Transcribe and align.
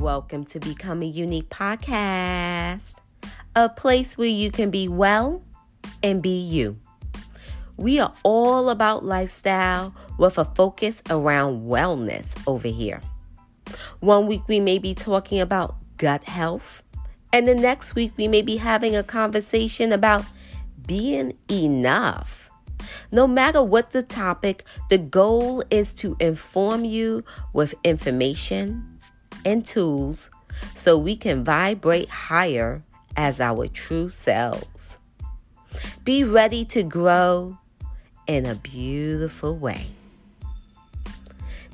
Welcome 0.00 0.44
to 0.46 0.60
Becoming 0.60 1.12
Unique 1.12 1.50
Podcast, 1.50 2.94
a 3.54 3.68
place 3.68 4.16
where 4.16 4.26
you 4.26 4.50
can 4.50 4.70
be 4.70 4.88
well 4.88 5.42
and 6.02 6.22
be 6.22 6.40
you. 6.40 6.78
We 7.76 8.00
are 8.00 8.14
all 8.22 8.70
about 8.70 9.04
lifestyle 9.04 9.94
with 10.16 10.38
a 10.38 10.46
focus 10.46 11.02
around 11.10 11.68
wellness 11.68 12.34
over 12.46 12.66
here. 12.66 13.02
One 13.98 14.26
week 14.26 14.40
we 14.48 14.58
may 14.58 14.78
be 14.78 14.94
talking 14.94 15.38
about 15.38 15.76
gut 15.98 16.24
health, 16.24 16.82
and 17.30 17.46
the 17.46 17.54
next 17.54 17.94
week 17.94 18.12
we 18.16 18.26
may 18.26 18.40
be 18.40 18.56
having 18.56 18.96
a 18.96 19.02
conversation 19.02 19.92
about 19.92 20.24
being 20.86 21.36
enough. 21.50 22.48
No 23.12 23.26
matter 23.26 23.62
what 23.62 23.90
the 23.90 24.02
topic, 24.02 24.64
the 24.88 24.96
goal 24.96 25.62
is 25.70 25.92
to 25.96 26.16
inform 26.20 26.86
you 26.86 27.22
with 27.52 27.74
information 27.84 28.89
and 29.44 29.64
tools 29.64 30.30
so 30.74 30.96
we 30.96 31.16
can 31.16 31.44
vibrate 31.44 32.08
higher 32.08 32.82
as 33.16 33.40
our 33.40 33.66
true 33.68 34.08
selves. 34.08 34.98
Be 36.04 36.24
ready 36.24 36.64
to 36.66 36.82
grow 36.82 37.56
in 38.26 38.46
a 38.46 38.54
beautiful 38.54 39.56
way. 39.56 39.86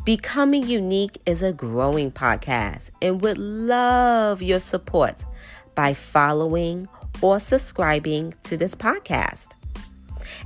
Becoming 0.05 0.67
Unique 0.67 1.19
is 1.27 1.43
a 1.43 1.53
growing 1.53 2.13
podcast 2.13 2.91
and 3.03 3.21
would 3.23 3.39
love 3.39 4.41
your 4.41 4.61
support 4.61 5.25
by 5.75 5.95
following 5.95 6.89
or 7.21 7.41
subscribing 7.41 8.35
to 8.45 8.57
this 8.57 8.75
podcast. 8.75 9.49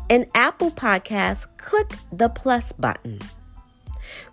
In 0.08 0.26
Apple 0.34 0.70
Podcasts, 0.70 1.46
click 1.58 1.90
the 2.12 2.28
plus 2.28 2.72
button. 2.72 3.18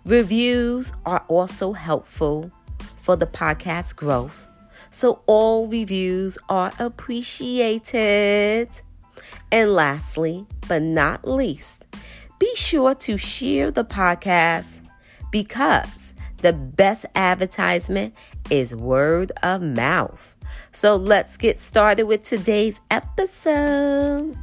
Reviews 0.04 0.92
are 1.04 1.24
also 1.28 1.72
helpful 1.72 2.50
for 3.08 3.16
the 3.16 3.26
podcast 3.26 3.96
growth, 3.96 4.46
so 4.90 5.22
all 5.24 5.66
reviews 5.66 6.36
are 6.50 6.70
appreciated. 6.78 8.68
And 9.50 9.72
lastly, 9.72 10.44
but 10.68 10.82
not 10.82 11.26
least, 11.26 11.86
be 12.38 12.54
sure 12.54 12.94
to 12.96 13.16
share 13.16 13.70
the 13.70 13.86
podcast 13.86 14.80
because 15.32 16.12
the 16.42 16.52
best 16.52 17.06
advertisement 17.14 18.14
is 18.50 18.76
word 18.76 19.32
of 19.42 19.62
mouth. 19.62 20.36
So 20.70 20.94
let's 20.94 21.38
get 21.38 21.58
started 21.58 22.02
with 22.02 22.24
today's 22.24 22.78
episode. 22.90 24.36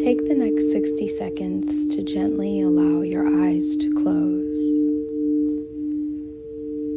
Take 0.00 0.26
the 0.26 0.34
next 0.34 0.70
60 0.70 1.08
seconds 1.08 1.94
to 1.94 2.02
gently 2.02 2.62
allow 2.62 3.02
your 3.02 3.26
eyes 3.44 3.76
to 3.76 3.92
close 3.92 4.58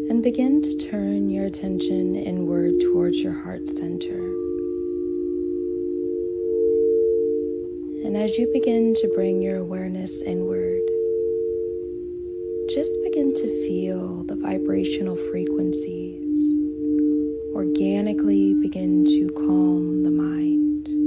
and 0.10 0.24
begin 0.24 0.62
to 0.62 0.74
turn 0.78 1.30
your 1.30 1.44
attention 1.44 2.16
inward 2.16 2.80
towards 2.80 3.22
your 3.22 3.34
heart 3.34 3.68
center. 3.68 4.16
And 8.06 8.16
as 8.16 8.38
you 8.38 8.50
begin 8.54 8.94
to 8.94 9.12
bring 9.14 9.42
your 9.42 9.58
awareness 9.58 10.22
inward, 10.22 10.80
just 12.70 12.94
begin 13.04 13.34
to 13.34 13.68
feel 13.68 14.24
the 14.24 14.38
vibrational 14.38 15.18
frequencies 15.18 16.24
organically 17.54 18.54
begin 18.62 19.04
to 19.04 19.28
calm 19.36 20.04
the 20.04 20.12
mind. 20.12 21.03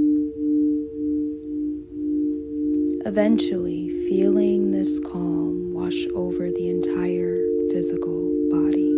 Eventually, 3.07 3.89
feeling 4.09 4.73
this 4.73 4.99
calm 4.99 5.73
wash 5.73 6.09
over 6.13 6.51
the 6.51 6.69
entire 6.69 7.39
physical 7.71 8.33
body. 8.51 8.93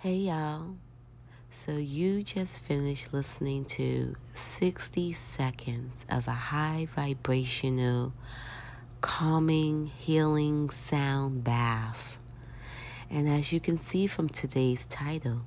Hey 0.00 0.14
y'all. 0.14 0.76
So 1.50 1.72
you 1.76 2.22
just 2.38 2.60
finished 2.60 3.12
listening 3.12 3.64
to 3.64 4.14
60 4.34 5.12
seconds 5.12 6.06
of 6.08 6.28
a 6.28 6.30
high 6.30 6.86
vibrational, 6.94 8.12
calming, 9.00 9.86
healing 9.86 10.70
sound 10.70 11.42
bath. 11.42 12.16
And 13.10 13.28
as 13.28 13.52
you 13.52 13.58
can 13.58 13.76
see 13.76 14.06
from 14.06 14.28
today's 14.28 14.86
title, 14.86 15.40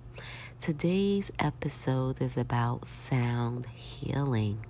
today's 0.59 1.31
episode 1.39 2.21
is 2.21 2.35
about 2.35 2.85
sound 2.89 3.67
healing. 3.67 4.65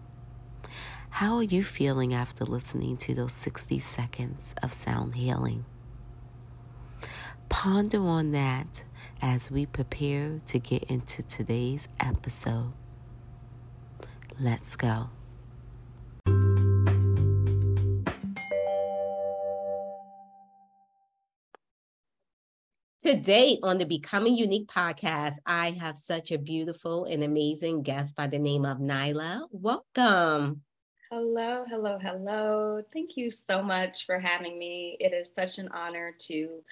How 1.10 1.38
are 1.38 1.44
you 1.44 1.64
feeling 1.64 2.14
after 2.14 2.46
listening 2.46 2.98
to 2.98 3.16
those 3.16 3.34
60 3.34 3.80
seconds 3.80 4.54
of 4.62 4.72
sound 4.74 5.16
healing? 5.16 5.66
Ponder 7.50 8.02
on 8.06 8.32
that 8.34 8.84
as 9.22 9.52
we 9.52 9.66
prepare 9.66 10.38
to 10.48 10.60
get 10.60 10.84
into 10.84 11.24
today's 11.24 11.88
episode. 12.00 12.74
Let's 14.40 14.76
go. 14.76 15.10
Today 23.04 23.58
on 23.64 23.80
the 23.80 23.86
Becoming 23.86 24.38
Unique 24.38 24.68
podcast, 24.68 25.36
I 25.46 25.72
have 25.72 25.98
such 25.98 26.32
a 26.32 26.38
beautiful 26.38 27.06
and 27.06 27.24
amazing 27.24 27.82
guest 27.82 28.16
by 28.16 28.28
the 28.28 28.38
name 28.38 28.64
of 28.64 28.78
Nyla. 28.78 29.48
Welcome. 29.52 30.62
Hello, 31.14 31.66
hello, 31.68 32.00
hello. 32.02 32.82
Thank 32.94 33.18
you 33.18 33.32
so 33.32 33.62
much 33.62 34.06
for 34.06 34.18
having 34.18 34.58
me. 34.58 34.96
It 34.98 35.12
is 35.12 35.30
such 35.36 35.58
an 35.58 35.68
honor 35.74 36.16
to 36.20 36.64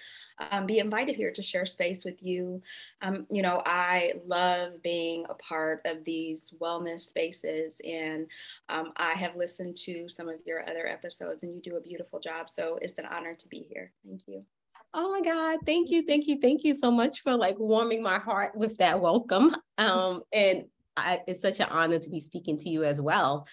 um, 0.50 0.66
be 0.66 0.80
invited 0.80 1.18
here 1.18 1.34
to 1.34 1.42
share 1.42 1.66
space 1.66 2.06
with 2.06 2.24
you. 2.24 2.62
Um, 3.02 3.28
you 3.30 3.42
know, 3.42 3.62
I 3.66 4.14
love 4.26 4.82
being 4.82 5.26
a 5.30 5.34
part 5.34 5.82
of 5.84 6.06
these 6.06 6.54
wellness 6.62 7.02
spaces, 7.02 7.74
and 7.84 8.28
um, 8.70 8.94
I 8.96 9.12
have 9.12 9.36
listened 9.36 9.76
to 9.80 10.08
some 10.08 10.30
of 10.30 10.36
your 10.46 10.62
other 10.70 10.88
episodes, 10.88 11.44
and 11.44 11.54
you 11.54 11.62
do 11.62 11.76
a 11.76 11.82
beautiful 11.82 12.22
job. 12.22 12.50
So 12.50 12.80
it's 12.82 12.98
an 12.98 13.08
honor 13.08 13.36
to 13.36 13.48
be 13.50 13.68
here. 13.70 13.92
Thank 14.08 14.22
you. 14.26 14.46
Oh 14.94 15.12
my 15.12 15.20
God. 15.20 15.60
Thank 15.66 15.90
you. 15.90 16.06
Thank 16.06 16.28
you. 16.28 16.40
Thank 16.40 16.64
you 16.64 16.76
so 16.76 16.90
much 16.92 17.24
for 17.24 17.36
like 17.36 17.60
warming 17.60 18.02
my 18.02 18.20
heart 18.20 18.56
with 18.56 18.78
that 18.78 19.02
welcome. 19.02 19.54
Um, 19.78 20.24
and 20.34 20.66
I, 21.06 21.20
it's 21.28 21.42
such 21.42 21.60
an 21.60 21.68
honor 21.70 22.00
to 22.00 22.10
be 22.10 22.20
speaking 22.20 22.58
to 22.60 22.70
you 22.70 22.84
as 22.84 23.02
well. 23.02 23.48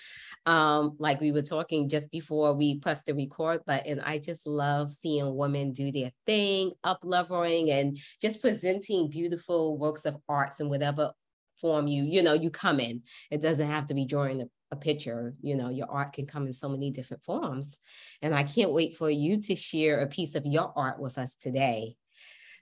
Um, 0.47 0.97
like 0.99 1.21
we 1.21 1.33
were 1.33 1.43
talking 1.43 1.89
just 1.89 2.11
before 2.11 2.55
we 2.55 2.79
pressed 2.79 3.07
the 3.07 3.15
record 3.15 3.65
button, 3.67 4.01
I 4.01 4.19
just 4.19 4.47
love 4.47 4.93
seeing 4.93 5.35
women 5.35 5.73
do 5.73 5.91
their 5.91 6.13
thing, 6.27 6.73
up 6.85 7.01
leveling 7.03 7.71
and 7.71 7.99
just 8.21 8.41
presenting 8.41 9.11
beautiful 9.11 9.77
works 9.79 10.05
of 10.05 10.17
arts 10.29 10.61
in 10.61 10.69
whatever 10.69 11.13
form 11.61 11.87
you, 11.87 12.05
you 12.05 12.23
know, 12.23 12.35
you 12.35 12.51
come 12.51 12.81
in. 12.81 13.03
It 13.31 13.41
doesn't 13.43 13.67
have 13.67 13.87
to 13.89 13.95
be 13.95 14.05
drawing 14.05 14.43
a, 14.43 14.47
a 14.71 14.77
picture, 14.77 15.35
you 15.41 15.57
know, 15.57 15.71
your 15.71 15.91
art 15.91 16.13
can 16.13 16.27
come 16.27 16.47
in 16.47 16.53
so 16.53 16.69
many 16.69 16.91
different 16.91 17.25
forms. 17.25 17.79
And 18.23 18.35
I 18.35 18.43
can't 18.43 18.73
wait 18.73 18.97
for 18.97 19.11
you 19.11 19.41
to 19.43 19.57
share 19.57 20.01
a 20.01 20.07
piece 20.07 20.35
of 20.35 20.47
your 20.47 20.73
art 20.77 21.01
with 21.01 21.19
us 21.19 21.37
today. 21.37 21.97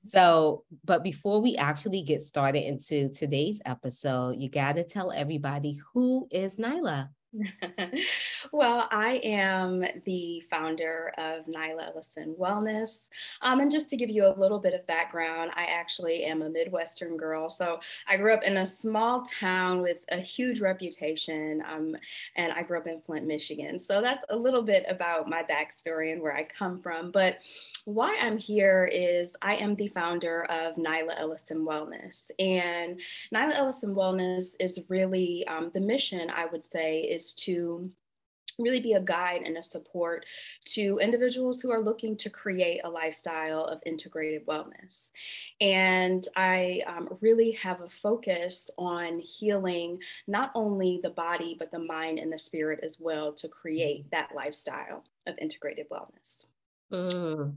So, 0.05 0.65
but 0.85 1.03
before 1.03 1.41
we 1.41 1.57
actually 1.57 2.03
get 2.03 2.23
started 2.23 2.67
into 2.67 3.09
today's 3.09 3.61
episode, 3.65 4.37
you 4.37 4.51
got 4.51 4.77
to 4.77 4.85
tell 4.85 5.11
everybody 5.11 5.81
who 5.93 6.29
is 6.31 6.57
Nyla. 6.57 7.09
well, 8.53 8.89
I 8.91 9.21
am 9.25 9.85
the 10.05 10.43
founder 10.51 11.13
of 11.19 11.47
Nyla 11.47 11.89
Ellison 11.89 12.35
Wellness. 12.39 13.07
Um, 13.43 13.61
and 13.61 13.71
just 13.71 13.89
to 13.91 13.97
give 13.97 14.11
you 14.11 14.27
a 14.27 14.39
little 14.39 14.59
bit 14.59 14.75
of 14.75 14.87
background, 14.87 15.51
I 15.55 15.65
actually 15.65 16.25
am 16.25 16.43
a 16.43 16.49
Midwestern 16.49 17.17
girl. 17.17 17.49
So 17.49 17.81
I 18.09 18.17
grew 18.17 18.33
up 18.33 18.43
in 18.43 18.59
a 18.59 18.67
small 18.67 19.25
town 19.25 19.83
with 19.83 19.99
a 20.11 20.19
huge 20.19 20.61
reputation, 20.61 21.63
um, 21.71 21.97
and 22.37 22.53
I 22.53 22.63
grew 22.63 22.79
up 22.79 22.87
in 22.87 23.01
Flint, 23.01 23.27
Michigan. 23.27 23.79
So 23.79 24.01
that's 24.01 24.25
a 24.31 24.37
little 24.37 24.63
bit 24.63 24.85
about 24.89 25.29
my 25.29 25.43
backstory 25.43 26.13
and 26.13 26.23
where 26.23 26.37
I 26.37 26.45
come 26.45 26.81
from. 26.81 27.11
But 27.11 27.39
why 27.85 28.17
I'm 28.21 28.39
here 28.39 28.89
is 28.93 29.37
I 29.43 29.57
am 29.57 29.75
the 29.75 29.89
founder 29.89 30.45
of 30.45 30.77
Nyla 30.77 31.19
Ellison 31.19 31.67
Wellness. 31.67 32.23
And 32.39 33.01
Nyla 33.33 33.55
Ellison 33.55 33.95
Wellness 33.95 34.55
is 34.59 34.81
really 34.89 35.47
um, 35.49 35.71
the 35.75 35.81
mission, 35.81 36.31
I 36.31 36.47
would 36.47 36.71
say, 36.71 37.01
is 37.01 37.24
to 37.33 37.91
really 38.59 38.81
be 38.81 38.93
a 38.93 39.01
guide 39.01 39.43
and 39.45 39.57
a 39.57 39.63
support 39.63 40.27
to 40.65 40.99
individuals 41.01 41.61
who 41.61 41.71
are 41.71 41.81
looking 41.81 42.17
to 42.17 42.31
create 42.31 42.81
a 42.85 42.89
lifestyle 42.89 43.65
of 43.65 43.81
integrated 43.87 44.47
wellness. 44.47 45.09
And 45.61 46.27
I 46.37 46.83
um, 46.87 47.09
really 47.21 47.53
have 47.53 47.81
a 47.81 47.89
focus 47.89 48.71
on 48.79 49.19
healing 49.19 49.99
not 50.27 50.53
only 50.55 51.01
the 51.03 51.11
body, 51.11 51.57
but 51.59 51.71
the 51.71 51.79
mind 51.79 52.19
and 52.19 52.33
the 52.33 52.39
spirit 52.39 52.81
as 52.83 52.97
well 52.99 53.33
to 53.33 53.49
create 53.49 54.11
that 54.11 54.31
lifestyle 54.35 55.05
of 55.27 55.37
integrated 55.39 55.89
wellness. 55.91 56.45
Mm. 56.93 57.55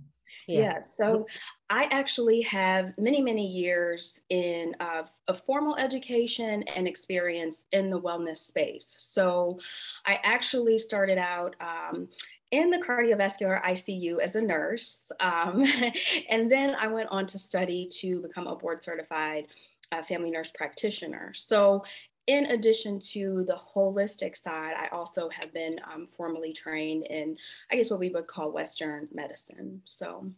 Yeah. 0.48 0.60
yeah. 0.60 0.82
So 0.82 1.28
I 1.70 1.88
actually 1.92 2.42
have 2.42 2.94
many, 2.98 3.22
many 3.22 3.46
years 3.46 4.22
in 4.30 4.76
uh, 4.80 5.04
a 5.28 5.34
formal 5.34 5.76
education 5.76 6.64
and 6.64 6.88
experience 6.88 7.66
in 7.74 7.90
the 7.90 8.00
wellness 8.00 8.38
space. 8.38 8.96
So 9.00 9.60
I 10.06 10.20
actually 10.24 10.78
started 10.78 11.18
out 11.18 11.56
um, 11.60 12.08
in 12.52 12.70
the 12.70 12.78
cardiovascular 12.78 13.62
ICU 13.64 14.20
as 14.20 14.36
a 14.36 14.42
nurse. 14.42 15.04
Um, 15.20 15.66
and 16.30 16.50
then 16.50 16.76
I 16.80 16.88
went 16.88 17.10
on 17.10 17.26
to 17.28 17.38
study 17.38 17.90
to 18.00 18.22
become 18.22 18.48
a 18.48 18.56
board 18.56 18.84
certified 18.84 19.48
uh, 19.92 20.04
family 20.04 20.32
nurse 20.32 20.52
practitioner. 20.52 21.34
So 21.34 21.84
in 22.28 22.48
addition 22.48 23.00
to 23.00 23.46
the 23.46 23.56
holistic 23.56 24.38
side, 24.38 24.74
I 24.78 24.88
also 24.96 25.30
have 25.30 25.54
been 25.54 25.80
um, 25.92 26.08
formally 26.16 26.54
trained 26.54 27.08
in, 27.08 27.38
I 27.72 27.78
guess, 27.78 27.90
what 27.90 28.00
we 28.00 28.10
would 28.10 28.28
call 28.28 28.52
Western 28.52 29.08
medicine. 29.14 29.82
So, 29.86 30.30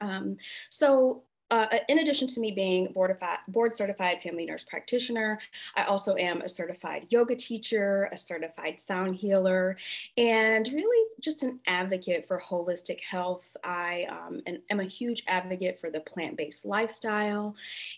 um, 0.00 0.38
so 0.70 1.22
uh, 1.50 1.66
in 1.88 1.98
addition 1.98 2.26
to 2.28 2.40
me 2.40 2.50
being 2.50 2.92
board, 2.92 3.16
board 3.48 3.76
certified 3.76 4.22
family 4.22 4.46
nurse 4.46 4.64
practitioner, 4.64 5.38
I 5.76 5.84
also 5.84 6.16
am 6.16 6.40
a 6.40 6.48
certified 6.48 7.06
yoga 7.10 7.36
teacher, 7.36 8.08
a 8.12 8.18
certified 8.18 8.80
sound 8.80 9.16
healer, 9.16 9.76
and 10.16 10.66
really 10.72 11.08
just 11.20 11.42
an 11.42 11.60
advocate 11.66 12.26
for 12.26 12.40
holistic 12.40 13.00
health. 13.00 13.56
I 13.62 14.06
um, 14.08 14.40
am 14.70 14.80
a 14.80 14.84
huge 14.84 15.22
advocate 15.26 15.80
for 15.80 15.90
the 15.90 16.00
plant 16.00 16.36
based 16.36 16.64
lifestyle. 16.64 17.54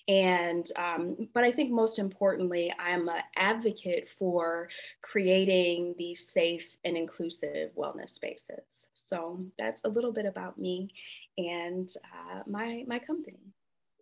And, 0.08 0.66
um, 0.76 1.28
but 1.32 1.44
I 1.44 1.52
think 1.52 1.70
most 1.70 1.98
importantly, 1.98 2.72
I'm 2.78 3.08
an 3.08 3.22
advocate 3.36 4.08
for 4.08 4.68
creating 5.02 5.94
these 5.98 6.28
safe 6.28 6.76
and 6.84 6.96
inclusive 6.96 7.70
wellness 7.76 8.10
spaces. 8.10 8.88
So 8.92 9.40
that's 9.56 9.82
a 9.84 9.88
little 9.88 10.12
bit 10.12 10.26
about 10.26 10.58
me 10.58 10.90
and 11.38 11.90
uh, 12.04 12.42
my 12.46 12.84
my 12.86 12.98
company. 12.98 13.38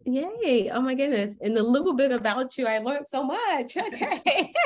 Yay! 0.05 0.71
Oh 0.71 0.81
my 0.81 0.95
goodness! 0.95 1.37
And 1.41 1.57
a 1.57 1.63
little 1.63 1.95
bit 1.95 2.13
about 2.13 2.59
you, 2.59 2.67
I 2.67 2.79
learned 2.79 3.07
so 3.09 3.23
much. 3.23 3.77
Okay. 3.77 4.53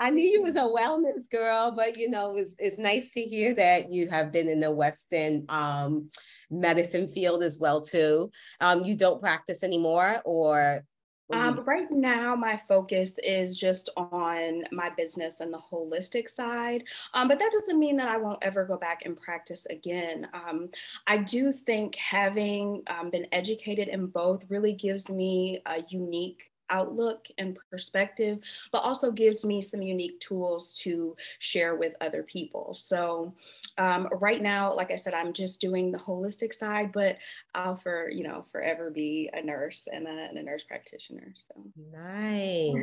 I 0.00 0.10
knew 0.10 0.24
you 0.24 0.42
was 0.42 0.54
a 0.54 0.60
wellness 0.60 1.28
girl, 1.28 1.72
but 1.72 1.96
you 1.96 2.08
know, 2.08 2.36
it's 2.36 2.54
it's 2.58 2.78
nice 2.78 3.12
to 3.14 3.20
hear 3.20 3.54
that 3.54 3.90
you 3.90 4.08
have 4.08 4.30
been 4.30 4.48
in 4.48 4.60
the 4.60 4.70
Western 4.70 5.44
um, 5.48 6.10
medicine 6.50 7.08
field 7.08 7.42
as 7.42 7.58
well 7.58 7.82
too. 7.82 8.30
Um, 8.60 8.84
you 8.84 8.96
don't 8.96 9.20
practice 9.20 9.64
anymore, 9.64 10.22
or 10.24 10.84
um, 11.32 11.64
right 11.64 11.90
now, 11.90 12.34
my 12.34 12.60
focus 12.68 13.18
is 13.22 13.56
just 13.56 13.90
on 13.96 14.64
my 14.72 14.90
business 14.96 15.40
and 15.40 15.52
the 15.52 15.58
holistic 15.58 16.28
side. 16.28 16.84
Um, 17.14 17.28
but 17.28 17.38
that 17.38 17.52
doesn't 17.52 17.78
mean 17.78 17.96
that 17.98 18.08
I 18.08 18.16
won't 18.16 18.38
ever 18.42 18.64
go 18.64 18.76
back 18.76 19.02
and 19.04 19.18
practice 19.18 19.66
again. 19.70 20.28
Um, 20.32 20.70
I 21.06 21.18
do 21.18 21.52
think 21.52 21.94
having 21.96 22.82
um, 22.86 23.10
been 23.10 23.26
educated 23.32 23.88
in 23.88 24.06
both 24.06 24.42
really 24.48 24.72
gives 24.72 25.08
me 25.08 25.60
a 25.66 25.84
unique 25.88 26.50
outlook 26.70 27.26
and 27.38 27.58
perspective, 27.70 28.38
but 28.72 28.78
also 28.78 29.10
gives 29.10 29.44
me 29.44 29.62
some 29.62 29.82
unique 29.82 30.20
tools 30.20 30.72
to 30.74 31.16
share 31.38 31.76
with 31.76 31.94
other 32.00 32.22
people. 32.22 32.74
So 32.78 33.34
um, 33.78 34.08
right 34.12 34.42
now, 34.42 34.74
like 34.74 34.90
I 34.90 34.96
said, 34.96 35.14
I'm 35.14 35.32
just 35.32 35.60
doing 35.60 35.92
the 35.92 35.98
holistic 35.98 36.52
side, 36.52 36.90
but 36.92 37.16
I'll 37.54 37.76
for, 37.76 38.10
you 38.10 38.24
know, 38.24 38.44
forever 38.50 38.90
be 38.90 39.30
a 39.32 39.40
nurse 39.40 39.88
and 39.90 40.06
a, 40.06 40.10
and 40.10 40.36
a 40.36 40.42
nurse 40.42 40.64
practitioner. 40.66 41.32
So 41.36 41.62
nice. 41.92 42.74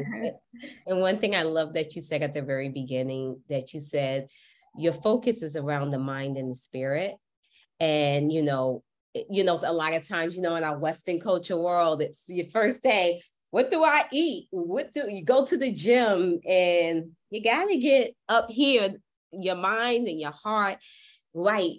and 0.88 1.02
one 1.02 1.20
thing 1.20 1.36
I 1.36 1.44
love 1.44 1.74
that 1.74 1.96
you 1.96 2.02
said 2.02 2.24
at 2.24 2.34
the 2.34 2.42
very 2.42 2.70
beginning 2.70 3.42
that 3.50 3.74
you 3.74 3.82
said 3.82 4.30
your 4.78 4.94
focus 4.94 5.42
is 5.42 5.56
around 5.56 5.92
the 5.92 6.00
mind 6.00 6.38
and 6.38 6.52
the 6.52 6.56
spirit. 6.56 7.16
And, 7.80 8.32
you 8.32 8.42
know, 8.42 8.84
you 9.30 9.44
know, 9.44 9.60
a 9.64 9.72
lot 9.72 9.94
of 9.94 10.08
times, 10.08 10.36
you 10.36 10.42
know, 10.42 10.56
in 10.56 10.64
our 10.64 10.78
Western 10.78 11.20
culture 11.20 11.58
world, 11.58 12.02
it's 12.02 12.24
your 12.28 12.48
first 12.48 12.84
day 12.84 13.22
what 13.56 13.70
do 13.70 13.86
I 13.86 14.04
eat? 14.12 14.50
What 14.52 14.94
do 14.94 15.10
you 15.10 15.24
go 15.24 15.46
to 15.46 15.58
the 15.58 15.72
gym 15.72 16.42
and 16.46 17.12
you 17.30 17.42
got 17.42 17.70
to 17.70 17.78
get 17.78 18.14
up 18.28 18.50
here, 18.50 18.96
your 19.44 19.56
mind 19.56 20.08
and 20.08 20.20
your 20.20 20.32
heart 20.32 20.78
right 21.34 21.78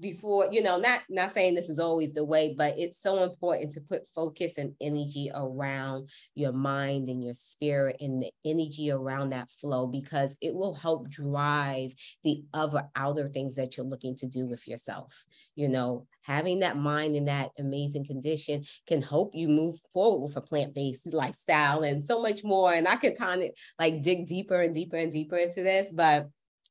before 0.00 0.48
you 0.50 0.62
know 0.62 0.78
not 0.78 1.00
not 1.08 1.32
saying 1.32 1.54
this 1.54 1.68
is 1.68 1.78
always 1.78 2.12
the 2.14 2.24
way 2.24 2.54
but 2.56 2.78
it's 2.78 3.00
so 3.00 3.22
important 3.22 3.70
to 3.70 3.80
put 3.80 4.08
focus 4.14 4.56
and 4.56 4.74
energy 4.80 5.30
around 5.34 6.08
your 6.34 6.52
mind 6.52 7.08
and 7.08 7.22
your 7.22 7.34
spirit 7.34 7.96
and 8.00 8.22
the 8.22 8.30
energy 8.44 8.90
around 8.90 9.30
that 9.30 9.50
flow 9.50 9.86
because 9.86 10.36
it 10.40 10.54
will 10.54 10.74
help 10.74 11.08
drive 11.08 11.92
the 12.24 12.42
other 12.54 12.88
outer 12.96 13.28
things 13.28 13.56
that 13.56 13.76
you're 13.76 13.86
looking 13.86 14.16
to 14.16 14.26
do 14.26 14.46
with 14.46 14.66
yourself. 14.66 15.24
You 15.54 15.68
know 15.68 16.06
having 16.22 16.60
that 16.60 16.76
mind 16.76 17.16
in 17.16 17.24
that 17.24 17.50
amazing 17.58 18.04
condition 18.04 18.64
can 18.86 19.02
help 19.02 19.34
you 19.34 19.48
move 19.48 19.76
forward 19.92 20.26
with 20.26 20.36
a 20.36 20.40
plant-based 20.40 21.12
lifestyle 21.12 21.82
and 21.82 22.04
so 22.04 22.20
much 22.20 22.44
more. 22.44 22.72
And 22.72 22.88
i 22.88 22.96
could 22.96 23.18
kind 23.18 23.42
of 23.42 23.50
like 23.78 24.02
dig 24.02 24.26
deeper 24.26 24.60
and 24.60 24.74
deeper 24.74 24.96
and 24.96 25.12
deeper 25.12 25.36
into 25.36 25.62
this 25.62 25.90
but 25.92 26.28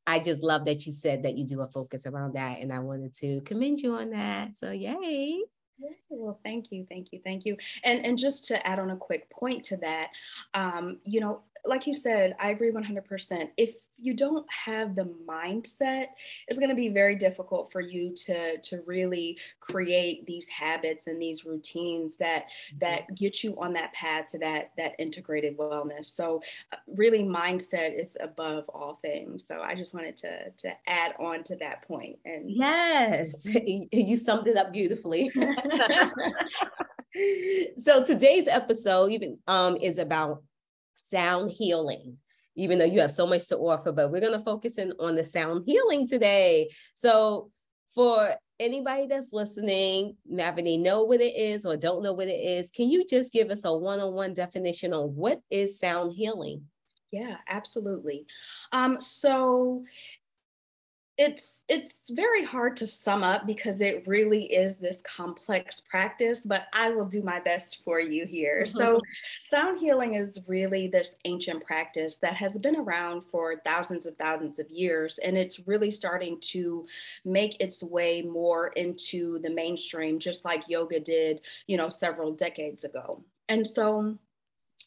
I 0.10 0.20
just 0.20 0.42
love 0.42 0.66
that 0.66 0.88
you 0.88 0.92
said 0.92 1.22
that 1.24 1.38
you 1.38 1.46
do 1.46 1.62
a 1.62 1.68
focus 1.68 2.08
around 2.08 2.34
that. 2.34 2.60
And 2.60 2.74
I 2.74 2.80
wanted 2.80 3.14
to 3.18 3.42
commend 3.42 3.80
you 3.80 3.94
on 3.94 4.10
that. 4.10 4.58
So, 4.58 4.72
yay. 4.72 5.44
Well, 6.10 6.40
thank 6.44 6.72
you, 6.72 6.86
thank 6.90 7.14
you, 7.14 7.22
thank 7.24 7.46
you. 7.46 7.56
And 7.84 8.04
and 8.06 8.18
just 8.18 8.46
to 8.46 8.68
add 8.68 8.80
on 8.80 8.90
a 8.90 8.98
quick 8.98 9.30
point 9.30 9.64
to 9.66 9.78
that, 9.78 10.08
um, 10.54 10.98
you 11.04 11.22
know, 11.22 11.44
like 11.64 11.86
you 11.86 11.94
said, 11.94 12.36
I 12.40 12.50
agree 12.50 12.72
100%. 12.72 13.50
If 13.56 13.76
you 14.02 14.14
don't 14.14 14.46
have 14.50 14.96
the 14.96 15.14
mindset, 15.28 16.08
it's 16.48 16.60
going 16.60 16.70
to 16.70 16.76
be 16.76 16.90
very 16.90 17.16
difficult 17.16 17.72
for 17.72 17.82
you 17.82 18.14
to 18.16 18.58
to 18.58 18.82
really 18.86 19.38
create 19.60 20.26
these 20.26 20.48
habits 20.48 21.08
and 21.08 21.22
these 21.22 21.46
routines 21.46 22.16
that 22.18 22.44
mm-hmm. 22.44 22.80
that 22.80 23.16
get 23.16 23.44
you 23.44 23.60
on 23.60 23.74
that 23.74 23.94
path 23.94 24.28
to 24.30 24.40
that 24.40 24.72
that 24.78 24.94
integrated 25.00 25.58
wellness. 25.58 26.06
So 26.06 26.42
uh, 26.72 26.78
really 26.96 27.24
mindset 27.24 28.02
is 28.02 28.18
above 28.20 28.70
all 28.70 29.00
things. 29.02 29.44
So 29.48 29.62
I 29.62 29.76
just 29.76 29.94
wanted 29.94 30.18
to 30.18 30.52
to 30.52 30.72
add 30.88 31.14
on 31.20 31.44
to 31.46 31.56
that 31.58 31.88
point 31.88 32.20
and 32.26 32.50
Yes. 32.50 33.46
you 33.92 34.16
summed 34.16 34.48
it 34.48 34.58
up 34.58 34.72
beautifully. 34.72 35.32
so 37.80 38.04
today's 38.04 38.48
episode 38.48 39.12
even 39.12 39.38
um 39.48 39.76
is 39.78 39.98
about 39.98 40.44
sound 41.04 41.52
healing 41.52 42.18
even 42.60 42.78
though 42.78 42.86
you 42.86 43.00
have 43.00 43.12
so 43.12 43.26
much 43.26 43.48
to 43.48 43.58
offer, 43.58 43.92
but 43.92 44.12
we're 44.12 44.22
going 44.22 44.38
to 44.38 44.44
focus 44.44 44.78
in 44.78 44.94
on 45.00 45.16
the 45.16 45.24
sound 45.24 45.64
healing 45.66 46.08
today. 46.08 46.70
So, 46.96 47.52
for 47.96 48.36
anybody 48.60 49.08
that's 49.08 49.34
listening, 49.34 50.16
they 50.30 50.78
know 50.78 51.04
what 51.04 51.22
it 51.22 51.36
is 51.36 51.66
or 51.66 51.78
don't 51.78 52.04
know 52.04 52.14
what 52.14 52.28
it 52.28 52.40
is, 52.40 52.70
can 52.72 52.90
you 52.90 53.06
just 53.08 53.32
give 53.32 53.50
us 53.50 53.66
a 53.66 53.74
one 53.74 54.00
on 54.00 54.14
one 54.14 54.34
definition 54.34 54.94
on 54.94 55.16
what 55.16 55.42
is 55.50 55.80
sound 55.80 56.14
healing? 56.14 56.64
Yeah, 57.12 57.38
absolutely. 57.48 58.26
Um, 58.72 59.02
so 59.02 59.84
it's 61.20 61.66
it's 61.68 62.10
very 62.12 62.46
hard 62.46 62.78
to 62.78 62.88
sum 62.88 63.24
up 63.24 63.46
because 63.46 63.82
it 63.82 64.08
really 64.08 64.46
is 64.46 64.78
this 64.78 65.00
complex 65.04 65.82
practice 65.82 66.40
but 66.46 66.68
i 66.72 66.90
will 66.90 67.06
do 67.06 67.22
my 67.22 67.42
best 67.42 67.80
for 67.84 68.00
you 68.00 68.26
here 68.26 68.64
mm-hmm. 68.66 68.78
so 68.78 69.02
sound 69.52 69.78
healing 69.78 70.16
is 70.16 70.40
really 70.48 70.88
this 70.88 71.12
ancient 71.26 71.62
practice 71.66 72.16
that 72.22 72.34
has 72.34 72.54
been 72.54 72.78
around 72.78 73.22
for 73.30 73.62
thousands 73.66 74.06
of 74.06 74.16
thousands 74.16 74.60
of 74.60 74.70
years 74.70 75.20
and 75.22 75.38
it's 75.38 75.60
really 75.68 75.92
starting 75.92 76.40
to 76.40 76.86
make 77.26 77.60
its 77.60 77.84
way 77.84 78.22
more 78.22 78.68
into 78.70 79.40
the 79.40 79.50
mainstream 79.50 80.20
just 80.20 80.46
like 80.46 80.64
yoga 80.70 81.02
did 81.02 81.42
you 81.68 81.76
know 81.76 81.90
several 81.90 82.32
decades 82.32 82.86
ago 82.86 83.22
and 83.50 83.68
so 83.68 84.18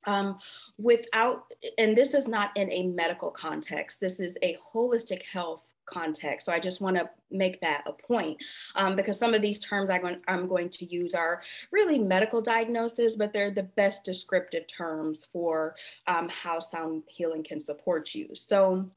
um, 0.05 0.39
without, 0.79 1.45
and 1.79 1.97
this 1.97 2.15
is 2.15 2.27
not 2.27 2.51
in 2.57 2.69
a 2.73 2.89
medical 2.89 3.31
context, 3.31 4.01
this 4.01 4.19
is 4.19 4.37
a 4.43 4.57
holistic 4.75 5.23
health 5.23 5.62
context. 5.87 6.47
So 6.47 6.53
I 6.53 6.59
just 6.59 6.81
want 6.81 6.97
to 6.97 7.09
make 7.31 7.61
that 7.61 7.83
a 7.87 7.93
point 7.93 8.39
um, 8.77 8.97
because 8.97 9.19
some 9.19 9.35
of 9.35 9.43
these 9.43 9.59
terms 9.59 9.91
I'm 9.91 10.01
going, 10.01 10.21
I'm 10.29 10.49
going 10.49 10.69
to 10.71 10.85
use 10.85 11.15
are 11.15 11.43
really 11.71 11.99
medical 11.99 12.41
diagnosis, 12.41 13.17
but 13.17 13.33
they're 13.33 13.51
the 13.51 13.62
best 13.62 14.05
descriptive 14.05 14.67
terms 14.67 15.27
for 15.33 15.75
um, 16.07 16.29
how 16.29 16.61
sound 16.61 17.03
healing 17.07 17.43
can 17.43 17.61
support 17.61 18.15
you. 18.15 18.29
So 18.35 18.91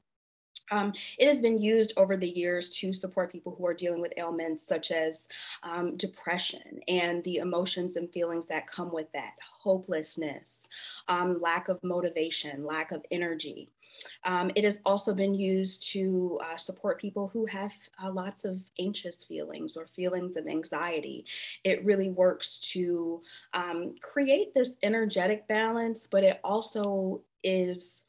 um, 0.72 0.94
it 1.20 1.28
has 1.28 1.40
been 1.40 1.60
used 1.60 1.94
over 1.96 2.18
the 2.18 2.28
years 2.28 2.70
to 2.78 2.92
support 2.92 3.32
people 3.32 3.56
who 3.56 3.66
are 3.68 3.74
dealing 3.74 4.02
with 4.02 4.14
ailments 4.18 4.64
such 4.68 4.92
as 4.92 5.28
um, 5.64 5.96
depression 5.98 6.80
and 6.88 7.24
the 7.24 7.38
emotions 7.38 7.98
and 7.98 8.12
feelings 8.12 8.48
that 8.48 8.68
come 8.68 8.92
with 8.92 9.12
that, 9.14 9.34
hopelessness, 9.60 10.68
um, 11.08 11.40
lack 11.40 11.68
of 11.68 11.84
motivation, 11.84 12.66
lack 12.66 12.92
of 12.92 13.06
energy. 13.12 13.70
Um, 14.24 14.52
it 14.56 14.64
has 14.64 14.80
also 14.86 15.14
been 15.14 15.34
used 15.34 15.92
to 15.92 16.40
uh, 16.44 16.58
support 16.58 17.00
people 17.00 17.28
who 17.28 17.46
have 17.46 17.72
uh, 18.04 18.12
lots 18.12 18.46
of 18.46 18.60
anxious 18.80 19.24
feelings 19.24 19.78
or 19.78 19.88
feelings 19.88 20.36
of 20.36 20.48
anxiety. 20.48 21.26
It 21.64 21.84
really 21.86 22.10
works 22.10 22.60
to 22.74 23.22
um, 23.54 23.96
create 24.02 24.54
this 24.54 24.72
energetic 24.84 25.48
balance, 25.48 26.08
but 26.10 26.24
it 26.24 26.40
also 26.44 27.22
is 27.44 28.04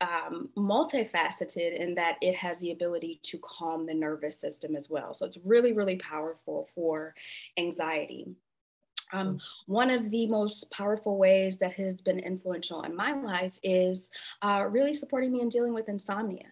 um, 0.00 0.48
multifaceted 0.56 1.78
in 1.78 1.94
that 1.94 2.16
it 2.20 2.34
has 2.34 2.58
the 2.58 2.72
ability 2.72 3.20
to 3.22 3.38
calm 3.38 3.86
the 3.86 3.94
nervous 3.94 4.38
system 4.38 4.74
as 4.74 4.90
well. 4.90 5.14
So 5.14 5.26
it's 5.26 5.38
really, 5.44 5.72
really 5.72 5.96
powerful 5.96 6.68
for 6.74 7.14
anxiety. 7.56 8.34
Um, 9.12 9.40
one 9.66 9.90
of 9.90 10.10
the 10.10 10.26
most 10.26 10.70
powerful 10.70 11.18
ways 11.18 11.58
that 11.58 11.72
has 11.74 12.00
been 12.00 12.18
influential 12.18 12.82
in 12.82 12.96
my 12.96 13.12
life 13.12 13.58
is 13.62 14.10
uh, 14.42 14.66
really 14.68 14.94
supporting 14.94 15.32
me 15.32 15.40
in 15.40 15.48
dealing 15.48 15.74
with 15.74 15.88
insomnia. 15.88 16.46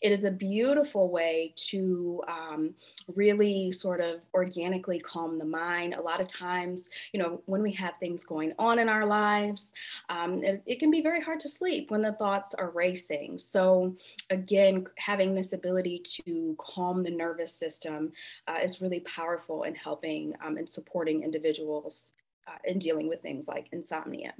It 0.00 0.12
is 0.12 0.24
a 0.24 0.30
beautiful 0.30 1.10
way 1.10 1.52
to 1.68 2.22
um, 2.28 2.74
really 3.14 3.70
sort 3.72 4.00
of 4.00 4.20
organically 4.34 4.98
calm 4.98 5.38
the 5.38 5.44
mind. 5.44 5.94
A 5.94 6.00
lot 6.00 6.20
of 6.20 6.28
times, 6.28 6.88
you 7.12 7.20
know, 7.20 7.40
when 7.46 7.62
we 7.62 7.72
have 7.72 7.94
things 8.00 8.24
going 8.24 8.52
on 8.58 8.78
in 8.78 8.88
our 8.88 9.06
lives, 9.06 9.72
um, 10.08 10.42
it, 10.42 10.62
it 10.66 10.78
can 10.78 10.90
be 10.90 11.02
very 11.02 11.20
hard 11.20 11.40
to 11.40 11.48
sleep 11.48 11.90
when 11.90 12.00
the 12.00 12.12
thoughts 12.12 12.54
are 12.54 12.70
racing. 12.70 13.38
So, 13.38 13.94
again, 14.30 14.86
having 14.96 15.34
this 15.34 15.52
ability 15.52 16.02
to 16.24 16.56
calm 16.58 17.02
the 17.02 17.10
nervous 17.10 17.52
system 17.52 18.12
uh, 18.48 18.58
is 18.62 18.80
really 18.80 19.00
powerful 19.00 19.64
in 19.64 19.74
helping 19.74 20.34
um, 20.44 20.56
and 20.56 20.68
supporting 20.68 21.22
individuals 21.22 22.05
uh, 22.46 22.58
in 22.64 22.78
dealing 22.78 23.08
with 23.08 23.22
things 23.22 23.46
like 23.48 23.68
insomnia. 23.72 24.32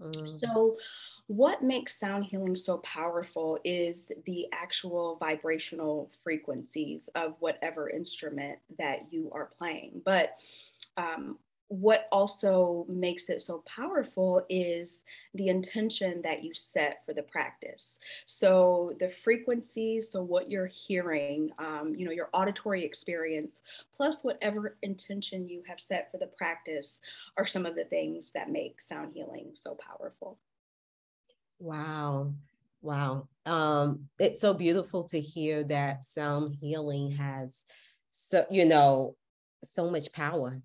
Mm. 0.00 0.40
So, 0.40 0.76
what 1.26 1.62
makes 1.62 1.98
sound 1.98 2.24
healing 2.24 2.56
so 2.56 2.78
powerful 2.78 3.58
is 3.64 4.10
the 4.26 4.46
actual 4.52 5.16
vibrational 5.20 6.10
frequencies 6.24 7.08
of 7.14 7.36
whatever 7.38 7.88
instrument 7.88 8.58
that 8.78 9.06
you 9.12 9.30
are 9.32 9.50
playing. 9.56 10.02
But 10.04 10.30
um, 10.96 11.38
what 11.70 12.08
also 12.10 12.84
makes 12.88 13.28
it 13.28 13.40
so 13.40 13.62
powerful 13.64 14.44
is 14.48 15.04
the 15.34 15.48
intention 15.48 16.20
that 16.20 16.42
you 16.42 16.52
set 16.52 17.02
for 17.06 17.14
the 17.14 17.22
practice. 17.22 18.00
So 18.26 18.96
the 18.98 19.08
frequencies, 19.22 20.10
so 20.10 20.20
what 20.20 20.50
you're 20.50 20.66
hearing, 20.66 21.52
um, 21.60 21.94
you 21.96 22.04
know, 22.04 22.10
your 22.10 22.28
auditory 22.32 22.84
experience, 22.84 23.62
plus 23.94 24.24
whatever 24.24 24.78
intention 24.82 25.48
you 25.48 25.62
have 25.68 25.80
set 25.80 26.10
for 26.10 26.18
the 26.18 26.26
practice 26.26 27.00
are 27.36 27.46
some 27.46 27.64
of 27.64 27.76
the 27.76 27.84
things 27.84 28.32
that 28.34 28.50
make 28.50 28.80
sound 28.80 29.12
healing 29.14 29.52
so 29.54 29.76
powerful. 29.76 30.38
Wow. 31.60 32.34
Wow. 32.82 33.28
Um, 33.46 34.08
it's 34.18 34.40
so 34.40 34.54
beautiful 34.54 35.04
to 35.10 35.20
hear 35.20 35.62
that 35.64 36.04
sound 36.04 36.56
healing 36.60 37.12
has 37.12 37.64
so, 38.10 38.44
you 38.50 38.64
know, 38.64 39.14
so 39.62 39.88
much 39.88 40.10
power 40.12 40.60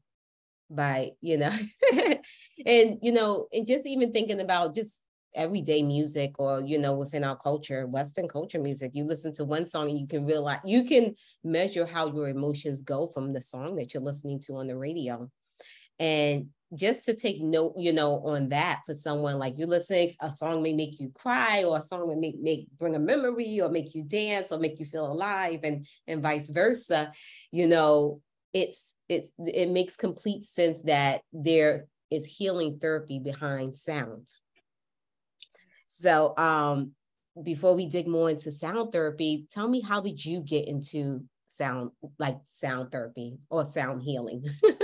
by, 0.69 1.11
you 1.21 1.37
know, 1.37 1.51
and, 2.65 2.97
you 3.01 3.11
know, 3.11 3.47
and 3.53 3.67
just 3.67 3.85
even 3.85 4.11
thinking 4.11 4.39
about 4.39 4.73
just 4.75 5.03
everyday 5.35 5.83
music 5.83 6.31
or, 6.39 6.61
you 6.61 6.77
know, 6.77 6.95
within 6.95 7.23
our 7.23 7.35
culture, 7.35 7.85
Western 7.87 8.27
culture 8.27 8.59
music, 8.59 8.91
you 8.93 9.03
listen 9.03 9.33
to 9.33 9.43
one 9.45 9.67
song 9.67 9.89
and 9.89 9.99
you 9.99 10.07
can 10.07 10.25
realize, 10.25 10.59
you 10.65 10.83
can 10.85 11.15
measure 11.43 11.85
how 11.85 12.07
your 12.13 12.29
emotions 12.29 12.81
go 12.81 13.07
from 13.07 13.33
the 13.33 13.41
song 13.41 13.75
that 13.75 13.93
you're 13.93 14.03
listening 14.03 14.39
to 14.41 14.55
on 14.57 14.67
the 14.67 14.77
radio. 14.77 15.29
And 15.99 16.47
just 16.73 17.05
to 17.05 17.13
take 17.13 17.41
note, 17.41 17.73
you 17.77 17.93
know, 17.93 18.19
on 18.25 18.49
that 18.49 18.81
for 18.85 18.95
someone 18.95 19.37
like 19.39 19.57
you 19.57 19.65
listening, 19.65 20.11
a 20.19 20.31
song 20.31 20.61
may 20.61 20.73
make 20.73 20.99
you 20.99 21.11
cry, 21.15 21.63
or 21.63 21.77
a 21.77 21.81
song 21.81 22.07
may 22.09 22.15
make, 22.15 22.39
make 22.41 22.67
bring 22.77 22.95
a 22.95 22.99
memory, 22.99 23.61
or 23.61 23.69
make 23.69 23.95
you 23.95 24.03
dance, 24.03 24.51
or 24.51 24.59
make 24.59 24.79
you 24.79 24.85
feel 24.85 25.05
alive, 25.05 25.61
and 25.63 25.85
and 26.07 26.21
vice 26.21 26.49
versa. 26.49 27.11
You 27.51 27.67
know, 27.67 28.21
it's 28.55 28.93
it's 29.09 29.31
it 29.37 29.69
makes 29.69 29.97
complete 29.97 30.45
sense 30.45 30.81
that 30.83 31.21
there 31.33 31.87
is 32.09 32.25
healing 32.25 32.79
therapy 32.79 33.19
behind 33.19 33.75
sound. 33.75 34.31
So, 35.89 36.35
um, 36.37 36.91
before 37.43 37.75
we 37.75 37.87
dig 37.87 38.07
more 38.07 38.29
into 38.29 38.53
sound 38.53 38.93
therapy, 38.93 39.45
tell 39.51 39.67
me 39.67 39.81
how 39.81 39.99
did 39.99 40.23
you 40.23 40.39
get 40.39 40.69
into 40.69 41.25
sound 41.49 41.91
like 42.17 42.37
sound 42.47 42.93
therapy 42.93 43.39
or 43.49 43.65
sound 43.65 44.03
healing? 44.03 44.45
yeah, 44.63 44.77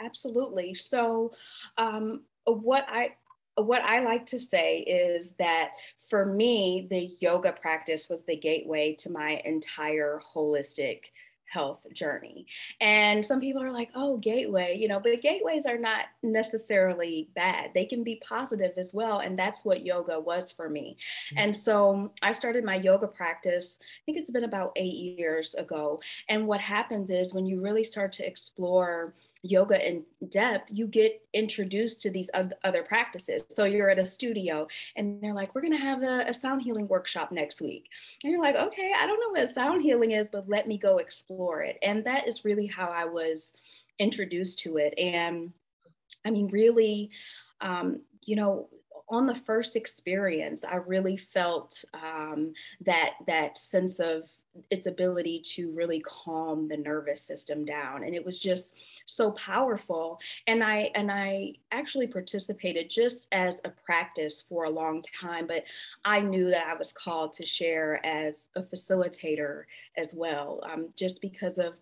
absolutely. 0.00 0.74
So, 0.74 1.32
um, 1.78 2.24
what 2.44 2.86
I 2.88 3.14
what 3.54 3.82
I 3.82 4.00
like 4.00 4.26
to 4.26 4.38
say 4.40 4.80
is 4.80 5.32
that 5.38 5.70
for 6.10 6.26
me, 6.26 6.88
the 6.90 7.08
yoga 7.20 7.52
practice 7.52 8.08
was 8.10 8.24
the 8.24 8.36
gateway 8.36 8.96
to 8.98 9.10
my 9.10 9.40
entire 9.44 10.20
holistic 10.34 11.04
health 11.48 11.86
journey. 11.92 12.46
And 12.80 13.24
some 13.24 13.40
people 13.40 13.62
are 13.62 13.72
like, 13.72 13.90
oh, 13.94 14.18
gateway, 14.18 14.76
you 14.76 14.88
know, 14.88 15.00
but 15.00 15.20
gateways 15.22 15.66
are 15.66 15.78
not 15.78 16.06
necessarily 16.22 17.30
bad. 17.34 17.70
They 17.74 17.84
can 17.84 18.04
be 18.04 18.20
positive 18.26 18.72
as 18.76 18.92
well. 18.92 19.20
And 19.20 19.38
that's 19.38 19.64
what 19.64 19.84
yoga 19.84 20.18
was 20.18 20.50
for 20.52 20.68
me. 20.68 20.96
Mm-hmm. 21.30 21.38
And 21.38 21.56
so 21.56 22.12
I 22.22 22.32
started 22.32 22.64
my 22.64 22.76
yoga 22.76 23.06
practice, 23.06 23.78
I 23.80 24.00
think 24.04 24.18
it's 24.18 24.30
been 24.30 24.44
about 24.44 24.72
eight 24.76 25.18
years 25.18 25.54
ago. 25.54 26.00
And 26.28 26.46
what 26.46 26.60
happens 26.60 27.10
is 27.10 27.32
when 27.32 27.46
you 27.46 27.60
really 27.60 27.84
start 27.84 28.12
to 28.14 28.26
explore 28.26 29.14
yoga 29.42 29.86
in 29.86 30.04
depth, 30.28 30.70
you 30.72 30.86
get 30.86 31.20
introduced 31.32 32.02
to 32.02 32.10
these 32.10 32.28
other 32.64 32.82
practices. 32.82 33.42
So 33.54 33.64
you're 33.64 33.90
at 33.90 33.98
a 33.98 34.04
studio 34.04 34.66
and 34.96 35.20
they're 35.20 35.34
like, 35.34 35.54
we're 35.54 35.60
going 35.60 35.76
to 35.76 35.78
have 35.78 36.02
a, 36.02 36.24
a, 36.28 36.34
sound 36.34 36.62
healing 36.62 36.88
workshop 36.88 37.32
next 37.32 37.60
week. 37.60 37.88
And 38.22 38.32
you're 38.32 38.42
like, 38.42 38.56
okay, 38.56 38.92
I 38.96 39.06
don't 39.06 39.20
know 39.20 39.40
what 39.40 39.54
sound 39.54 39.82
healing 39.82 40.12
is, 40.12 40.26
but 40.30 40.48
let 40.48 40.66
me 40.66 40.78
go 40.78 40.98
explore 40.98 41.62
it. 41.62 41.78
And 41.82 42.04
that 42.04 42.28
is 42.28 42.44
really 42.44 42.66
how 42.66 42.88
I 42.88 43.04
was 43.04 43.54
introduced 43.98 44.60
to 44.60 44.78
it. 44.78 44.94
And 44.98 45.52
I 46.24 46.30
mean, 46.30 46.48
really, 46.48 47.10
um, 47.60 48.02
you 48.22 48.36
know, 48.36 48.68
on 49.08 49.26
the 49.26 49.34
first 49.34 49.76
experience, 49.76 50.64
I 50.64 50.76
really 50.76 51.16
felt 51.16 51.84
um, 51.94 52.54
that 52.84 53.12
that 53.26 53.58
sense 53.58 54.00
of 54.00 54.28
its 54.70 54.86
ability 54.86 55.40
to 55.40 55.70
really 55.72 56.00
calm 56.00 56.68
the 56.68 56.76
nervous 56.76 57.22
system 57.22 57.64
down 57.64 58.04
and 58.04 58.14
it 58.14 58.24
was 58.24 58.38
just 58.38 58.76
so 59.06 59.30
powerful. 59.32 60.18
And 60.46 60.62
i 60.62 60.90
and 60.94 61.10
i 61.10 61.52
actually 61.72 62.06
participated 62.06 62.90
just 62.90 63.28
as 63.32 63.60
a 63.64 63.70
practice 63.84 64.44
for 64.48 64.64
a 64.64 64.70
long 64.70 65.02
time 65.02 65.46
but 65.46 65.64
i 66.04 66.20
knew 66.20 66.50
that 66.50 66.66
i 66.66 66.74
was 66.74 66.92
called 66.92 67.34
to 67.34 67.46
share 67.46 68.04
as 68.04 68.34
a 68.56 68.62
facilitator 68.62 69.64
as 69.96 70.14
well 70.14 70.60
um, 70.70 70.88
just 70.96 71.20
because 71.20 71.58
of 71.58 71.74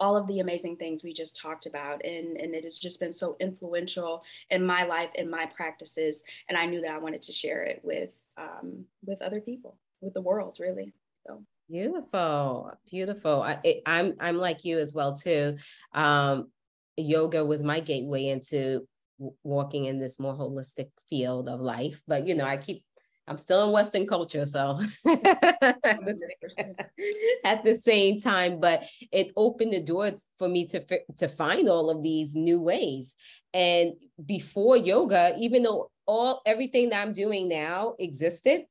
all 0.00 0.16
of 0.16 0.26
the 0.26 0.40
amazing 0.40 0.76
things 0.76 1.04
we 1.04 1.12
just 1.12 1.40
talked 1.40 1.66
about. 1.66 2.04
And, 2.04 2.36
and 2.36 2.52
it 2.52 2.64
has 2.64 2.80
just 2.80 2.98
been 2.98 3.12
so 3.12 3.36
influential 3.38 4.24
in 4.50 4.66
my 4.66 4.84
life 4.84 5.10
and 5.16 5.30
my 5.30 5.46
practices 5.46 6.22
and 6.48 6.58
i 6.58 6.66
knew 6.66 6.80
that 6.80 6.90
i 6.90 6.98
wanted 6.98 7.22
to 7.22 7.32
share 7.32 7.62
it 7.62 7.80
with 7.84 8.10
um, 8.36 8.84
with 9.04 9.22
other 9.22 9.40
people 9.40 9.76
with 10.00 10.14
the 10.14 10.20
world 10.20 10.58
really. 10.60 10.92
So 11.26 11.42
Beautiful, 11.70 12.72
beautiful. 12.90 13.42
I, 13.42 13.58
it, 13.64 13.82
I'm 13.86 14.14
I'm 14.20 14.36
like 14.36 14.64
you 14.64 14.78
as 14.78 14.92
well 14.92 15.16
too. 15.16 15.56
Um, 15.94 16.50
yoga 16.96 17.44
was 17.44 17.62
my 17.62 17.80
gateway 17.80 18.26
into 18.28 18.86
w- 19.18 19.34
walking 19.42 19.86
in 19.86 19.98
this 19.98 20.20
more 20.20 20.34
holistic 20.34 20.90
field 21.08 21.48
of 21.48 21.60
life. 21.60 22.02
But 22.06 22.26
you 22.28 22.34
know, 22.34 22.44
I 22.44 22.58
keep 22.58 22.84
I'm 23.26 23.38
still 23.38 23.64
in 23.64 23.72
Western 23.72 24.06
culture, 24.06 24.44
so 24.44 24.78
at, 25.08 26.04
the 26.04 26.18
same, 26.58 26.74
at 27.44 27.64
the 27.64 27.78
same 27.80 28.18
time, 28.20 28.60
but 28.60 28.84
it 29.10 29.32
opened 29.34 29.72
the 29.72 29.80
doors 29.80 30.26
for 30.38 30.48
me 30.48 30.66
to 30.66 30.84
to 31.16 31.28
find 31.28 31.68
all 31.70 31.88
of 31.88 32.02
these 32.02 32.34
new 32.36 32.60
ways. 32.60 33.16
And 33.54 33.94
before 34.24 34.76
yoga, 34.76 35.34
even 35.38 35.62
though 35.62 35.90
all 36.06 36.42
everything 36.44 36.90
that 36.90 37.00
I'm 37.06 37.14
doing 37.14 37.48
now 37.48 37.94
existed, 37.98 38.64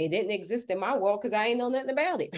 it 0.00 0.10
didn't 0.10 0.30
exist 0.30 0.70
in 0.70 0.78
my 0.78 0.96
world 0.96 1.20
because 1.20 1.36
I 1.36 1.46
ain't 1.46 1.58
know 1.58 1.68
nothing 1.68 1.90
about 1.90 2.22
it. 2.22 2.30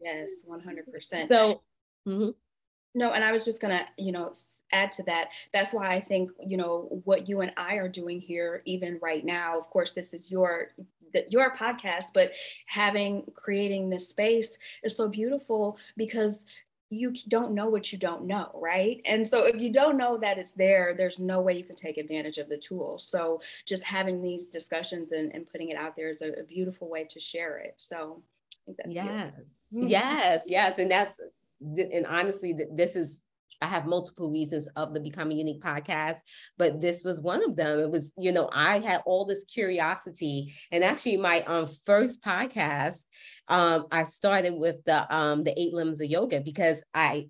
yes, 0.00 0.30
100%. 0.48 1.28
So, 1.28 1.62
mm-hmm. 2.06 2.30
no, 2.94 3.12
and 3.12 3.24
I 3.24 3.32
was 3.32 3.44
just 3.44 3.60
going 3.60 3.76
to, 3.76 3.84
you 3.96 4.12
know, 4.12 4.32
add 4.72 4.92
to 4.92 5.02
that. 5.04 5.28
That's 5.52 5.74
why 5.74 5.94
I 5.94 6.00
think, 6.00 6.30
you 6.46 6.56
know, 6.56 7.02
what 7.04 7.28
you 7.28 7.40
and 7.40 7.52
I 7.56 7.74
are 7.74 7.88
doing 7.88 8.20
here, 8.20 8.62
even 8.64 8.98
right 9.02 9.24
now, 9.24 9.58
of 9.58 9.68
course, 9.70 9.92
this 9.92 10.12
is 10.12 10.30
your 10.30 10.68
your 11.30 11.56
podcast 11.56 12.04
but 12.12 12.32
having 12.66 13.24
creating 13.34 13.88
this 13.88 14.06
space 14.08 14.58
is 14.82 14.94
so 14.94 15.08
beautiful 15.08 15.78
because 15.96 16.44
you 16.90 17.12
don't 17.28 17.52
know 17.52 17.68
what 17.68 17.92
you 17.92 17.98
don't 17.98 18.26
know, 18.26 18.50
right? 18.54 19.00
And 19.04 19.26
so 19.26 19.44
if 19.44 19.56
you 19.56 19.72
don't 19.72 19.98
know 19.98 20.16
that 20.18 20.38
it's 20.38 20.52
there, 20.52 20.94
there's 20.96 21.18
no 21.18 21.40
way 21.40 21.56
you 21.56 21.64
can 21.64 21.76
take 21.76 21.98
advantage 21.98 22.38
of 22.38 22.48
the 22.48 22.56
tool. 22.56 22.98
So 22.98 23.40
just 23.66 23.82
having 23.82 24.22
these 24.22 24.44
discussions 24.44 25.12
and, 25.12 25.34
and 25.34 25.50
putting 25.50 25.68
it 25.68 25.76
out 25.76 25.96
there 25.96 26.10
is 26.10 26.22
a, 26.22 26.40
a 26.40 26.44
beautiful 26.44 26.88
way 26.88 27.04
to 27.04 27.20
share 27.20 27.58
it. 27.58 27.74
So 27.76 28.22
yes, 28.86 29.32
beautiful. 29.70 29.90
yes, 29.90 30.44
yes. 30.46 30.78
And 30.78 30.90
that's, 30.90 31.20
and 31.60 32.06
honestly, 32.06 32.54
this 32.72 32.96
is 32.96 33.22
I 33.60 33.66
have 33.66 33.86
multiple 33.86 34.30
reasons 34.30 34.68
of 34.76 34.94
the 34.94 35.00
Becoming 35.00 35.38
Unique 35.38 35.60
podcast, 35.60 36.18
but 36.56 36.80
this 36.80 37.04
was 37.04 37.20
one 37.20 37.44
of 37.44 37.56
them. 37.56 37.80
It 37.80 37.90
was, 37.90 38.12
you 38.16 38.32
know, 38.32 38.48
I 38.52 38.78
had 38.78 39.02
all 39.04 39.24
this 39.24 39.44
curiosity. 39.44 40.54
And 40.70 40.84
actually, 40.84 41.16
my 41.16 41.42
um, 41.42 41.68
first 41.84 42.22
podcast, 42.22 43.04
um, 43.48 43.86
I 43.90 44.04
started 44.04 44.54
with 44.54 44.84
the 44.84 45.12
um, 45.14 45.44
the 45.44 45.58
eight 45.60 45.74
limbs 45.74 46.00
of 46.00 46.08
yoga 46.08 46.40
because 46.40 46.82
I 46.94 47.28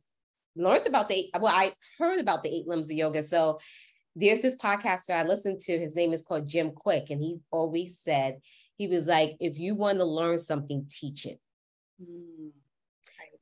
learned 0.57 0.87
about 0.87 1.09
the 1.09 1.31
well, 1.39 1.55
I 1.55 1.73
heard 1.99 2.21
about 2.21 2.43
the 2.43 2.51
eight 2.51 2.67
limbs 2.67 2.87
of 2.87 2.93
yoga. 2.93 3.23
So 3.23 3.59
there's 4.15 4.43
this 4.43 4.57
podcaster 4.57 5.11
I 5.11 5.23
listened 5.23 5.61
to. 5.61 5.79
His 5.79 5.95
name 5.95 6.13
is 6.13 6.23
called 6.23 6.49
Jim 6.49 6.73
Kwik, 6.73 7.11
and 7.11 7.23
he 7.23 7.39
always 7.51 7.99
said 7.99 8.41
he 8.77 8.87
was 8.87 9.07
like, 9.07 9.37
if 9.41 9.59
you 9.59 9.75
want 9.75 9.99
to 9.99 10.05
learn 10.05 10.39
something, 10.39 10.87
teach 10.91 11.27
it. 11.27 11.41
Mm. 12.03 12.51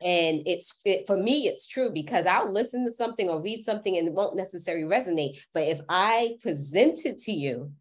And 0.01 0.43
it's 0.47 0.79
it, 0.85 1.07
for 1.07 1.17
me, 1.17 1.49
it's 1.49 1.67
true 1.67 1.91
because 1.91 2.27
I'll 2.27 2.53
listen 2.53 2.85
to 2.85 2.93
something 2.93 3.29
or 3.29 3.43
read 3.43 3.65
something 3.65 3.97
and 3.97 4.09
it 4.09 4.15
won't 4.15 4.37
necessarily 4.37 4.85
resonate. 4.85 5.39
But 5.55 5.65
if 5.65 5.81
I 5.89 6.37
present 6.43 7.07
it 7.07 7.19
to 7.21 7.33
you, 7.33 7.73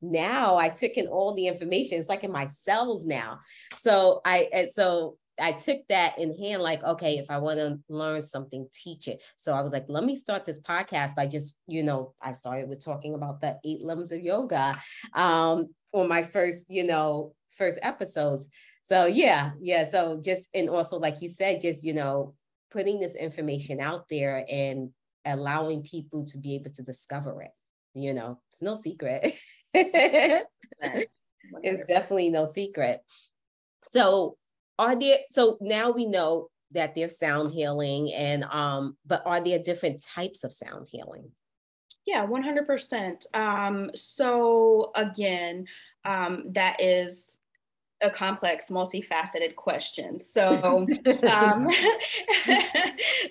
now 0.00 0.56
I 0.56 0.68
took 0.68 0.92
in 0.92 1.08
all 1.08 1.34
the 1.34 1.48
information. 1.48 1.98
It's 1.98 2.08
like 2.08 2.24
in 2.24 2.32
my 2.32 2.46
cells 2.46 3.04
now. 3.04 3.40
So 3.78 4.20
I 4.24 4.48
and 4.52 4.70
so 4.70 5.16
I 5.38 5.52
took 5.52 5.86
that 5.88 6.18
in 6.18 6.36
hand, 6.36 6.62
like, 6.62 6.82
okay, 6.82 7.18
if 7.18 7.30
I 7.30 7.38
want 7.38 7.58
to 7.58 7.78
learn 7.88 8.22
something, 8.22 8.68
teach 8.72 9.08
it. 9.08 9.22
So 9.36 9.52
I 9.52 9.60
was 9.60 9.72
like, 9.72 9.84
let 9.88 10.04
me 10.04 10.16
start 10.16 10.44
this 10.44 10.60
podcast 10.60 11.14
by 11.14 11.26
just, 11.26 11.56
you 11.66 11.82
know, 11.82 12.14
I 12.22 12.32
started 12.32 12.68
with 12.68 12.84
talking 12.84 13.14
about 13.14 13.40
the 13.40 13.58
eight 13.64 13.82
limbs 13.82 14.12
of 14.12 14.20
yoga 14.20 14.80
um, 15.14 15.68
on 15.92 16.08
my 16.08 16.22
first, 16.22 16.66
you 16.70 16.84
know, 16.84 17.34
first 17.50 17.78
episodes. 17.82 18.48
So 18.88 19.06
yeah, 19.06 19.52
yeah. 19.60 19.88
So 19.90 20.20
just 20.22 20.48
and 20.54 20.68
also 20.70 20.98
like 20.98 21.20
you 21.20 21.28
said, 21.28 21.60
just 21.60 21.84
you 21.84 21.92
know, 21.94 22.34
putting 22.70 23.00
this 23.00 23.14
information 23.14 23.80
out 23.80 24.06
there 24.08 24.44
and 24.50 24.90
allowing 25.24 25.82
people 25.82 26.24
to 26.26 26.38
be 26.38 26.54
able 26.54 26.70
to 26.72 26.82
discover 26.82 27.42
it. 27.42 27.50
You 27.94 28.14
know, 28.14 28.38
it's 28.52 28.62
no 28.62 28.74
secret. 28.74 29.34
it's 29.74 30.46
definitely 31.88 32.30
no 32.30 32.46
secret. 32.46 33.00
So 33.90 34.36
are 34.78 34.94
there 34.94 35.18
so 35.30 35.58
now 35.60 35.90
we 35.90 36.06
know 36.06 36.48
that 36.72 36.94
there's 36.94 37.18
sound 37.18 37.52
healing 37.52 38.12
and 38.12 38.44
um 38.44 38.96
but 39.06 39.22
are 39.24 39.40
there 39.40 39.58
different 39.58 40.04
types 40.04 40.44
of 40.44 40.52
sound 40.52 40.86
healing? 40.90 41.30
Yeah, 42.06 42.24
100%. 42.24 43.34
Um, 43.34 43.90
so 43.92 44.92
again, 44.94 45.66
um, 46.04 46.44
that 46.52 46.80
is 46.80 47.36
a 48.02 48.10
complex, 48.10 48.66
multifaceted 48.66 49.56
question. 49.56 50.20
So, 50.26 50.50
um, 51.30 51.68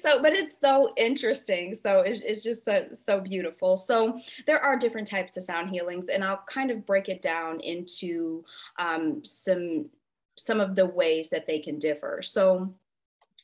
so, 0.02 0.22
but 0.22 0.34
it's 0.34 0.60
so 0.60 0.94
interesting. 0.98 1.78
So 1.82 2.00
it's, 2.00 2.22
it's 2.24 2.44
just 2.44 2.66
so, 2.66 2.88
so 3.06 3.20
beautiful. 3.20 3.78
So 3.78 4.20
there 4.48 4.60
are 4.60 4.78
different 4.78 5.08
types 5.08 5.38
of 5.38 5.44
sound 5.44 5.70
healings, 5.70 6.08
and 6.10 6.24
I'll 6.24 6.44
kind 6.48 6.72
of 6.72 6.86
break 6.86 7.10
it 7.10 7.22
down 7.22 7.60
into 7.60 8.44
um, 8.80 9.24
some 9.24 9.90
some 10.38 10.60
of 10.60 10.76
the 10.76 10.86
ways 10.86 11.30
that 11.30 11.48
they 11.48 11.60
can 11.60 11.80
differ. 11.80 12.22
So 12.22 12.74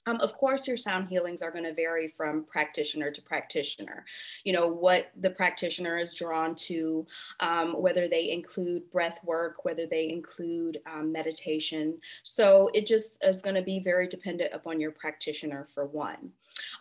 um, 0.07 0.19
of 0.19 0.33
course, 0.33 0.67
your 0.67 0.77
sound 0.77 1.07
healings 1.07 1.41
are 1.41 1.51
going 1.51 1.63
to 1.63 1.73
vary 1.73 2.07
from 2.07 2.43
practitioner 2.45 3.11
to 3.11 3.21
practitioner. 3.21 4.03
You 4.43 4.53
know, 4.53 4.67
what 4.67 5.11
the 5.19 5.29
practitioner 5.29 5.97
is 5.97 6.13
drawn 6.13 6.55
to, 6.55 7.05
um, 7.39 7.73
whether 7.79 8.07
they 8.07 8.31
include 8.31 8.89
breath 8.91 9.19
work, 9.23 9.63
whether 9.63 9.85
they 9.85 10.09
include 10.09 10.79
um, 10.91 11.11
meditation. 11.11 11.97
So 12.23 12.71
it 12.73 12.87
just 12.87 13.23
is 13.23 13.41
going 13.41 13.55
to 13.55 13.61
be 13.61 13.79
very 13.79 14.07
dependent 14.07 14.53
upon 14.53 14.79
your 14.79 14.91
practitioner 14.91 15.67
for 15.73 15.85
one. 15.85 16.31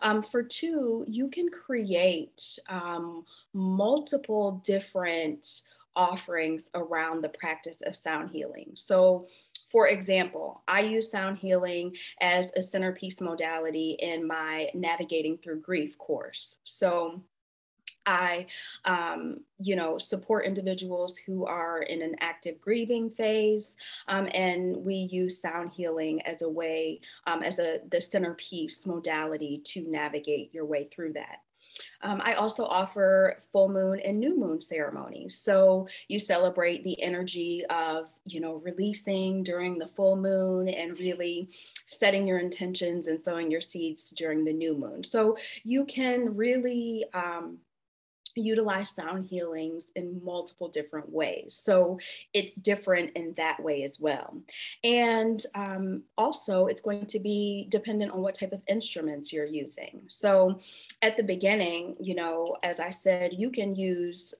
Um, 0.01 0.23
for 0.23 0.41
two, 0.41 1.05
you 1.07 1.29
can 1.29 1.49
create 1.49 2.59
um, 2.69 3.23
multiple 3.53 4.61
different 4.65 5.61
offerings 5.95 6.69
around 6.73 7.21
the 7.21 7.29
practice 7.29 7.81
of 7.85 7.95
sound 7.95 8.29
healing. 8.31 8.71
So 8.75 9.27
for 9.71 9.87
example, 9.87 10.63
I 10.67 10.81
use 10.81 11.09
sound 11.09 11.37
healing 11.37 11.95
as 12.19 12.51
a 12.55 12.63
centerpiece 12.63 13.21
modality 13.21 13.97
in 13.99 14.27
my 14.27 14.69
Navigating 14.73 15.37
Through 15.37 15.61
Grief 15.61 15.97
course. 15.97 16.57
So 16.63 17.21
I, 18.05 18.47
um, 18.85 19.41
you 19.59 19.75
know, 19.75 19.97
support 19.97 20.45
individuals 20.45 21.17
who 21.17 21.45
are 21.45 21.83
in 21.83 22.01
an 22.01 22.15
active 22.19 22.59
grieving 22.59 23.11
phase, 23.11 23.77
um, 24.07 24.27
and 24.33 24.75
we 24.77 25.07
use 25.11 25.39
sound 25.39 25.71
healing 25.71 26.21
as 26.23 26.41
a 26.41 26.49
way, 26.49 26.99
um, 27.27 27.43
as 27.43 27.59
a 27.59 27.79
the 27.91 28.01
centerpiece 28.01 28.85
modality 28.85 29.61
to 29.65 29.89
navigate 29.89 30.53
your 30.53 30.65
way 30.65 30.89
through 30.91 31.13
that. 31.13 31.41
Um, 32.01 32.21
I 32.23 32.33
also 32.33 32.65
offer 32.65 33.43
full 33.51 33.69
moon 33.69 33.99
and 33.99 34.19
new 34.19 34.37
moon 34.37 34.61
ceremonies. 34.61 35.37
So 35.37 35.87
you 36.07 36.19
celebrate 36.19 36.83
the 36.83 37.01
energy 37.01 37.63
of, 37.69 38.05
you 38.25 38.39
know, 38.39 38.55
releasing 38.55 39.43
during 39.43 39.77
the 39.77 39.89
full 39.95 40.15
moon 40.15 40.69
and 40.69 40.99
really 40.99 41.49
setting 41.85 42.27
your 42.27 42.39
intentions 42.39 43.07
and 43.07 43.23
sowing 43.23 43.51
your 43.51 43.61
seeds 43.61 44.09
during 44.11 44.43
the 44.43 44.53
new 44.53 44.77
moon. 44.77 45.03
So 45.03 45.37
you 45.63 45.85
can 45.85 46.35
really 46.35 47.05
um, 47.13 47.57
utilize 48.35 48.89
sound 48.89 49.25
healings 49.25 49.85
in 49.95 50.21
multiple 50.23 50.69
different 50.69 51.09
ways. 51.11 51.59
So 51.61 51.99
it's 52.33 52.55
different 52.55 53.11
in 53.15 53.33
that 53.37 53.61
way 53.61 53.83
as 53.83 53.99
well. 53.99 54.37
And 54.83 55.43
um, 55.55 56.03
also, 56.17 56.67
it's 56.67 56.81
going 56.81 57.05
to 57.07 57.19
be 57.19 57.67
dependent 57.69 58.11
on 58.11 58.21
what 58.21 58.35
type 58.35 58.53
of 58.53 58.61
instruments 58.67 59.31
you're 59.31 59.45
using. 59.45 60.01
So 60.07 60.59
at 61.01 61.17
the 61.17 61.23
beginning, 61.23 61.95
you 61.99 62.15
know, 62.15 62.55
as 62.63 62.79
I 62.79 62.89
said, 62.89 63.33
you 63.33 63.49
can 63.49 63.75
use 63.75 64.33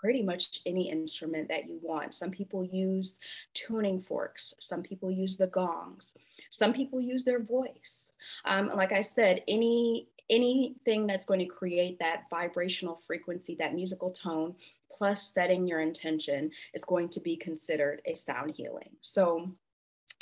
pretty 0.00 0.22
much 0.22 0.60
any 0.64 0.90
instrument 0.90 1.48
that 1.48 1.68
you 1.68 1.78
want. 1.82 2.14
Some 2.14 2.30
people 2.30 2.64
use 2.64 3.18
tuning 3.52 4.00
forks, 4.00 4.54
some 4.58 4.82
people 4.82 5.10
use 5.10 5.36
the 5.36 5.46
gongs, 5.46 6.06
some 6.50 6.72
people 6.72 7.00
use 7.00 7.22
their 7.22 7.42
voice. 7.42 8.04
Um, 8.44 8.70
like 8.74 8.92
I 8.92 9.02
said, 9.02 9.42
any 9.46 10.08
anything 10.30 11.06
that's 11.06 11.24
going 11.24 11.40
to 11.40 11.46
create 11.46 11.98
that 11.98 12.24
vibrational 12.30 13.02
frequency, 13.06 13.56
that 13.56 13.74
musical 13.74 14.10
tone, 14.10 14.54
plus 14.90 15.32
setting 15.32 15.66
your 15.66 15.80
intention 15.80 16.50
is 16.74 16.84
going 16.84 17.08
to 17.10 17.20
be 17.20 17.36
considered 17.36 18.00
a 18.06 18.14
sound 18.14 18.54
healing. 18.56 18.90
So 19.00 19.52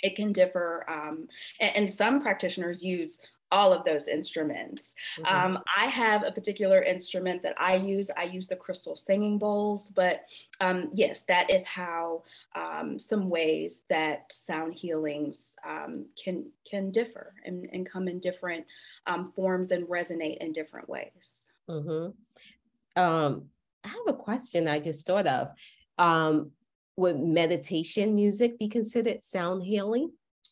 it 0.02 0.16
can 0.16 0.32
differ. 0.32 0.84
Um, 0.88 1.28
and, 1.60 1.76
and, 1.76 1.90
some 1.90 2.20
practitioners 2.20 2.82
use 2.82 3.20
all 3.50 3.72
of 3.72 3.84
those 3.84 4.08
instruments. 4.08 4.94
Mm-hmm. 5.18 5.34
Um, 5.34 5.62
I 5.76 5.86
have 5.86 6.22
a 6.24 6.30
particular 6.30 6.82
instrument 6.82 7.42
that 7.42 7.54
I 7.58 7.76
use. 7.76 8.10
I 8.16 8.24
use 8.24 8.46
the 8.46 8.56
crystal 8.56 8.96
singing 8.96 9.38
bowls, 9.38 9.90
but 9.90 10.22
um, 10.60 10.90
yes, 10.92 11.20
that 11.28 11.50
is 11.50 11.64
how 11.64 12.22
um, 12.54 12.98
some 12.98 13.28
ways 13.30 13.82
that 13.88 14.32
sound 14.32 14.74
healings 14.74 15.56
um, 15.66 16.06
can 16.22 16.46
can 16.68 16.90
differ 16.90 17.34
and, 17.44 17.68
and 17.72 17.88
come 17.88 18.08
in 18.08 18.18
different 18.18 18.66
um, 19.06 19.32
forms 19.34 19.72
and 19.72 19.86
resonate 19.86 20.38
in 20.38 20.52
different 20.52 20.88
ways. 20.88 21.40
Mm-hmm. 21.68 23.00
Um, 23.00 23.44
I 23.84 23.88
have 23.88 24.08
a 24.08 24.14
question 24.14 24.68
I 24.68 24.80
just 24.80 25.06
thought 25.06 25.26
of. 25.26 25.48
Would 26.98 27.20
meditation 27.20 28.14
music 28.14 28.58
be 28.58 28.68
considered 28.68 29.24
sound 29.24 29.62
healing? 29.62 30.10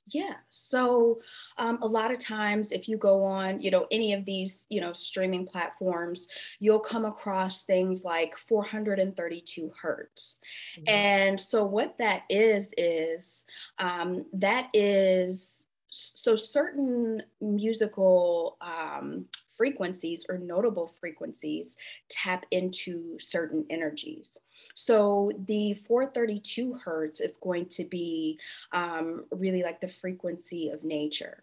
Yeah. 0.09 0.35
So 0.51 1.21
um, 1.59 1.79
a 1.83 1.87
lot 1.87 2.13
of 2.13 2.21
times, 2.21 2.71
if 2.71 2.89
you 2.89 2.97
go 2.97 3.25
on, 3.25 3.59
you 3.59 3.73
know, 3.73 3.87
any 3.91 4.13
of 4.13 4.25
these, 4.25 4.65
you 4.69 4.81
know, 4.81 4.93
streaming 4.93 5.47
platforms, 5.47 6.29
you'll 6.61 6.79
come 6.79 7.05
across 7.05 7.63
things 7.63 8.05
like 8.05 8.37
432 8.49 9.73
hertz. 9.81 10.39
Mm-hmm. 10.79 10.89
And 10.89 11.41
so 11.41 11.65
what 11.65 11.99
that 11.99 12.23
is, 12.31 12.69
is 12.77 13.45
um, 13.81 14.27
that 14.35 14.69
is 14.73 15.65
so 15.91 16.37
certain 16.37 17.23
musical 17.41 18.59
um, 18.61 19.27
frequencies 19.57 20.25
or 20.29 20.39
notable 20.39 20.93
frequencies 21.01 21.77
tap 22.09 22.45
into 22.51 23.19
certain 23.21 23.65
energies. 23.71 24.39
So 24.75 25.33
the 25.47 25.75
432 25.87 26.75
hertz 26.85 27.21
is 27.21 27.39
going 27.43 27.67
to 27.71 27.85
be 27.85 28.39
um, 28.73 29.25
really 29.31 29.63
like 29.63 29.81
the 29.81 29.89
frequency 29.89 30.71
of 30.71 30.85
nature. 30.85 31.43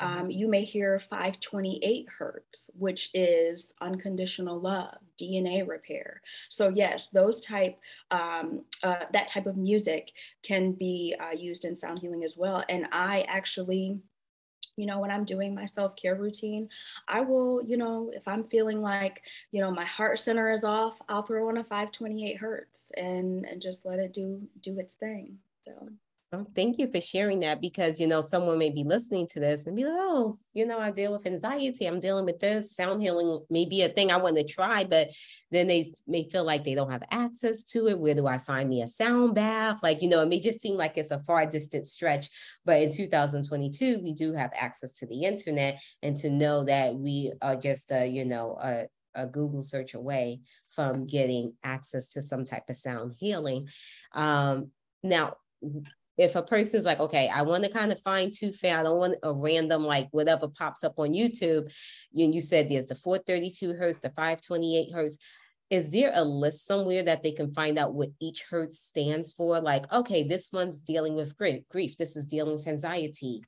Um, 0.00 0.10
mm-hmm. 0.10 0.30
you 0.30 0.48
may 0.48 0.64
hear 0.64 0.98
528 0.98 2.08
hertz, 2.18 2.70
which 2.78 3.10
is 3.14 3.72
unconditional 3.80 4.60
love, 4.60 4.96
DNA 5.20 5.66
repair. 5.66 6.20
So 6.48 6.68
yes, 6.68 7.08
those 7.12 7.40
type, 7.40 7.78
um, 8.10 8.62
uh, 8.82 9.04
that 9.12 9.26
type 9.26 9.46
of 9.46 9.56
music 9.56 10.12
can 10.42 10.72
be 10.72 11.14
uh, 11.20 11.34
used 11.36 11.64
in 11.64 11.74
sound 11.74 12.00
healing 12.00 12.24
as 12.24 12.36
well. 12.36 12.64
And 12.68 12.86
I 12.92 13.22
actually 13.28 13.98
you 14.76 14.86
know, 14.86 14.98
when 15.00 15.10
I'm 15.10 15.24
doing 15.24 15.54
my 15.54 15.64
self 15.64 15.96
care 15.96 16.14
routine, 16.16 16.68
I 17.08 17.20
will, 17.20 17.62
you 17.64 17.76
know, 17.76 18.10
if 18.14 18.26
I'm 18.26 18.44
feeling 18.44 18.82
like, 18.82 19.22
you 19.52 19.60
know, 19.60 19.70
my 19.70 19.84
heart 19.84 20.20
center 20.20 20.52
is 20.52 20.64
off, 20.64 20.94
I'll 21.08 21.22
throw 21.22 21.48
on 21.48 21.58
a 21.58 21.64
528 21.64 22.36
hertz 22.38 22.90
and 22.96 23.44
and 23.46 23.60
just 23.62 23.84
let 23.86 23.98
it 23.98 24.12
do 24.12 24.40
do 24.60 24.78
its 24.78 24.94
thing. 24.94 25.38
So. 25.64 25.88
Oh, 26.34 26.46
thank 26.56 26.78
you 26.78 26.90
for 26.90 27.00
sharing 27.00 27.40
that 27.40 27.60
because 27.60 28.00
you 28.00 28.08
know 28.08 28.20
someone 28.20 28.58
may 28.58 28.70
be 28.70 28.82
listening 28.82 29.28
to 29.28 29.40
this 29.40 29.66
and 29.66 29.76
be 29.76 29.84
like, 29.84 29.94
oh, 29.96 30.36
you 30.52 30.66
know, 30.66 30.80
I 30.80 30.90
deal 30.90 31.12
with 31.12 31.26
anxiety. 31.26 31.86
I'm 31.86 32.00
dealing 32.00 32.24
with 32.24 32.40
this. 32.40 32.74
Sound 32.74 33.00
healing 33.00 33.40
may 33.50 33.66
be 33.66 33.82
a 33.82 33.88
thing 33.88 34.10
I 34.10 34.16
want 34.16 34.36
to 34.36 34.44
try, 34.44 34.82
but 34.82 35.10
then 35.52 35.68
they 35.68 35.92
may 36.08 36.28
feel 36.28 36.42
like 36.44 36.64
they 36.64 36.74
don't 36.74 36.90
have 36.90 37.04
access 37.10 37.62
to 37.64 37.86
it. 37.86 38.00
Where 38.00 38.14
do 38.14 38.26
I 38.26 38.38
find 38.38 38.68
me 38.68 38.82
a 38.82 38.88
sound 38.88 39.36
bath? 39.36 39.78
Like, 39.82 40.02
you 40.02 40.08
know, 40.08 40.22
it 40.22 40.28
may 40.28 40.40
just 40.40 40.60
seem 40.60 40.76
like 40.76 40.98
it's 40.98 41.12
a 41.12 41.20
far 41.20 41.46
distant 41.46 41.86
stretch. 41.86 42.28
But 42.64 42.82
in 42.82 42.90
2022, 42.90 44.00
we 44.02 44.12
do 44.12 44.32
have 44.32 44.50
access 44.56 44.92
to 44.94 45.06
the 45.06 45.22
internet 45.22 45.80
and 46.02 46.16
to 46.18 46.30
know 46.30 46.64
that 46.64 46.96
we 46.96 47.32
are 47.42 47.56
just 47.56 47.92
a, 47.92 48.06
you 48.06 48.24
know, 48.24 48.58
a, 48.60 48.86
a 49.14 49.26
Google 49.26 49.62
search 49.62 49.94
away 49.94 50.40
from 50.70 51.06
getting 51.06 51.52
access 51.62 52.08
to 52.08 52.22
some 52.22 52.44
type 52.44 52.64
of 52.68 52.76
sound 52.76 53.14
healing. 53.20 53.68
Um, 54.12 54.72
now, 55.04 55.36
if 56.16 56.36
a 56.36 56.42
person's 56.42 56.84
like, 56.84 57.00
okay, 57.00 57.28
I 57.28 57.42
want 57.42 57.64
to 57.64 57.70
kind 57.70 57.90
of 57.90 58.00
fine 58.00 58.30
tooth 58.30 58.62
it, 58.62 58.72
I 58.72 58.82
don't 58.82 58.98
want 58.98 59.16
a 59.22 59.32
random 59.32 59.84
like 59.84 60.08
whatever 60.12 60.48
pops 60.48 60.84
up 60.84 60.94
on 60.98 61.12
YouTube. 61.12 61.72
You, 62.12 62.30
you 62.30 62.40
said 62.40 62.68
there's 62.68 62.86
the 62.86 62.94
432 62.94 63.74
hertz, 63.74 64.00
the 64.00 64.10
528 64.10 64.92
hertz. 64.92 65.18
Is 65.70 65.90
there 65.90 66.12
a 66.14 66.22
list 66.22 66.66
somewhere 66.66 67.02
that 67.02 67.22
they 67.22 67.32
can 67.32 67.52
find 67.52 67.78
out 67.78 67.94
what 67.94 68.10
each 68.20 68.44
hertz 68.48 68.78
stands 68.78 69.32
for? 69.32 69.60
Like, 69.60 69.90
okay, 69.92 70.22
this 70.22 70.50
one's 70.52 70.80
dealing 70.80 71.16
with 71.16 71.36
grief, 71.36 71.62
grief. 71.68 71.96
This 71.96 72.16
is 72.16 72.26
dealing 72.26 72.56
with 72.56 72.68
anxiety. 72.68 73.42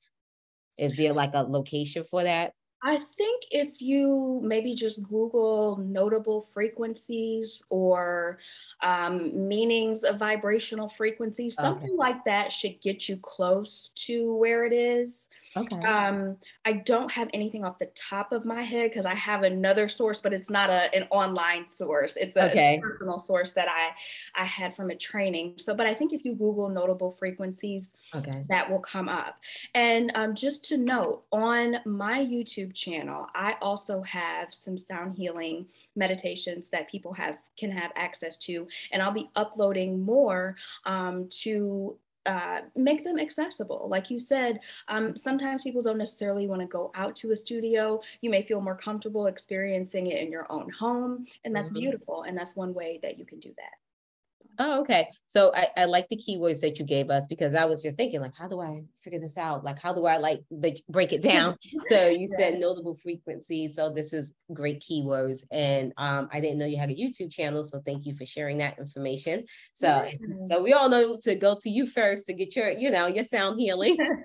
Is 0.77 0.97
there 0.97 1.13
like 1.13 1.35
a 1.35 1.43
location 1.43 2.05
for 2.05 2.25
that? 2.25 2.53
I 2.87 2.99
think 3.19 3.47
if 3.51 3.83
you 3.83 4.41
maybe 4.45 4.77
just 4.77 5.03
Google 5.03 5.77
notable 5.79 6.47
frequencies 6.55 7.61
or 7.69 8.39
um, 8.81 9.49
meanings 9.49 10.05
of 10.05 10.21
vibrational 10.21 10.89
frequencies, 10.89 11.57
something 11.57 11.89
okay. 11.89 11.97
like 11.97 12.25
that 12.27 12.53
should 12.53 12.81
get 12.81 13.09
you 13.09 13.17
close 13.17 13.91
to 14.07 14.37
where 14.37 14.65
it 14.65 14.73
is. 14.73 15.11
Okay. 15.57 15.83
Um, 15.83 16.37
I 16.65 16.75
don't 16.75 17.11
have 17.11 17.29
anything 17.33 17.65
off 17.65 17.79
the 17.79 17.91
top 17.95 18.33
of 18.33 18.45
my 18.45 18.63
head 18.63 18.91
because 18.91 19.07
I 19.07 19.15
have 19.15 19.43
another 19.43 19.89
source, 19.89 20.21
but 20.21 20.33
it's 20.33 20.51
not 20.51 20.69
a, 20.69 20.95
an 20.95 21.07
online 21.11 21.67
source. 21.75 22.17
It's 22.17 22.37
a, 22.37 22.51
okay. 22.51 22.75
it's 22.75 22.85
a, 22.85 22.89
personal 22.89 23.19
source 23.19 23.53
that 23.53 23.69
I 23.69 23.91
I 24.41 24.45
had 24.45 24.75
from 24.75 24.91
a 24.91 24.95
training. 24.95 25.55
So, 25.57 25.75
but 25.75 25.87
I 25.87 25.95
think 25.95 26.13
if 26.13 26.25
you 26.25 26.35
Google 26.35 26.69
notable 26.69 27.13
frequencies, 27.13 27.89
okay. 28.15 28.45
that 28.49 28.71
will 28.71 28.81
come 28.81 29.09
up. 29.09 29.39
And 29.75 30.13
um, 30.15 30.35
just 30.35 30.65
to 30.67 30.77
note, 30.77 31.25
on 31.33 31.77
my 31.87 32.19
YouTube 32.19 32.75
channel, 32.75 33.27
I 33.35 33.57
also 33.63 34.03
have 34.03 34.49
some 34.53 34.77
sound 34.77 35.17
healing 35.17 35.67
meditations 35.95 36.69
that 36.69 36.91
people 36.91 37.13
have 37.15 37.39
can 37.59 37.71
have 37.71 37.93
access 37.97 38.37
to, 38.37 38.69
and 38.93 39.03
I'll 39.03 39.13
be 39.13 39.31
uploading 39.37 40.03
more 40.03 40.57
um, 40.85 41.29
to 41.43 41.97
uh, 42.27 42.61
make 42.75 43.05
them 43.05 43.19
accessible. 43.19 43.87
Like 43.89 44.11
you 44.11 44.19
said, 44.19 44.61
um, 44.89 45.17
sometimes 45.17 45.63
people 45.63 45.83
don't 45.83 45.99
necessarily 45.99 46.47
want 46.47 46.61
to 46.61 46.67
go 46.67 46.91
out 46.95 47.17
to 47.17 47.33
a 47.33 47.37
studio. 47.37 48.01
You 48.21 48.31
may 48.31 48.43
feel 48.43 48.61
more 48.61 48.77
comfortable 48.77 49.27
experiencing 49.27 50.09
it 50.09 50.21
in 50.21 50.31
your 50.31 50.51
own 50.51 50.71
home, 50.71 51.27
and 51.45 51.55
that's 51.55 51.69
mm-hmm. 51.69 51.79
beautiful. 51.79 52.23
And 52.23 52.37
that's 52.37 52.57
one 52.57 52.75
way 52.75 52.99
that 53.03 53.19
you 53.19 53.25
can 53.25 53.41
do 53.41 53.53
that. 53.57 53.86
Oh, 54.59 54.81
okay. 54.81 55.09
So 55.27 55.53
I, 55.55 55.69
I 55.77 55.85
like 55.85 56.09
the 56.09 56.17
keywords 56.17 56.61
that 56.61 56.79
you 56.79 56.85
gave 56.85 57.11
us 57.11 57.27
because 57.27 57.55
I 57.55 57.65
was 57.65 57.83
just 57.83 57.97
thinking, 57.97 58.21
like, 58.21 58.35
how 58.35 58.49
do 58.49 58.61
I 58.61 58.85
figure 58.99 59.21
this 59.21 59.37
out? 59.37 59.65
Like, 59.65 59.79
how 59.79 59.93
do 59.93 60.07
I 60.07 60.17
like 60.17 60.43
break 60.89 61.13
it 61.13 61.23
down? 61.23 61.57
so 61.89 62.09
you 62.09 62.29
yeah. 62.31 62.37
said 62.37 62.61
notable 62.61 62.97
frequency. 62.97 63.69
So 63.69 63.91
this 63.91 64.13
is 64.13 64.35
great 64.53 64.83
keywords. 64.83 65.45
And 65.51 65.93
um, 65.97 66.29
I 66.33 66.41
didn't 66.41 66.59
know 66.59 66.67
you 66.67 66.79
had 66.79 66.91
a 66.91 66.95
YouTube 66.95 67.31
channel. 67.31 67.65
So 67.65 67.81
thank 67.85 68.07
you 68.07 68.15
for 68.15 68.25
sharing 68.25 68.59
that 68.59 68.79
information. 68.79 69.45
So 69.75 69.89
mm-hmm. 69.89 70.47
so 70.47 70.63
we 70.63 70.73
all 70.73 70.89
know 70.89 71.19
to 71.23 71.35
go 71.35 71.57
to 71.61 71.71
you 71.71 71.87
first 71.87 72.27
to 72.27 72.33
get 72.33 72.57
your, 72.57 72.71
you 72.71 72.91
know, 72.91 73.07
your 73.07 73.25
sound 73.25 73.61
healing. 73.61 73.97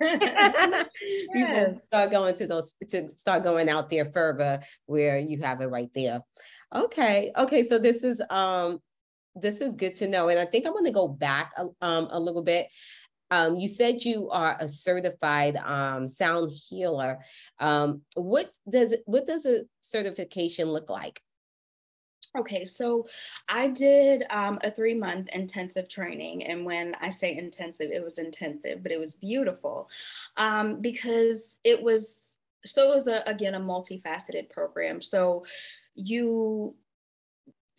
yes. 1.34 1.74
start 1.86 2.10
going 2.10 2.34
to 2.36 2.46
those 2.46 2.74
to 2.90 3.10
start 3.10 3.42
going 3.42 3.68
out 3.68 3.90
there 3.90 4.06
further 4.06 4.62
where 4.86 5.18
you 5.18 5.40
have 5.42 5.60
it 5.60 5.66
right 5.66 5.90
there. 5.94 6.20
Okay. 6.74 7.32
Okay. 7.36 7.66
So 7.66 7.78
this 7.78 8.02
is 8.02 8.20
um 8.30 8.80
this 9.34 9.60
is 9.60 9.74
good 9.74 9.96
to 9.96 10.08
know. 10.08 10.28
And 10.28 10.38
I 10.38 10.46
think 10.46 10.66
I'm 10.66 10.72
going 10.72 10.84
to 10.84 10.90
go 10.90 11.08
back 11.08 11.52
a, 11.56 11.68
um, 11.84 12.08
a 12.10 12.20
little 12.20 12.42
bit. 12.42 12.68
Um, 13.30 13.56
you 13.56 13.66
said 13.68 14.04
you 14.04 14.28
are 14.30 14.56
a 14.60 14.68
certified 14.68 15.56
um, 15.56 16.06
sound 16.06 16.50
healer. 16.68 17.20
Um, 17.58 18.02
what 18.14 18.50
does 18.68 18.94
what 19.06 19.26
does 19.26 19.46
a 19.46 19.60
certification 19.80 20.68
look 20.68 20.90
like? 20.90 21.22
Okay, 22.36 22.64
so 22.64 23.06
I 23.48 23.68
did 23.68 24.24
um, 24.30 24.58
a 24.64 24.70
three 24.70 24.94
month 24.94 25.28
intensive 25.32 25.88
training. 25.88 26.44
And 26.44 26.64
when 26.64 26.94
I 27.00 27.10
say 27.10 27.36
intensive, 27.36 27.90
it 27.90 28.02
was 28.02 28.18
intensive, 28.18 28.82
but 28.82 28.92
it 28.92 28.98
was 28.98 29.14
beautiful 29.14 29.90
um, 30.38 30.80
because 30.80 31.58
it 31.62 31.82
was, 31.82 32.38
so 32.64 32.92
it 32.92 32.96
was 32.98 33.06
a, 33.06 33.22
again, 33.26 33.54
a 33.54 33.60
multifaceted 33.60 34.48
program. 34.48 35.02
So 35.02 35.44
you 35.94 36.74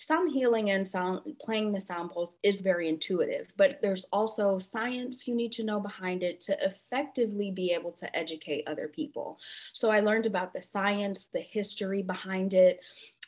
sound 0.06 0.32
healing 0.32 0.72
and 0.72 0.88
sound 0.88 1.22
playing 1.42 1.72
the 1.72 1.82
sound 1.82 2.12
is 2.44 2.62
very 2.62 2.90
intuitive, 2.90 3.48
but 3.58 3.80
there's 3.82 4.06
also 4.12 4.60
science 4.60 5.28
you 5.28 5.36
need 5.36 5.52
to 5.54 5.64
know 5.64 5.80
behind 5.80 6.24
it 6.24 6.40
to 6.42 6.58
effectively 6.64 7.52
be 7.52 7.72
able 7.72 7.92
to 7.92 8.16
educate 8.16 8.68
other 8.68 8.88
people. 8.88 9.40
So 9.74 9.90
I 9.90 10.00
learned 10.00 10.26
about 10.26 10.54
the 10.54 10.62
science, 10.62 11.28
the 11.34 11.42
history 11.42 12.02
behind 12.02 12.54
it. 12.54 12.82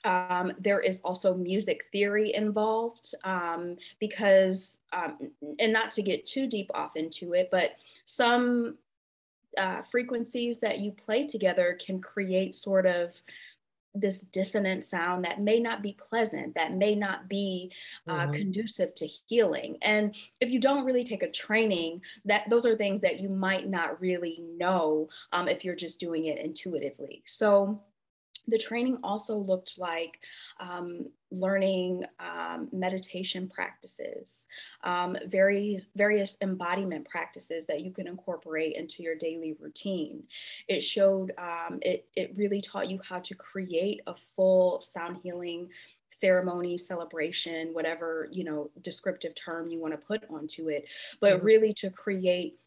Um, 0.03 0.53
there 0.59 0.81
is 0.81 1.01
also 1.01 1.33
music 1.33 1.85
theory 1.91 2.33
involved 2.35 3.15
um, 3.23 3.77
because, 3.99 4.79
um, 4.93 5.31
and 5.59 5.73
not 5.73 5.91
to 5.91 6.03
get 6.03 6.25
too 6.25 6.47
deep 6.47 6.69
off 6.73 6.95
into 6.95 7.33
it, 7.33 7.49
but 7.51 7.71
some 8.05 8.77
uh, 9.57 9.81
frequencies 9.83 10.57
that 10.61 10.79
you 10.79 10.91
play 10.91 11.25
together 11.25 11.77
can 11.83 11.99
create 11.99 12.55
sort 12.55 12.85
of 12.85 13.13
this 13.95 14.19
dissonant 14.31 14.83
sound 14.83 15.25
that 15.25 15.41
may 15.41 15.59
not 15.59 15.81
be 15.81 15.97
pleasant, 16.09 16.55
that 16.55 16.73
may 16.73 16.95
not 16.95 17.29
be 17.29 17.71
uh, 18.07 18.11
mm-hmm. 18.11 18.33
conducive 18.33 18.93
to 18.95 19.07
healing. 19.07 19.77
And 19.81 20.15
if 20.39 20.49
you 20.49 20.59
don't 20.59 20.85
really 20.85 21.03
take 21.03 21.23
a 21.23 21.31
training, 21.31 22.01
that 22.25 22.49
those 22.49 22.65
are 22.65 22.75
things 22.75 23.01
that 23.01 23.19
you 23.19 23.29
might 23.29 23.67
not 23.69 24.01
really 24.01 24.41
know 24.57 25.09
um, 25.33 25.47
if 25.47 25.63
you're 25.63 25.75
just 25.75 25.99
doing 25.99 26.25
it 26.25 26.39
intuitively. 26.39 27.23
So 27.25 27.81
the 28.47 28.57
training 28.57 28.97
also 29.03 29.37
looked 29.37 29.77
like 29.77 30.19
um, 30.59 31.07
learning 31.31 32.03
um, 32.19 32.69
meditation 32.71 33.49
practices, 33.49 34.45
um, 34.83 35.17
various, 35.27 35.85
various 35.95 36.37
embodiment 36.41 37.07
practices 37.07 37.63
that 37.67 37.81
you 37.81 37.91
can 37.91 38.07
incorporate 38.07 38.75
into 38.75 39.03
your 39.03 39.15
daily 39.15 39.55
routine. 39.59 40.23
It 40.67 40.81
showed, 40.81 41.33
um, 41.37 41.79
it, 41.81 42.07
it 42.15 42.33
really 42.35 42.61
taught 42.61 42.89
you 42.89 42.99
how 43.07 43.19
to 43.19 43.35
create 43.35 44.01
a 44.07 44.15
full 44.35 44.81
sound 44.81 45.17
healing 45.23 45.69
ceremony 46.17 46.77
celebration 46.77 47.73
whatever 47.73 48.29
you 48.31 48.45
know 48.45 48.69
descriptive 48.81 49.35
term 49.35 49.67
you 49.67 49.81
want 49.81 49.91
to 49.93 49.97
put 49.97 50.23
onto 50.29 50.69
it 50.69 50.85
but 51.19 51.33
mm-hmm. 51.33 51.45
really 51.45 51.73
to 51.73 51.89
create 51.89 52.57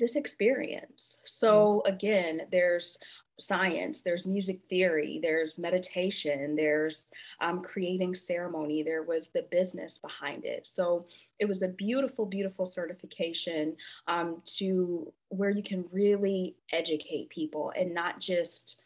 this 0.00 0.16
experience. 0.16 1.18
So 1.24 1.82
mm-hmm. 1.84 1.94
again, 1.94 2.40
there's 2.50 2.98
science, 3.40 4.02
there's 4.02 4.26
music 4.26 4.60
theory, 4.68 5.18
there's 5.22 5.58
meditation, 5.58 6.54
there's 6.54 7.06
um, 7.40 7.62
creating 7.62 8.14
ceremony, 8.14 8.82
there 8.82 9.02
was 9.02 9.30
the 9.34 9.46
business 9.50 9.98
behind 9.98 10.44
it. 10.44 10.68
So 10.70 11.06
it 11.38 11.48
was 11.48 11.62
a 11.62 11.68
beautiful, 11.68 12.26
beautiful 12.26 12.66
certification 12.66 13.76
um, 14.06 14.42
to 14.58 15.12
where 15.28 15.50
you 15.50 15.62
can 15.62 15.84
really 15.90 16.56
educate 16.72 17.30
people 17.30 17.72
and 17.76 17.94
not 17.94 18.20
just, 18.20 18.80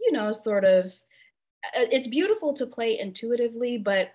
you 0.00 0.12
know, 0.12 0.32
sort 0.32 0.64
of. 0.64 0.86
Uh, 1.74 1.86
it's 1.90 2.08
beautiful 2.08 2.52
to 2.52 2.66
play 2.66 2.98
intuitively, 2.98 3.78
but 3.78 4.10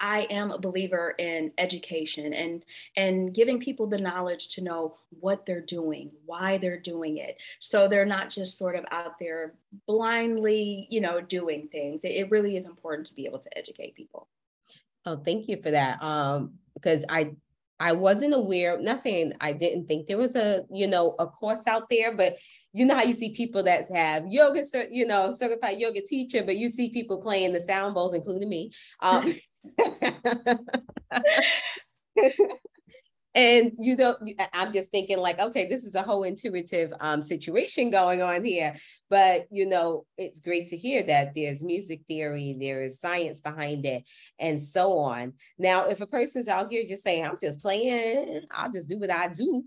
I 0.00 0.26
am 0.30 0.50
a 0.50 0.58
believer 0.58 1.14
in 1.18 1.52
education 1.58 2.32
and 2.32 2.64
and 2.96 3.34
giving 3.34 3.60
people 3.60 3.86
the 3.86 3.98
knowledge 3.98 4.48
to 4.54 4.62
know 4.62 4.94
what 5.20 5.44
they're 5.44 5.60
doing, 5.60 6.10
why 6.24 6.58
they're 6.58 6.80
doing 6.80 7.18
it. 7.18 7.36
So 7.60 7.86
they're 7.86 8.06
not 8.06 8.30
just 8.30 8.58
sort 8.58 8.76
of 8.76 8.84
out 8.90 9.18
there 9.18 9.54
blindly, 9.86 10.86
you 10.90 11.00
know, 11.00 11.20
doing 11.20 11.68
things. 11.70 12.04
It, 12.04 12.12
it 12.12 12.30
really 12.30 12.56
is 12.56 12.66
important 12.66 13.08
to 13.08 13.14
be 13.14 13.26
able 13.26 13.40
to 13.40 13.58
educate 13.58 13.94
people. 13.94 14.28
Oh, 15.06 15.16
thank 15.16 15.48
you 15.48 15.60
for 15.62 15.70
that. 15.70 16.02
Um, 16.02 16.54
because 16.74 17.04
I 17.08 17.32
I 17.80 17.92
wasn't 17.92 18.34
aware, 18.34 18.78
not 18.80 19.00
saying 19.00 19.32
I 19.40 19.52
didn't 19.52 19.86
think 19.86 20.06
there 20.06 20.18
was 20.18 20.36
a, 20.36 20.64
you 20.70 20.86
know, 20.86 21.16
a 21.18 21.26
course 21.26 21.66
out 21.66 21.88
there, 21.90 22.14
but 22.14 22.34
you 22.72 22.84
know 22.84 22.94
how 22.94 23.02
you 23.02 23.14
see 23.14 23.32
people 23.32 23.62
that 23.62 23.84
have 23.94 24.26
yoga, 24.28 24.62
you 24.90 25.06
know, 25.06 25.32
certified 25.32 25.78
yoga 25.78 26.02
teacher, 26.02 26.44
but 26.44 26.58
you 26.58 26.70
see 26.70 26.90
people 26.90 27.22
playing 27.22 27.54
the 27.54 27.60
sound 27.60 27.94
bowls, 27.94 28.12
including 28.14 28.50
me. 28.50 28.70
Um, 29.00 29.32
and 33.34 33.72
you 33.78 33.96
don't 33.96 34.18
i'm 34.52 34.72
just 34.72 34.90
thinking 34.90 35.18
like 35.18 35.38
okay 35.38 35.68
this 35.68 35.84
is 35.84 35.94
a 35.94 36.02
whole 36.02 36.24
intuitive 36.24 36.92
um, 37.00 37.22
situation 37.22 37.90
going 37.90 38.22
on 38.22 38.44
here. 38.44 38.74
But 39.08 39.46
you 39.50 39.66
know 39.66 40.04
it's 40.18 40.40
great 40.40 40.68
to 40.68 40.76
hear 40.76 41.02
that 41.04 41.34
there's 41.34 41.62
music 41.62 42.02
theory 42.08 42.56
there 42.60 42.82
is 42.82 43.00
science 43.00 43.40
behind 43.40 43.86
it 43.86 44.04
and 44.38 44.60
so 44.60 44.98
on. 44.98 45.34
Now 45.58 45.86
if 45.86 46.00
a 46.00 46.06
person's 46.06 46.48
out 46.48 46.70
here 46.70 46.84
just 46.86 47.02
saying 47.02 47.24
i'm 47.24 47.38
just 47.40 47.60
playing 47.60 48.42
i'll 48.50 48.70
just 48.70 48.88
do 48.88 48.98
what 48.98 49.10
i 49.10 49.28
do 49.28 49.64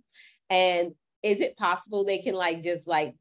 and 0.50 0.94
is 1.22 1.40
it 1.40 1.58
possible 1.58 2.04
they 2.04 2.20
can 2.20 2.36
like 2.36 2.62
just 2.62 2.88
like 2.88 3.16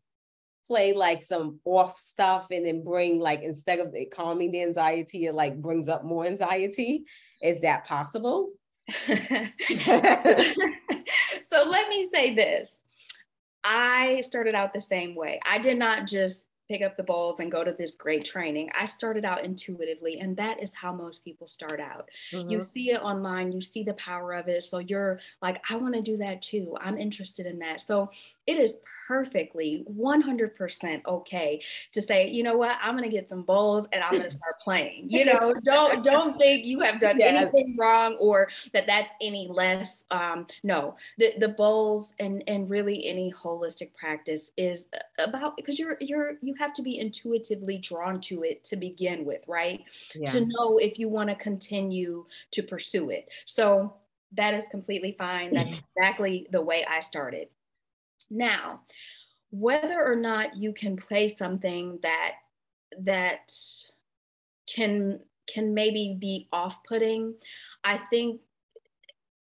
play 0.69 0.93
like 0.93 1.23
some 1.23 1.61
off 1.65 1.97
stuff 1.97 2.47
and 2.51 2.65
then 2.65 2.83
bring 2.83 3.21
like 3.21 3.43
instead 3.43 3.79
of 3.79 3.95
calming 4.11 4.51
the 4.51 4.63
anxiety 4.63 5.27
it 5.27 5.35
like 5.35 5.61
brings 5.61 5.89
up 5.89 6.05
more 6.05 6.25
anxiety? 6.25 7.05
Is 7.43 7.61
that 7.61 7.85
possible 7.85 8.51
so 9.07 9.15
let 11.69 11.89
me 11.89 12.09
say 12.13 12.35
this. 12.35 12.71
I 13.65 14.23
started 14.23 14.55
out 14.55 14.75
the 14.75 14.81
same 14.81 15.15
way. 15.15 15.41
I 15.47 15.59
did 15.59 15.79
not 15.79 16.07
just 16.07 16.47
pick 16.69 16.83
up 16.83 16.97
the 16.97 17.03
bowls 17.03 17.41
and 17.41 17.53
go 17.53 17.63
to 17.63 17.73
this 17.73 17.95
great 17.95 18.25
training. 18.25 18.71
I 18.79 18.87
started 18.87 19.25
out 19.25 19.45
intuitively, 19.45 20.21
and 20.21 20.37
that 20.39 20.63
is 20.63 20.73
how 20.75 20.93
most 20.93 21.23
people 21.23 21.47
start 21.47 21.81
out. 21.81 22.09
Mm-hmm. 22.33 22.51
You 22.51 22.63
see 22.63 22.91
it 22.91 23.03
online, 23.03 23.53
you 23.53 23.61
see 23.61 23.83
the 23.83 23.95
power 23.95 24.33
of 24.33 24.49
it. 24.49 24.65
So 24.65 24.79
you're 24.79 25.21
like, 25.43 25.63
I 25.69 25.77
want 25.77 25.95
to 25.95 26.03
do 26.03 26.17
that 26.19 26.41
too. 26.41 26.77
I'm 26.81 26.99
interested 26.99 27.47
in 27.47 27.59
that. 27.59 27.83
So 27.83 28.11
it 28.47 28.57
is 28.57 28.77
perfectly 29.07 29.85
100% 29.91 31.03
okay 31.07 31.63
to 31.93 32.03
say 32.03 32.29
you 32.29 32.43
know 32.43 32.57
what? 32.57 32.77
I'm 32.81 32.97
going 32.97 33.09
to 33.09 33.15
get 33.15 33.29
some 33.29 33.43
bowls 33.43 33.87
and 33.93 34.03
i'm 34.03 34.13
going 34.13 34.23
to 34.31 34.31
start 34.31 34.57
playing. 34.63 35.07
You 35.09 35.27
know 35.27 35.55
don't 35.65 36.05
don't 36.05 36.39
think 36.39 36.65
you 36.65 36.81
have 36.81 37.01
done 37.01 37.19
yes. 37.19 37.37
anything 37.37 37.77
wrong 37.79 38.17
or 38.21 38.49
that 38.73 38.87
that's 38.87 39.13
any 39.21 39.49
less 39.51 40.05
um, 40.11 40.47
no 40.63 40.97
the, 41.19 41.35
the 41.39 41.49
bowls 41.49 42.15
and 42.19 42.43
and 42.47 42.69
really 42.69 43.07
any 43.07 43.33
holistic 43.33 43.95
practice 43.95 44.51
is 44.57 44.89
about 45.19 45.57
because 45.57 45.79
you're 45.79 45.97
you're 46.01 46.35
you 46.43 46.55
have 46.59 46.73
to 46.75 46.83
be 46.83 46.99
intuitively 46.99 47.79
drawn 47.79 48.21
to 48.21 48.43
it 48.43 48.65
to 48.65 48.77
begin 48.77 49.25
with 49.25 49.43
right? 49.47 49.85
Yeah. 50.15 50.31
to 50.33 50.45
know 50.47 50.79
if 50.79 50.99
you 50.99 51.09
want 51.09 51.29
to 51.29 51.37
continue 51.37 52.25
to 52.53 52.63
pursue 52.63 53.11
it. 53.11 53.29
So 53.47 53.95
that 54.33 54.55
is 54.55 54.65
completely 54.71 55.15
fine. 55.19 55.53
That's 55.53 55.73
exactly 55.97 56.47
the 56.51 56.61
way 56.61 56.85
i 56.89 57.01
started 57.01 57.49
now, 58.31 58.81
whether 59.51 60.03
or 60.03 60.17
not 60.17 60.57
you 60.57 60.73
can 60.73 60.97
play 60.97 61.35
something 61.35 61.99
that 62.03 62.33
that 63.01 63.53
can 64.67 65.21
can 65.53 65.75
maybe 65.75 66.17
be 66.19 66.49
off-putting, 66.53 67.35
I 67.83 67.99
think 68.11 68.41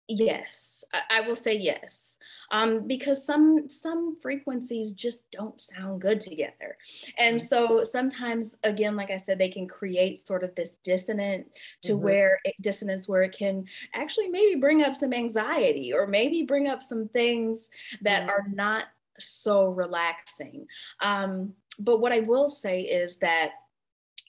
yes 0.08 0.84
I, 1.10 1.20
will 1.20 1.36
say 1.36 1.54
yes 1.56 2.18
um, 2.50 2.86
because 2.86 3.24
some 3.24 3.68
some 3.68 4.16
frequencies 4.20 4.92
just 4.92 5.18
don't 5.30 5.60
sound 5.60 6.00
good 6.00 6.20
together 6.20 6.78
and 7.18 7.38
mm-hmm. 7.38 7.46
so 7.46 7.84
sometimes 7.84 8.56
again 8.64 8.96
like 8.96 9.10
i 9.10 9.18
said 9.18 9.38
they 9.38 9.50
can 9.50 9.68
create 9.68 10.26
sort 10.26 10.44
of 10.44 10.54
this 10.54 10.76
dissonant 10.82 11.46
to 11.82 11.92
mm-hmm. 11.92 12.04
where 12.04 12.40
it, 12.44 12.54
dissonance 12.62 13.06
where 13.06 13.22
it 13.22 13.36
can 13.36 13.64
actually 13.94 14.28
maybe 14.28 14.58
bring 14.58 14.82
up 14.82 14.96
some 14.96 15.12
anxiety 15.12 15.92
or 15.92 16.06
maybe 16.06 16.42
bring 16.42 16.68
up 16.68 16.82
some 16.82 17.08
things 17.08 17.58
that 18.00 18.28
are 18.28 18.46
not 18.52 18.84
so 19.18 19.66
relaxing 19.66 20.66
um, 21.00 21.52
but 21.80 22.00
what 22.00 22.12
i 22.12 22.20
will 22.20 22.48
say 22.48 22.80
is 22.80 23.18
that 23.18 23.50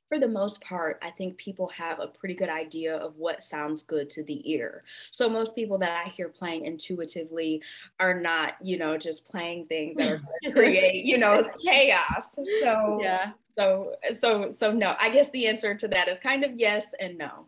for 0.10 0.20
the 0.20 0.28
most 0.28 0.60
part, 0.62 1.00
I 1.04 1.12
think 1.12 1.38
people 1.38 1.68
have 1.70 2.00
a 2.00 2.08
pretty 2.08 2.34
good 2.34 2.50
idea 2.50 2.98
of 2.98 3.16
what 3.16 3.44
sounds 3.44 3.84
good 3.84 4.10
to 4.12 4.24
the 4.24 4.52
ear. 4.52 4.84
So 5.12 5.30
most 5.30 5.56
people 5.56 5.78
that 5.78 5.92
I 5.92 6.10
hear 6.10 6.28
playing 6.28 6.66
intuitively 6.66 7.62
are 8.00 8.20
not, 8.20 8.54
you 8.62 8.78
know, 8.78 8.98
just 8.98 9.24
playing 9.26 9.68
things 9.68 9.96
that 9.98 10.08
are 10.08 10.18
going 10.44 10.44
to 10.44 10.52
create, 10.52 11.06
you 11.06 11.20
know, 11.20 11.48
chaos. 11.64 12.26
So 12.64 13.00
yeah. 13.02 13.32
So 13.58 13.96
so 14.18 14.52
so 14.56 14.72
no. 14.72 14.96
I 15.00 15.10
guess 15.10 15.30
the 15.32 15.48
answer 15.48 15.76
to 15.76 15.88
that 15.90 16.10
is 16.10 16.18
kind 16.20 16.44
of 16.44 16.52
yes 16.56 16.86
and 17.00 17.18
no. 17.18 17.46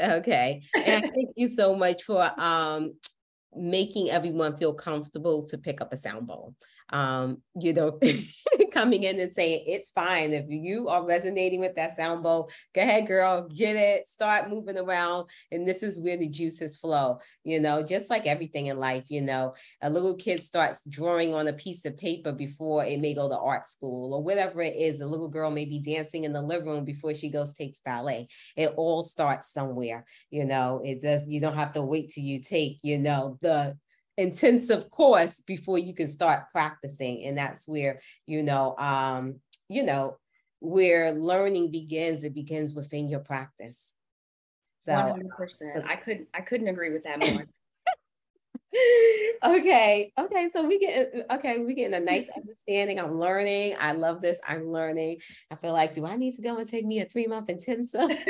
Okay. 0.00 0.62
And 0.74 1.02
thank 1.14 1.30
you 1.36 1.46
so 1.46 1.76
much 1.76 2.04
for 2.04 2.32
um 2.40 2.94
making 3.54 4.10
everyone 4.10 4.56
feel 4.56 4.72
comfortable 4.72 5.44
to 5.46 5.58
pick 5.58 5.80
up 5.80 5.92
a 5.92 5.96
sound 5.96 6.26
bowl 6.26 6.54
um, 6.90 7.42
you 7.60 7.72
know, 7.72 7.98
coming 8.72 9.02
in 9.02 9.18
and 9.20 9.32
saying 9.32 9.64
it's 9.66 9.90
fine. 9.90 10.32
If 10.32 10.46
you 10.48 10.88
are 10.88 11.04
resonating 11.04 11.60
with 11.60 11.74
that 11.76 11.96
sound 11.96 12.22
bowl, 12.22 12.50
go 12.74 12.80
ahead, 12.80 13.06
girl, 13.06 13.48
get 13.48 13.76
it, 13.76 14.08
start 14.08 14.50
moving 14.50 14.78
around. 14.78 15.28
And 15.50 15.66
this 15.66 15.82
is 15.82 16.00
where 16.00 16.16
the 16.16 16.28
juices 16.28 16.76
flow, 16.76 17.18
you 17.44 17.60
know, 17.60 17.82
just 17.82 18.10
like 18.10 18.26
everything 18.26 18.66
in 18.66 18.78
life, 18.78 19.04
you 19.08 19.20
know, 19.20 19.54
a 19.82 19.90
little 19.90 20.14
kid 20.16 20.40
starts 20.40 20.84
drawing 20.88 21.34
on 21.34 21.48
a 21.48 21.52
piece 21.52 21.84
of 21.84 21.96
paper 21.96 22.32
before 22.32 22.84
it 22.84 23.00
may 23.00 23.14
go 23.14 23.28
to 23.28 23.38
art 23.38 23.66
school 23.66 24.14
or 24.14 24.22
whatever 24.22 24.62
it 24.62 24.76
is. 24.76 25.00
A 25.00 25.06
little 25.06 25.28
girl 25.28 25.50
may 25.50 25.64
be 25.64 25.80
dancing 25.80 26.24
in 26.24 26.32
the 26.32 26.42
living 26.42 26.68
room 26.68 26.84
before 26.84 27.14
she 27.14 27.30
goes 27.30 27.54
takes 27.54 27.80
ballet. 27.80 28.28
It 28.56 28.74
all 28.76 29.02
starts 29.02 29.52
somewhere, 29.52 30.04
you 30.30 30.44
know, 30.44 30.82
it 30.84 31.02
does, 31.02 31.24
you 31.26 31.40
don't 31.40 31.56
have 31.56 31.72
to 31.72 31.82
wait 31.82 32.10
till 32.10 32.24
you 32.24 32.40
take, 32.40 32.78
you 32.82 32.98
know, 32.98 33.38
the 33.40 33.76
intensive 34.18 34.90
course 34.90 35.40
before 35.40 35.78
you 35.78 35.94
can 35.94 36.08
start 36.08 36.50
practicing. 36.52 37.24
And 37.24 37.38
that's 37.38 37.66
where 37.66 38.00
you 38.26 38.42
know 38.42 38.76
um 38.76 39.36
you 39.68 39.84
know 39.84 40.18
where 40.60 41.12
learning 41.12 41.70
begins. 41.70 42.24
It 42.24 42.34
begins 42.34 42.74
within 42.74 43.08
your 43.08 43.20
practice. 43.20 43.94
So 44.84 44.92
100% 44.92 45.84
i 45.86 45.96
couldn't 45.96 46.28
i 46.32 46.40
couldn't 46.40 46.68
agree 46.68 46.92
with 46.92 47.04
that 47.04 47.18
more 47.18 47.44
okay 49.44 50.12
okay 50.18 50.50
so 50.52 50.66
we 50.66 50.78
get 50.78 51.10
okay 51.30 51.58
we 51.58 51.72
getting 51.72 51.94
a 51.94 52.00
nice 52.00 52.28
understanding 52.36 53.00
i'm 53.00 53.18
learning 53.18 53.74
i 53.80 53.92
love 53.92 54.20
this 54.20 54.38
i'm 54.46 54.70
learning. 54.70 55.16
I 55.50 55.56
feel 55.56 55.72
like 55.72 55.94
do 55.94 56.04
i 56.04 56.16
need 56.16 56.34
to 56.34 56.42
go 56.42 56.58
and 56.58 56.68
take 56.68 56.84
me 56.84 57.00
a 57.00 57.06
three 57.06 57.26
month 57.26 57.48
intensive? 57.48 58.10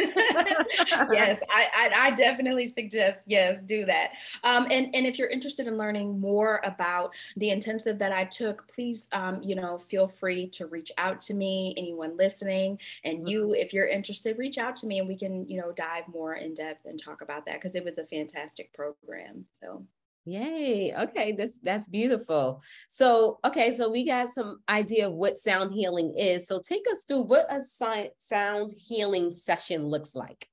Yes 1.11 1.41
I, 1.51 1.69
I, 1.75 2.07
I 2.07 2.11
definitely 2.13 2.69
suggest 2.69 3.23
yes 3.27 3.59
do 3.67 3.85
that. 3.87 4.11
Um 4.45 4.67
and 4.71 4.95
and 4.95 5.07
if 5.07 5.19
you're 5.19 5.29
interested 5.29 5.67
in 5.67 5.77
learning 5.77 6.21
more 6.21 6.61
about 6.65 7.13
the 7.37 7.51
intensive 7.51 7.99
that 7.99 8.13
i 8.13 8.25
took 8.25 8.69
please 8.73 9.09
um 9.13 9.41
you 9.43 9.55
know 9.55 9.79
feel 9.91 10.09
free 10.09 10.49
to 10.51 10.67
reach 10.67 10.93
out 10.99 11.21
to 11.23 11.35
me 11.35 11.75
anyone 11.77 12.17
listening 12.17 12.79
and 13.05 13.29
you 13.29 13.47
mm-hmm. 13.47 13.55
if 13.55 13.73
you're 13.73 13.89
interested 13.89 14.39
reach 14.39 14.59
out 14.59 14.77
to 14.77 14.87
me 14.87 14.99
and 14.99 15.09
we 15.09 15.17
can 15.17 15.49
you 15.49 15.61
know 15.61 15.73
dive 15.73 16.05
more 16.09 16.35
in 16.35 16.55
depth 16.55 16.85
and 16.87 17.03
talk 17.03 17.23
about 17.23 17.45
that 17.47 17.61
because 17.61 17.75
it 17.75 17.85
was 17.85 17.99
a 17.99 18.07
fantastic 18.07 18.73
program 18.73 19.45
so 19.61 19.83
Yay. 20.25 20.95
Okay, 20.95 21.33
that's 21.33 21.59
that's 21.61 21.89
beautiful. 21.89 22.63
So, 22.89 23.39
okay, 23.45 23.75
so 23.75 23.91
we 23.91 24.05
got 24.05 24.31
some 24.31 24.61
idea 24.69 25.09
of 25.09 25.15
what 25.15 25.39
sound 25.39 25.73
healing 25.73 26.15
is. 26.19 26.47
So 26.47 26.61
take 26.61 26.85
us 26.91 27.05
through 27.05 27.23
what 27.23 27.51
a 27.51 27.63
sound 27.63 28.73
healing 28.77 29.33
session 29.33 29.87
looks 29.87 30.15
like. 30.15 30.49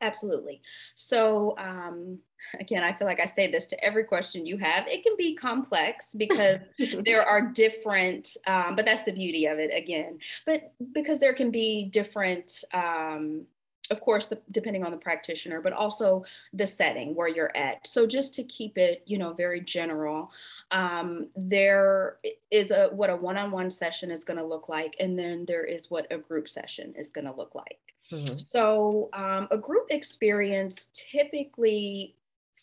Absolutely. 0.00 0.60
So, 0.94 1.56
um, 1.58 2.18
again, 2.60 2.82
I 2.82 2.92
feel 2.92 3.06
like 3.06 3.20
I 3.20 3.26
say 3.26 3.50
this 3.50 3.66
to 3.66 3.84
every 3.84 4.04
question 4.04 4.46
you 4.46 4.58
have. 4.58 4.86
It 4.86 5.02
can 5.02 5.14
be 5.16 5.34
complex 5.34 6.06
because 6.16 6.58
there 7.04 7.24
are 7.24 7.40
different, 7.40 8.36
um, 8.46 8.76
but 8.76 8.84
that's 8.84 9.02
the 9.02 9.12
beauty 9.12 9.46
of 9.46 9.58
it 9.58 9.70
again. 9.74 10.18
But 10.44 10.72
because 10.92 11.18
there 11.18 11.34
can 11.34 11.50
be 11.50 11.88
different 11.90 12.64
um, 12.72 13.46
of 13.90 14.00
course 14.00 14.26
the, 14.26 14.38
depending 14.50 14.84
on 14.84 14.90
the 14.90 14.96
practitioner 14.96 15.60
but 15.60 15.72
also 15.72 16.24
the 16.52 16.66
setting 16.66 17.14
where 17.14 17.28
you're 17.28 17.56
at 17.56 17.86
so 17.86 18.06
just 18.06 18.34
to 18.34 18.42
keep 18.44 18.76
it 18.78 19.02
you 19.06 19.18
know 19.18 19.32
very 19.32 19.60
general 19.60 20.30
um, 20.70 21.28
there 21.36 22.16
is 22.50 22.70
a 22.70 22.88
what 22.92 23.10
a 23.10 23.16
one-on-one 23.16 23.70
session 23.70 24.10
is 24.10 24.24
going 24.24 24.38
to 24.38 24.44
look 24.44 24.68
like 24.68 24.96
and 25.00 25.18
then 25.18 25.44
there 25.46 25.64
is 25.64 25.90
what 25.90 26.06
a 26.10 26.18
group 26.18 26.48
session 26.48 26.92
is 26.96 27.08
going 27.08 27.24
to 27.26 27.34
look 27.34 27.54
like 27.54 27.78
mm-hmm. 28.10 28.36
so 28.36 29.08
um, 29.12 29.48
a 29.50 29.58
group 29.58 29.86
experience 29.90 30.88
typically 30.92 32.14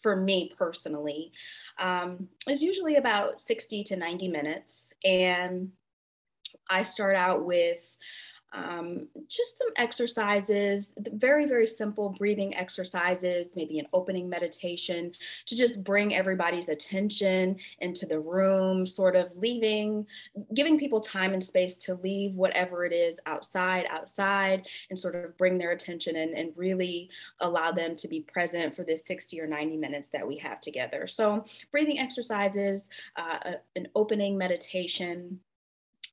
for 0.02 0.16
me 0.16 0.52
personally 0.58 1.32
um, 1.80 2.28
is 2.48 2.62
usually 2.62 2.96
about 2.98 3.42
60 3.42 3.84
to 3.84 3.96
90 3.96 4.28
minutes 4.28 4.94
and 5.04 5.72
i 6.70 6.82
start 6.82 7.16
out 7.16 7.46
with 7.46 7.96
um, 8.54 9.08
just 9.28 9.58
some 9.58 9.70
exercises, 9.78 10.90
very, 10.98 11.46
very 11.46 11.66
simple 11.66 12.10
breathing 12.10 12.56
exercises, 12.56 13.48
maybe 13.56 13.80
an 13.80 13.88
opening 13.94 14.30
meditation 14.30 15.12
to 15.48 15.56
just 15.56 15.84
bring 15.84 16.14
everybody's 16.14 16.70
attention 16.70 17.58
into 17.80 18.06
the 18.06 18.20
room, 18.20 18.86
sort 18.86 19.16
of 19.16 19.36
leaving, 19.36 20.06
giving 20.54 20.78
people 20.78 21.02
time 21.02 21.34
and 21.34 21.44
space 21.44 21.76
to 21.76 21.96
leave 21.96 22.36
whatever 22.36 22.86
it 22.86 22.94
is 22.94 23.18
outside, 23.26 23.86
outside, 23.90 24.68
and 24.90 25.00
sort 25.00 25.16
of 25.16 25.36
bring 25.38 25.58
their 25.58 25.72
attention 25.72 26.16
and, 26.18 26.38
and 26.38 26.54
really 26.56 27.10
allow 27.40 27.72
them 27.72 27.96
to 27.96 28.08
be 28.08 28.22
present 28.22 28.76
for 28.76 28.84
this 28.84 29.04
60 29.06 29.40
or 29.42 29.48
90 29.48 29.78
minutes 29.78 30.10
that 30.10 30.28
we 30.28 30.38
have 30.38 30.62
together. 30.62 31.08
So, 31.08 31.46
breathing 31.72 32.00
exercises, 32.00 32.82
uh, 33.16 33.54
an 33.76 33.88
opening 33.96 34.38
meditation 34.38 35.40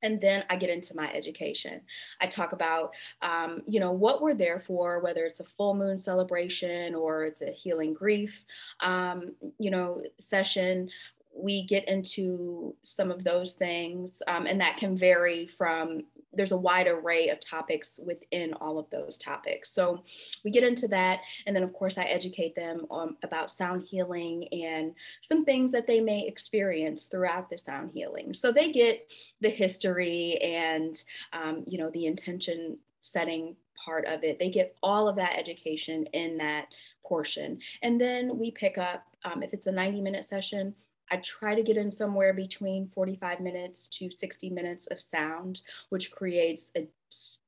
and 0.02 0.20
then 0.20 0.44
i 0.50 0.56
get 0.56 0.70
into 0.70 0.94
my 0.94 1.12
education. 1.12 1.80
I 2.20 2.26
talk 2.26 2.52
about 2.52 2.92
um, 3.22 3.62
you 3.66 3.80
know 3.80 3.92
what 3.92 4.22
we're 4.22 4.34
there 4.34 4.60
for 4.60 5.00
whether 5.00 5.24
it's 5.24 5.40
a 5.40 5.44
full 5.56 5.74
moon 5.74 6.00
celebration 6.00 6.94
or 6.94 7.24
it's 7.24 7.42
a 7.42 7.50
healing 7.50 7.94
grief 7.94 8.44
um, 8.80 9.32
you 9.58 9.70
know 9.70 10.02
session. 10.18 10.90
We 11.32 11.64
get 11.64 11.86
into 11.88 12.74
some 12.82 13.10
of 13.10 13.22
those 13.22 13.52
things 13.52 14.20
um, 14.26 14.46
and 14.46 14.60
that 14.60 14.78
can 14.78 14.98
vary 14.98 15.46
from 15.46 16.02
there's 16.32 16.52
a 16.52 16.56
wide 16.56 16.86
array 16.86 17.28
of 17.28 17.40
topics 17.40 17.98
within 18.04 18.54
all 18.54 18.78
of 18.78 18.88
those 18.90 19.18
topics. 19.18 19.70
So 19.70 20.02
we 20.44 20.50
get 20.50 20.64
into 20.64 20.88
that. 20.88 21.20
And 21.46 21.54
then, 21.54 21.62
of 21.62 21.72
course, 21.72 21.98
I 21.98 22.04
educate 22.04 22.54
them 22.54 22.86
um, 22.90 23.16
about 23.22 23.50
sound 23.50 23.86
healing 23.88 24.46
and 24.52 24.94
some 25.20 25.44
things 25.44 25.72
that 25.72 25.86
they 25.86 26.00
may 26.00 26.26
experience 26.26 27.04
throughout 27.10 27.50
the 27.50 27.58
sound 27.58 27.90
healing. 27.92 28.32
So 28.34 28.52
they 28.52 28.72
get 28.72 29.10
the 29.40 29.50
history 29.50 30.36
and, 30.38 31.02
um, 31.32 31.64
you 31.66 31.78
know, 31.78 31.90
the 31.90 32.06
intention 32.06 32.78
setting 33.00 33.56
part 33.84 34.06
of 34.06 34.24
it. 34.24 34.38
They 34.38 34.50
get 34.50 34.76
all 34.82 35.08
of 35.08 35.16
that 35.16 35.38
education 35.38 36.06
in 36.12 36.36
that 36.38 36.66
portion. 37.04 37.58
And 37.82 38.00
then 38.00 38.38
we 38.38 38.50
pick 38.50 38.78
up, 38.78 39.04
um, 39.24 39.42
if 39.42 39.52
it's 39.52 39.66
a 39.66 39.72
90 39.72 40.00
minute 40.00 40.28
session, 40.28 40.74
I 41.10 41.16
try 41.16 41.54
to 41.54 41.62
get 41.62 41.76
in 41.76 41.90
somewhere 41.90 42.32
between 42.32 42.90
45 42.94 43.40
minutes 43.40 43.88
to 43.88 44.10
60 44.10 44.50
minutes 44.50 44.86
of 44.88 45.00
sound, 45.00 45.62
which 45.88 46.12
creates 46.12 46.70
an 46.74 46.88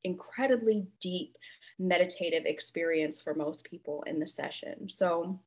incredibly 0.05 0.87
deep 1.01 1.37
meditative 1.79 2.45
experience 2.45 3.21
for 3.21 3.35
most 3.35 3.65
people 3.65 4.03
in 4.07 4.19
the 4.19 4.27
session. 4.27 4.89
So 4.89 5.39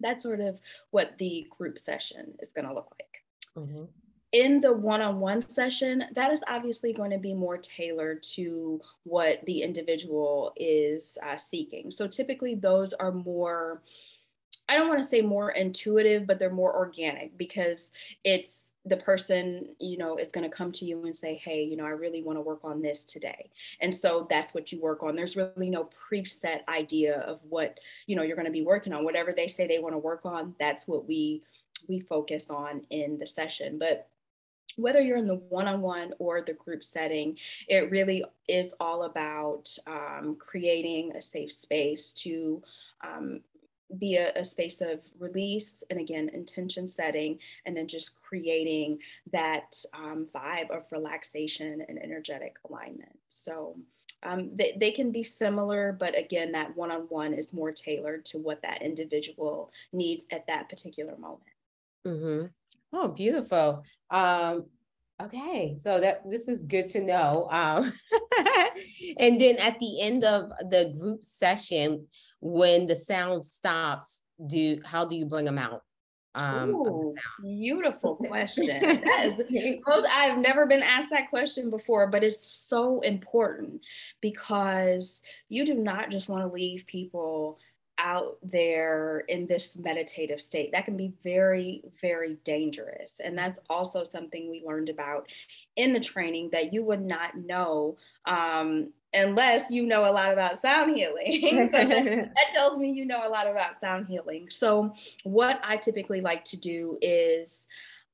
that's 0.00 0.22
sort 0.22 0.40
of 0.40 0.58
what 0.90 1.12
the 1.18 1.46
group 1.56 1.78
session 1.78 2.34
is 2.40 2.52
going 2.52 2.66
to 2.66 2.74
look 2.74 2.94
like. 2.98 3.64
Mm-hmm. 3.64 3.84
In 4.32 4.60
the 4.60 4.72
one 4.72 5.00
on 5.00 5.18
one 5.18 5.44
session, 5.52 6.04
that 6.14 6.32
is 6.32 6.40
obviously 6.46 6.92
going 6.92 7.10
to 7.10 7.18
be 7.18 7.34
more 7.34 7.58
tailored 7.58 8.22
to 8.34 8.80
what 9.02 9.44
the 9.44 9.62
individual 9.62 10.52
is 10.56 11.18
uh, 11.26 11.36
seeking. 11.36 11.90
So 11.90 12.06
typically, 12.06 12.54
those 12.54 12.92
are 12.92 13.10
more 13.10 13.82
I 14.70 14.76
don't 14.76 14.88
want 14.88 15.02
to 15.02 15.06
say 15.06 15.20
more 15.20 15.50
intuitive, 15.50 16.28
but 16.28 16.38
they're 16.38 16.48
more 16.48 16.74
organic 16.74 17.36
because 17.36 17.90
it's 18.22 18.66
the 18.86 18.96
person, 18.96 19.74
you 19.80 19.98
know, 19.98 20.16
is 20.16 20.30
going 20.30 20.48
to 20.48 20.56
come 20.56 20.70
to 20.72 20.84
you 20.84 21.04
and 21.04 21.14
say, 21.14 21.34
Hey, 21.34 21.64
you 21.64 21.76
know, 21.76 21.84
I 21.84 21.90
really 21.90 22.22
want 22.22 22.38
to 22.38 22.42
work 22.42 22.60
on 22.62 22.80
this 22.80 23.04
today. 23.04 23.50
And 23.80 23.92
so 23.94 24.28
that's 24.30 24.54
what 24.54 24.70
you 24.70 24.80
work 24.80 25.02
on. 25.02 25.16
There's 25.16 25.36
really 25.36 25.70
no 25.70 25.90
preset 26.10 26.60
idea 26.68 27.18
of 27.20 27.40
what, 27.48 27.78
you 28.06 28.14
know, 28.14 28.22
you're 28.22 28.36
going 28.36 28.46
to 28.46 28.52
be 28.52 28.62
working 28.62 28.92
on. 28.92 29.04
Whatever 29.04 29.34
they 29.36 29.48
say 29.48 29.66
they 29.66 29.80
want 29.80 29.94
to 29.94 29.98
work 29.98 30.24
on, 30.24 30.54
that's 30.60 30.86
what 30.86 31.06
we 31.06 31.42
we 31.88 31.98
focus 32.00 32.46
on 32.48 32.82
in 32.90 33.18
the 33.18 33.26
session. 33.26 33.76
But 33.76 34.08
whether 34.76 35.00
you're 35.00 35.16
in 35.16 35.26
the 35.26 35.34
one-on-one 35.48 36.14
or 36.18 36.42
the 36.42 36.52
group 36.52 36.84
setting 36.84 37.36
it 37.68 37.90
really 37.90 38.24
is 38.48 38.74
all 38.80 39.04
about 39.04 39.76
um, 39.86 40.36
creating 40.38 41.12
a 41.16 41.22
safe 41.22 41.52
space 41.52 42.10
to 42.10 42.62
um, 43.04 43.40
be 43.98 44.16
a, 44.16 44.32
a, 44.36 44.44
space 44.44 44.80
of 44.80 45.00
release 45.18 45.82
and 45.90 46.00
again 46.00 46.30
intention 46.32 46.88
setting 46.88 47.38
and 47.66 47.76
then 47.76 47.88
just 47.88 48.14
creating 48.22 48.98
that 49.32 49.74
um, 49.94 50.26
vibe 50.34 50.70
of 50.70 50.90
relaxation 50.92 51.84
and 51.88 52.02
energetic 52.02 52.56
alignment. 52.68 53.18
So 53.28 53.76
um, 54.22 54.50
they, 54.54 54.76
they 54.78 54.90
can 54.90 55.12
be 55.12 55.22
similar 55.22 55.96
but 55.98 56.16
again 56.18 56.52
that 56.52 56.76
one-on-one 56.76 57.34
is 57.34 57.52
more 57.52 57.72
tailored 57.72 58.24
to 58.26 58.38
what 58.38 58.62
that 58.62 58.82
individual 58.82 59.72
needs 59.92 60.24
at 60.30 60.46
that 60.46 60.68
particular 60.68 61.16
moment. 61.16 61.42
Mm-hmm. 62.06 62.46
oh 62.92 63.08
beautiful. 63.08 63.84
Um, 64.10 64.66
okay. 65.20 65.76
So 65.78 66.00
that 66.00 66.28
this 66.30 66.48
is 66.48 66.64
good 66.64 66.88
to 66.88 67.00
know. 67.00 67.48
Um, 67.50 67.92
and 69.18 69.40
then 69.40 69.56
at 69.56 69.78
the 69.80 70.00
end 70.00 70.24
of 70.24 70.50
the 70.70 70.94
group 70.98 71.24
session 71.24 72.06
when 72.40 72.86
the 72.86 72.96
sound 72.96 73.44
stops, 73.44 74.22
do 74.46 74.80
how 74.84 75.04
do 75.04 75.16
you 75.16 75.26
bring 75.26 75.44
them 75.44 75.58
out? 75.58 75.82
Um, 76.34 76.70
Ooh, 76.70 77.14
beautiful 77.42 78.14
question. 78.28 78.80
that 78.80 79.38
is, 79.52 79.78
I've 80.10 80.38
never 80.38 80.66
been 80.66 80.82
asked 80.82 81.10
that 81.10 81.28
question 81.28 81.70
before, 81.70 82.06
but 82.06 82.22
it's 82.22 82.44
so 82.44 83.00
important 83.00 83.82
because 84.20 85.22
you 85.48 85.66
do 85.66 85.74
not 85.74 86.10
just 86.10 86.28
want 86.28 86.42
to 86.46 86.54
leave 86.54 86.84
people 86.86 87.58
out 87.98 88.38
there 88.42 89.24
in 89.28 89.46
this 89.46 89.76
meditative 89.76 90.40
state. 90.40 90.72
That 90.72 90.86
can 90.86 90.96
be 90.96 91.12
very, 91.22 91.82
very 92.00 92.38
dangerous. 92.44 93.20
And 93.22 93.36
that's 93.36 93.60
also 93.68 94.04
something 94.04 94.48
we 94.48 94.62
learned 94.66 94.88
about 94.88 95.28
in 95.76 95.92
the 95.92 96.00
training 96.00 96.50
that 96.52 96.72
you 96.72 96.82
would 96.84 97.02
not 97.02 97.36
know 97.36 97.96
um, 98.24 98.92
unless 99.12 99.70
you 99.70 99.86
know 99.86 100.04
a 100.04 100.12
lot 100.12 100.32
about 100.32 100.62
sound 100.62 100.96
healing. 100.96 101.40
so 101.72 101.78
that, 101.78 102.04
that, 102.34 102.52
tells 102.52 102.78
me 102.78 102.90
you 102.90 103.04
know 103.04 103.26
a 103.26 103.30
lot 103.30 103.46
about 103.46 103.80
sound 103.80 104.06
healing. 104.06 104.48
So, 104.50 104.94
what 105.24 105.60
I 105.64 105.76
typically 105.76 106.20
like 106.20 106.44
to 106.46 106.56
do 106.56 106.96
is 107.00 107.66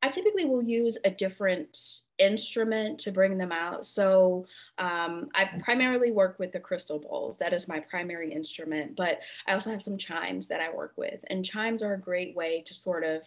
I 0.03 0.09
typically 0.09 0.45
will 0.45 0.63
use 0.63 0.99
a 1.05 1.11
different 1.11 2.03
instrument 2.19 3.01
to 3.01 3.11
bring 3.11 3.39
them 3.39 3.51
out. 3.51 3.87
So 3.87 4.47
um, 4.79 5.31
I 5.35 5.47
primarily 5.65 6.13
work 6.13 6.39
with 6.39 6.53
the 6.53 6.61
crystal 6.61 6.99
bowls. 6.99 7.39
That 7.39 7.55
is 7.55 7.67
my 7.67 7.81
primary 7.81 8.33
instrument, 8.33 8.95
but 8.95 9.21
I 9.49 9.55
also 9.55 9.71
have 9.71 9.83
some 9.83 9.97
chimes 9.97 10.49
that 10.49 10.61
I 10.61 10.73
work 10.73 10.93
with. 10.97 11.25
And 11.29 11.45
chimes 11.45 11.83
are 11.83 11.95
a 11.95 12.01
great 12.01 12.37
way 12.37 12.63
to 12.67 12.75
sort 12.75 13.05
of 13.05 13.23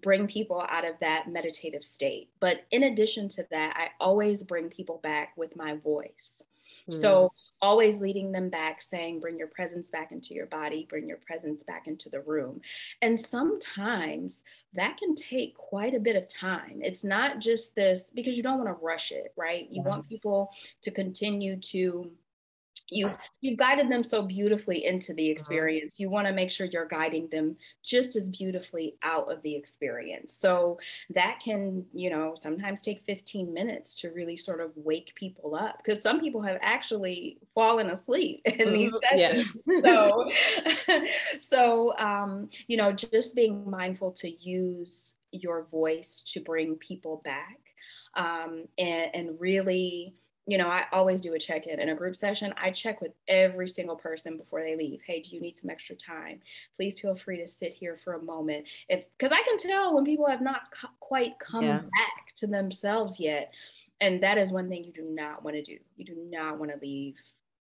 bring 0.00 0.26
people 0.26 0.64
out 0.68 0.86
of 0.86 0.94
that 1.00 1.28
meditative 1.28 1.84
state. 1.84 2.28
But 2.40 2.66
in 2.70 2.84
addition 2.84 3.28
to 3.30 3.46
that, 3.50 3.74
I 3.76 3.88
always 3.98 4.42
bring 4.42 4.68
people 4.68 5.00
back 5.02 5.32
with 5.36 5.56
my 5.56 5.76
voice. 5.76 6.42
Mm. 6.90 7.00
So 7.00 7.32
always 7.60 7.94
leading 7.96 8.32
them 8.32 8.48
back, 8.48 8.82
saying, 8.82 9.20
bring 9.20 9.38
your 9.38 9.46
presence 9.46 9.88
back 9.88 10.10
into 10.10 10.34
your 10.34 10.46
body, 10.46 10.86
bring 10.90 11.06
your 11.06 11.18
presence 11.18 11.62
back 11.62 11.86
into 11.86 12.08
the 12.08 12.20
room. 12.20 12.60
And 13.00 13.20
sometimes 13.20 14.42
that 14.74 14.96
can 14.98 15.14
take 15.14 15.56
quite 15.56 15.94
a 15.94 16.00
bit 16.00 16.16
of 16.16 16.26
time. 16.26 16.80
It's 16.82 17.04
not 17.04 17.38
just 17.38 17.74
this 17.76 18.04
because 18.14 18.36
you 18.36 18.42
don't 18.42 18.58
want 18.58 18.68
to 18.68 18.84
rush 18.84 19.12
it, 19.12 19.32
right? 19.36 19.68
You 19.70 19.82
want 19.82 20.08
people 20.08 20.50
to 20.82 20.90
continue 20.90 21.56
to 21.56 22.10
you've 22.92 23.16
you've 23.40 23.58
guided 23.58 23.90
them 23.90 24.02
so 24.04 24.22
beautifully 24.22 24.84
into 24.84 25.12
the 25.14 25.24
uh-huh. 25.24 25.32
experience 25.32 25.98
you 25.98 26.10
want 26.10 26.26
to 26.26 26.32
make 26.32 26.50
sure 26.50 26.66
you're 26.66 26.86
guiding 26.86 27.28
them 27.30 27.56
just 27.84 28.16
as 28.16 28.24
beautifully 28.24 28.94
out 29.02 29.30
of 29.32 29.40
the 29.42 29.54
experience 29.54 30.34
so 30.34 30.78
that 31.10 31.38
can 31.44 31.84
you 31.92 32.10
know 32.10 32.34
sometimes 32.40 32.80
take 32.80 33.02
15 33.06 33.52
minutes 33.52 33.94
to 33.94 34.10
really 34.10 34.36
sort 34.36 34.60
of 34.60 34.70
wake 34.76 35.12
people 35.14 35.54
up 35.54 35.80
because 35.82 36.02
some 36.02 36.20
people 36.20 36.42
have 36.42 36.58
actually 36.62 37.38
fallen 37.54 37.90
asleep 37.90 38.40
in 38.44 38.72
these 38.72 38.92
mm-hmm. 38.92 39.18
sessions 39.18 39.58
yes. 39.66 39.84
so 39.84 40.30
so 41.42 41.98
um 41.98 42.48
you 42.66 42.76
know 42.76 42.92
just 42.92 43.34
being 43.34 43.68
mindful 43.68 44.12
to 44.12 44.30
use 44.30 45.14
your 45.32 45.66
voice 45.70 46.22
to 46.26 46.40
bring 46.40 46.76
people 46.76 47.22
back 47.24 47.58
um 48.14 48.64
and 48.76 49.06
and 49.14 49.40
really 49.40 50.14
you 50.46 50.58
know, 50.58 50.66
I 50.66 50.86
always 50.90 51.20
do 51.20 51.34
a 51.34 51.38
check 51.38 51.66
in 51.66 51.80
in 51.80 51.90
a 51.90 51.94
group 51.94 52.16
session. 52.16 52.52
I 52.60 52.70
check 52.72 53.00
with 53.00 53.12
every 53.28 53.68
single 53.68 53.94
person 53.94 54.36
before 54.36 54.62
they 54.62 54.76
leave. 54.76 55.00
Hey, 55.06 55.22
do 55.22 55.34
you 55.34 55.40
need 55.40 55.58
some 55.58 55.70
extra 55.70 55.94
time? 55.94 56.40
Please 56.76 56.98
feel 56.98 57.16
free 57.16 57.38
to 57.38 57.46
sit 57.46 57.72
here 57.72 57.98
for 58.02 58.14
a 58.14 58.22
moment. 58.22 58.66
If 58.88 59.04
because 59.16 59.36
I 59.36 59.42
can 59.44 59.56
tell 59.56 59.94
when 59.94 60.04
people 60.04 60.26
have 60.26 60.42
not 60.42 60.62
co- 60.72 60.88
quite 60.98 61.38
come 61.38 61.64
yeah. 61.64 61.78
back 61.78 62.34
to 62.36 62.48
themselves 62.48 63.20
yet, 63.20 63.52
and 64.00 64.20
that 64.22 64.36
is 64.36 64.50
one 64.50 64.68
thing 64.68 64.84
you 64.84 64.92
do 64.92 65.04
not 65.08 65.44
want 65.44 65.54
to 65.56 65.62
do. 65.62 65.78
You 65.96 66.04
do 66.04 66.16
not 66.28 66.58
want 66.58 66.72
to 66.72 66.78
leave 66.82 67.14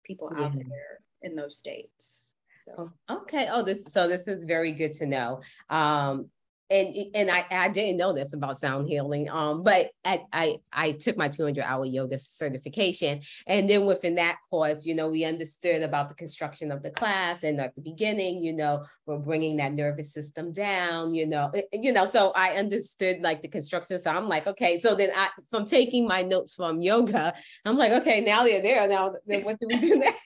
people 0.04 0.32
yeah. 0.36 0.44
out 0.44 0.54
there 0.54 1.00
in 1.22 1.34
those 1.34 1.56
states. 1.56 2.18
So. 2.64 2.92
Okay. 3.10 3.48
Oh, 3.50 3.64
this 3.64 3.84
so 3.88 4.06
this 4.06 4.28
is 4.28 4.44
very 4.44 4.70
good 4.70 4.92
to 4.94 5.06
know. 5.06 5.40
Um, 5.68 6.30
and 6.72 6.96
and 7.14 7.30
I, 7.30 7.44
I 7.50 7.68
didn't 7.68 7.98
know 7.98 8.12
this 8.12 8.32
about 8.32 8.58
sound 8.58 8.88
healing 8.88 9.28
um 9.30 9.62
but 9.62 9.90
I, 10.04 10.24
I 10.32 10.56
I 10.72 10.92
took 10.92 11.16
my 11.16 11.28
200 11.28 11.62
hour 11.62 11.84
yoga 11.84 12.18
certification 12.18 13.20
and 13.46 13.68
then 13.68 13.84
within 13.84 14.14
that 14.16 14.38
course 14.50 14.86
you 14.86 14.94
know 14.94 15.08
we 15.08 15.24
understood 15.24 15.82
about 15.82 16.08
the 16.08 16.14
construction 16.14 16.72
of 16.72 16.82
the 16.82 16.90
class 16.90 17.42
and 17.42 17.60
at 17.60 17.74
the 17.74 17.82
beginning 17.82 18.40
you 18.40 18.52
know 18.52 18.84
we're 19.06 19.18
bringing 19.18 19.56
that 19.56 19.72
nervous 19.74 20.12
system 20.12 20.52
down 20.52 21.12
you 21.12 21.26
know 21.26 21.50
eh, 21.54 21.62
you 21.72 21.92
know 21.92 22.06
so 22.06 22.32
I 22.34 22.52
understood 22.52 23.20
like 23.20 23.42
the 23.42 23.48
construction 23.48 24.00
so 24.00 24.10
I'm 24.10 24.28
like 24.28 24.46
okay 24.46 24.78
so 24.78 24.94
then 24.94 25.10
I 25.14 25.28
from 25.50 25.66
taking 25.66 26.06
my 26.06 26.22
notes 26.22 26.54
from 26.54 26.80
yoga 26.80 27.34
I'm 27.64 27.76
like 27.76 27.92
okay 27.92 28.20
now 28.20 28.44
they're 28.44 28.62
there 28.62 28.88
now 28.88 29.10
then 29.26 29.44
what 29.44 29.58
do 29.60 29.66
we 29.66 29.78
do 29.78 29.96
next? 29.96 30.20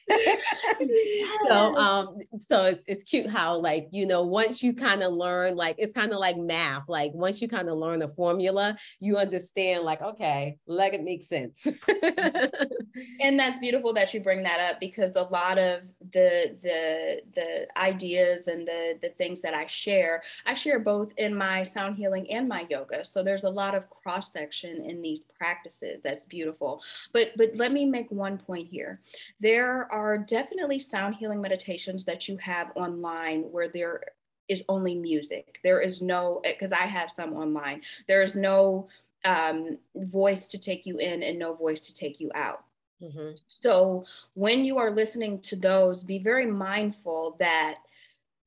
So 1.48 1.76
um 1.76 2.18
so 2.48 2.66
it's, 2.66 2.84
it's 2.86 3.02
cute 3.02 3.28
how 3.28 3.58
like 3.58 3.88
you 3.90 4.06
know 4.06 4.22
once 4.22 4.62
you 4.62 4.74
kind 4.74 5.02
of 5.02 5.12
learn 5.12 5.56
like 5.56 5.76
it's 5.78 5.92
kind 5.92 6.12
of 6.12 6.18
like 6.18 6.35
like 6.36 6.46
math. 6.46 6.88
Like 6.88 7.12
once 7.14 7.40
you 7.40 7.48
kind 7.48 7.68
of 7.68 7.78
learn 7.78 8.00
the 8.00 8.08
formula, 8.08 8.76
you 9.00 9.16
understand 9.16 9.84
like, 9.84 10.02
okay, 10.02 10.58
let 10.66 10.94
it 10.94 11.02
make 11.02 11.22
sense. 11.22 11.66
and 13.20 13.38
that's 13.38 13.58
beautiful 13.58 13.92
that 13.94 14.12
you 14.14 14.20
bring 14.20 14.42
that 14.42 14.60
up 14.60 14.80
because 14.80 15.16
a 15.16 15.22
lot 15.22 15.58
of 15.58 15.82
the 16.12 16.56
the 16.62 17.20
the 17.34 17.66
ideas 17.76 18.48
and 18.48 18.66
the 18.66 18.98
the 19.02 19.10
things 19.10 19.40
that 19.42 19.54
I 19.54 19.66
share, 19.66 20.22
I 20.44 20.54
share 20.54 20.78
both 20.78 21.12
in 21.16 21.34
my 21.34 21.62
sound 21.62 21.96
healing 21.96 22.30
and 22.30 22.48
my 22.48 22.66
yoga. 22.68 23.04
So 23.04 23.22
there's 23.22 23.44
a 23.44 23.50
lot 23.50 23.74
of 23.74 23.88
cross 23.90 24.32
section 24.32 24.84
in 24.84 25.02
these 25.02 25.20
practices. 25.38 26.00
That's 26.02 26.24
beautiful. 26.26 26.82
But 27.12 27.32
but 27.36 27.50
let 27.54 27.72
me 27.72 27.86
make 27.86 28.10
one 28.10 28.38
point 28.38 28.68
here. 28.70 29.00
There 29.40 29.90
are 29.92 30.18
definitely 30.18 30.80
sound 30.80 31.14
healing 31.14 31.40
meditations 31.40 32.04
that 32.04 32.28
you 32.28 32.36
have 32.38 32.68
online 32.76 33.42
where 33.42 33.68
there 33.68 34.02
is 34.48 34.64
only 34.68 34.94
music. 34.94 35.58
There 35.62 35.80
is 35.80 36.02
no 36.02 36.40
because 36.42 36.72
I 36.72 36.86
have 36.86 37.10
some 37.14 37.34
online. 37.34 37.82
There 38.08 38.22
is 38.22 38.36
no 38.36 38.88
um, 39.24 39.78
voice 39.94 40.46
to 40.48 40.58
take 40.58 40.86
you 40.86 40.98
in 40.98 41.22
and 41.22 41.38
no 41.38 41.54
voice 41.54 41.80
to 41.82 41.94
take 41.94 42.20
you 42.20 42.30
out. 42.34 42.64
Mm-hmm. 43.02 43.32
So 43.48 44.04
when 44.34 44.64
you 44.64 44.78
are 44.78 44.90
listening 44.90 45.40
to 45.40 45.56
those, 45.56 46.02
be 46.02 46.18
very 46.18 46.46
mindful 46.46 47.36
that 47.38 47.76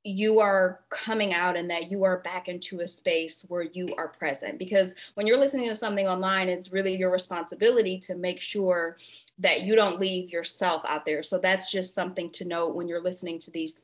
you 0.03 0.39
are 0.39 0.79
coming 0.89 1.33
out 1.33 1.57
and 1.57 1.69
that 1.69 1.91
you 1.91 2.03
are 2.03 2.19
back 2.19 2.47
into 2.47 2.79
a 2.79 2.87
space 2.87 3.45
where 3.49 3.63
you 3.63 3.93
are 3.97 4.07
present. 4.07 4.57
Because 4.57 4.95
when 5.15 5.27
you're 5.27 5.37
listening 5.37 5.69
to 5.69 5.75
something 5.75 6.07
online, 6.07 6.47
it's 6.47 6.71
really 6.71 6.95
your 6.95 7.11
responsibility 7.11 7.99
to 7.99 8.15
make 8.15 8.39
sure 8.39 8.97
that 9.39 9.61
you 9.61 9.75
don't 9.75 9.99
leave 9.99 10.29
yourself 10.29 10.81
out 10.87 11.05
there. 11.05 11.21
So 11.21 11.37
that's 11.37 11.71
just 11.71 11.93
something 11.93 12.31
to 12.31 12.45
note 12.45 12.75
when 12.75 12.87
you're 12.87 13.03
listening 13.03 13.39
to 13.39 13.51
these 13.51 13.75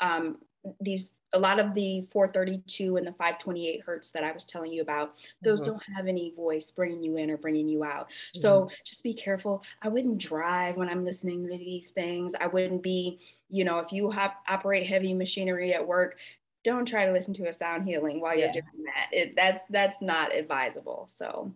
um, 0.00 0.38
these 0.80 1.12
a 1.32 1.38
lot 1.38 1.60
of 1.60 1.74
the 1.74 2.06
432 2.10 2.96
and 2.96 3.06
the 3.06 3.12
528 3.12 3.82
hertz 3.84 4.10
that 4.12 4.24
I 4.24 4.32
was 4.32 4.44
telling 4.44 4.72
you 4.72 4.80
about, 4.80 5.14
those 5.42 5.60
mm-hmm. 5.60 5.72
don't 5.72 5.82
have 5.94 6.06
any 6.06 6.32
voice 6.34 6.70
bringing 6.70 7.02
you 7.02 7.16
in 7.16 7.30
or 7.30 7.36
bringing 7.36 7.68
you 7.68 7.84
out. 7.84 8.06
Mm-hmm. 8.06 8.40
So 8.40 8.70
just 8.84 9.02
be 9.02 9.12
careful. 9.12 9.62
I 9.82 9.88
wouldn't 9.88 10.18
drive 10.18 10.76
when 10.76 10.88
I'm 10.88 11.04
listening 11.04 11.46
to 11.46 11.58
these 11.58 11.90
things. 11.90 12.32
I 12.40 12.46
wouldn't 12.46 12.82
be, 12.82 13.18
you 13.48 13.64
know, 13.64 13.78
if 13.78 13.92
you 13.92 14.10
have, 14.10 14.32
operate 14.48 14.86
heavy 14.86 15.12
machinery 15.12 15.74
at 15.74 15.86
work, 15.86 16.16
don't 16.64 16.86
try 16.86 17.06
to 17.06 17.12
listen 17.12 17.34
to 17.34 17.48
a 17.48 17.54
sound 17.54 17.84
healing 17.84 18.20
while 18.20 18.36
you're 18.36 18.52
doing 18.52 18.84
that. 18.84 19.16
It, 19.16 19.36
that's 19.36 19.64
that's 19.70 19.98
not 20.00 20.34
advisable. 20.34 21.08
So 21.10 21.52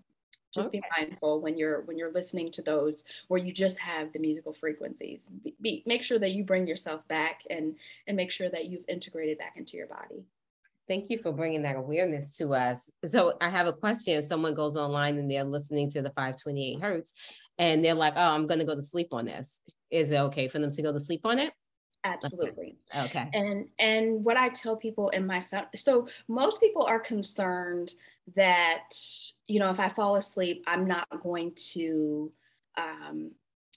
just 0.53 0.69
okay. 0.69 0.81
be 0.81 0.85
mindful 0.97 1.41
when 1.41 1.57
you're 1.57 1.83
when 1.83 1.99
you're 1.99 2.13
listening 2.13 2.51
to 2.53 2.63
those 2.63 3.05
where 3.29 3.41
you 3.41 3.53
just 3.53 3.79
have 3.79 4.13
the 4.13 4.19
musical 4.19 4.53
frequencies. 4.53 5.21
Be, 5.43 5.55
be, 5.61 5.83
make 5.87 6.03
sure 6.03 6.19
that 6.19 6.33
you 6.33 6.45
bring 6.45 6.67
yourself 6.67 7.07
back 7.09 7.41
and 7.51 7.75
and 8.07 8.17
make 8.17 8.31
sure 8.31 8.51
that 8.51 8.67
you've 8.67 8.85
integrated 8.89 9.39
back 9.39 9.55
into 9.57 9.77
your 9.77 9.87
body. 9.87 10.25
Thank 10.89 11.11
you 11.11 11.19
for 11.19 11.33
bringing 11.33 11.63
that 11.63 11.77
awareness 11.77 12.37
to 12.39 12.55
us. 12.55 12.91
So 13.07 13.35
i 13.41 13.49
have 13.49 13.67
a 13.67 13.73
question. 13.73 14.23
Someone 14.23 14.55
goes 14.55 14.77
online 14.77 15.19
and 15.19 15.31
they're 15.31 15.45
listening 15.45 15.91
to 15.91 16.03
the 16.03 16.11
528 16.11 16.81
hertz 16.81 17.15
and 17.59 17.85
they're 17.85 17.95
like 17.95 18.15
oh 18.17 18.35
i'm 18.35 18.47
going 18.47 18.61
to 18.61 18.67
go 18.67 18.75
to 18.75 18.83
sleep 18.83 19.09
on 19.13 19.27
this. 19.27 19.61
Is 19.91 20.11
it 20.11 20.21
okay 20.21 20.49
for 20.49 20.59
them 20.59 20.73
to 20.73 20.83
go 20.83 20.93
to 20.93 21.01
sleep 21.01 21.23
on 21.25 21.39
it 21.39 21.53
absolutely. 22.05 22.77
Okay. 22.97 23.29
And 23.33 23.69
and 23.79 24.25
what 24.25 24.37
i 24.37 24.49
tell 24.49 24.77
people 24.77 25.09
in 25.11 25.27
my 25.27 25.43
so 25.75 26.09
most 26.29 26.61
people 26.61 26.83
are 26.83 27.01
concerned 27.01 27.95
that 28.37 28.91
you 29.47 29.59
know 29.59 29.71
if 29.71 29.81
i 29.81 29.89
fall 29.89 30.17
asleep 30.17 30.65
i'm 30.67 30.87
not 30.87 31.07
going 31.23 31.53
to 31.73 32.33
um, 32.77 33.31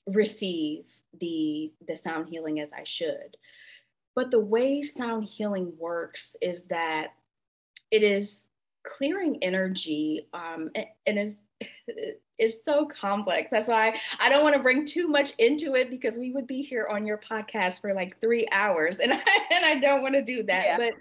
receive 0.07 0.85
the 1.19 1.71
the 1.87 1.95
sound 1.95 2.27
healing 2.29 2.59
as 2.59 2.71
i 2.73 2.83
should. 2.83 3.37
But 4.15 4.31
the 4.31 4.39
way 4.39 4.81
sound 4.81 5.25
healing 5.25 5.73
works 5.77 6.35
is 6.41 6.63
that 6.69 7.07
it 7.91 8.01
is 8.01 8.47
clearing 8.97 9.39
energy 9.41 10.27
um, 10.33 10.69
and, 10.75 10.85
and 11.05 11.19
is 11.19 11.37
is 12.37 12.55
so 12.63 12.85
complex. 12.85 13.49
That's 13.51 13.69
why 13.69 13.97
I 14.19 14.29
don't 14.29 14.43
want 14.43 14.55
to 14.55 14.61
bring 14.61 14.85
too 14.85 15.07
much 15.07 15.33
into 15.37 15.75
it 15.75 15.89
because 15.89 16.17
we 16.17 16.31
would 16.31 16.47
be 16.47 16.61
here 16.61 16.87
on 16.89 17.05
your 17.05 17.17
podcast 17.17 17.81
for 17.81 17.93
like 17.93 18.19
three 18.19 18.47
hours, 18.51 18.99
and 18.99 19.13
I, 19.13 19.17
and 19.51 19.65
I 19.65 19.79
don't 19.79 20.01
want 20.01 20.15
to 20.15 20.21
do 20.21 20.43
that. 20.43 20.65
Yeah. 20.65 20.77
But 20.77 20.93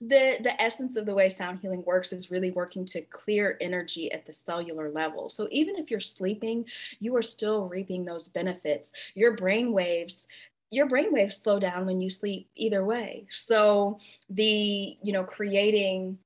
the 0.00 0.38
the 0.42 0.60
essence 0.60 0.96
of 0.96 1.06
the 1.06 1.14
way 1.14 1.28
sound 1.28 1.60
healing 1.60 1.84
works 1.84 2.12
is 2.12 2.30
really 2.30 2.50
working 2.50 2.84
to 2.86 3.02
clear 3.02 3.56
energy 3.60 4.10
at 4.10 4.26
the 4.26 4.32
cellular 4.32 4.90
level. 4.90 5.30
So 5.30 5.48
even 5.52 5.76
if 5.76 5.90
you're 5.90 6.00
sleeping, 6.00 6.64
you 6.98 7.14
are 7.16 7.22
still 7.22 7.68
reaping 7.68 8.04
those 8.04 8.26
benefits. 8.26 8.92
Your 9.14 9.36
brain 9.36 9.72
waves 9.72 10.26
your 10.72 10.88
brain 10.88 11.12
waves 11.12 11.38
slow 11.42 11.60
down 11.60 11.84
when 11.84 12.00
you 12.00 12.08
sleep 12.08 12.48
either 12.56 12.82
way. 12.82 13.26
So 13.30 13.98
the, 14.30 14.96
you 15.02 15.12
know, 15.12 15.22
creating 15.22 16.16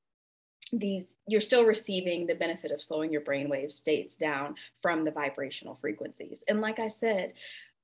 these 0.73 1.05
you're 1.29 1.41
still 1.41 1.65
receiving 1.65 2.27
the 2.27 2.35
benefit 2.35 2.71
of 2.71 2.83
slowing 2.83 3.13
your 3.13 3.21
brainwave 3.21 3.73
states 3.73 4.15
down 4.15 4.55
from 4.81 5.05
the 5.05 5.11
vibrational 5.11 5.77
frequencies. 5.81 6.43
And 6.49 6.61
like 6.61 6.79
I 6.79 6.89
said, 6.89 7.33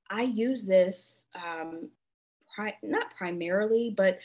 I 0.09 0.23
use 0.23 0.65
this 0.65 1.27
um, 1.35 1.89
pri- 2.55 2.77
not 2.81 3.15
primarily, 3.17 3.93
but 3.95 4.19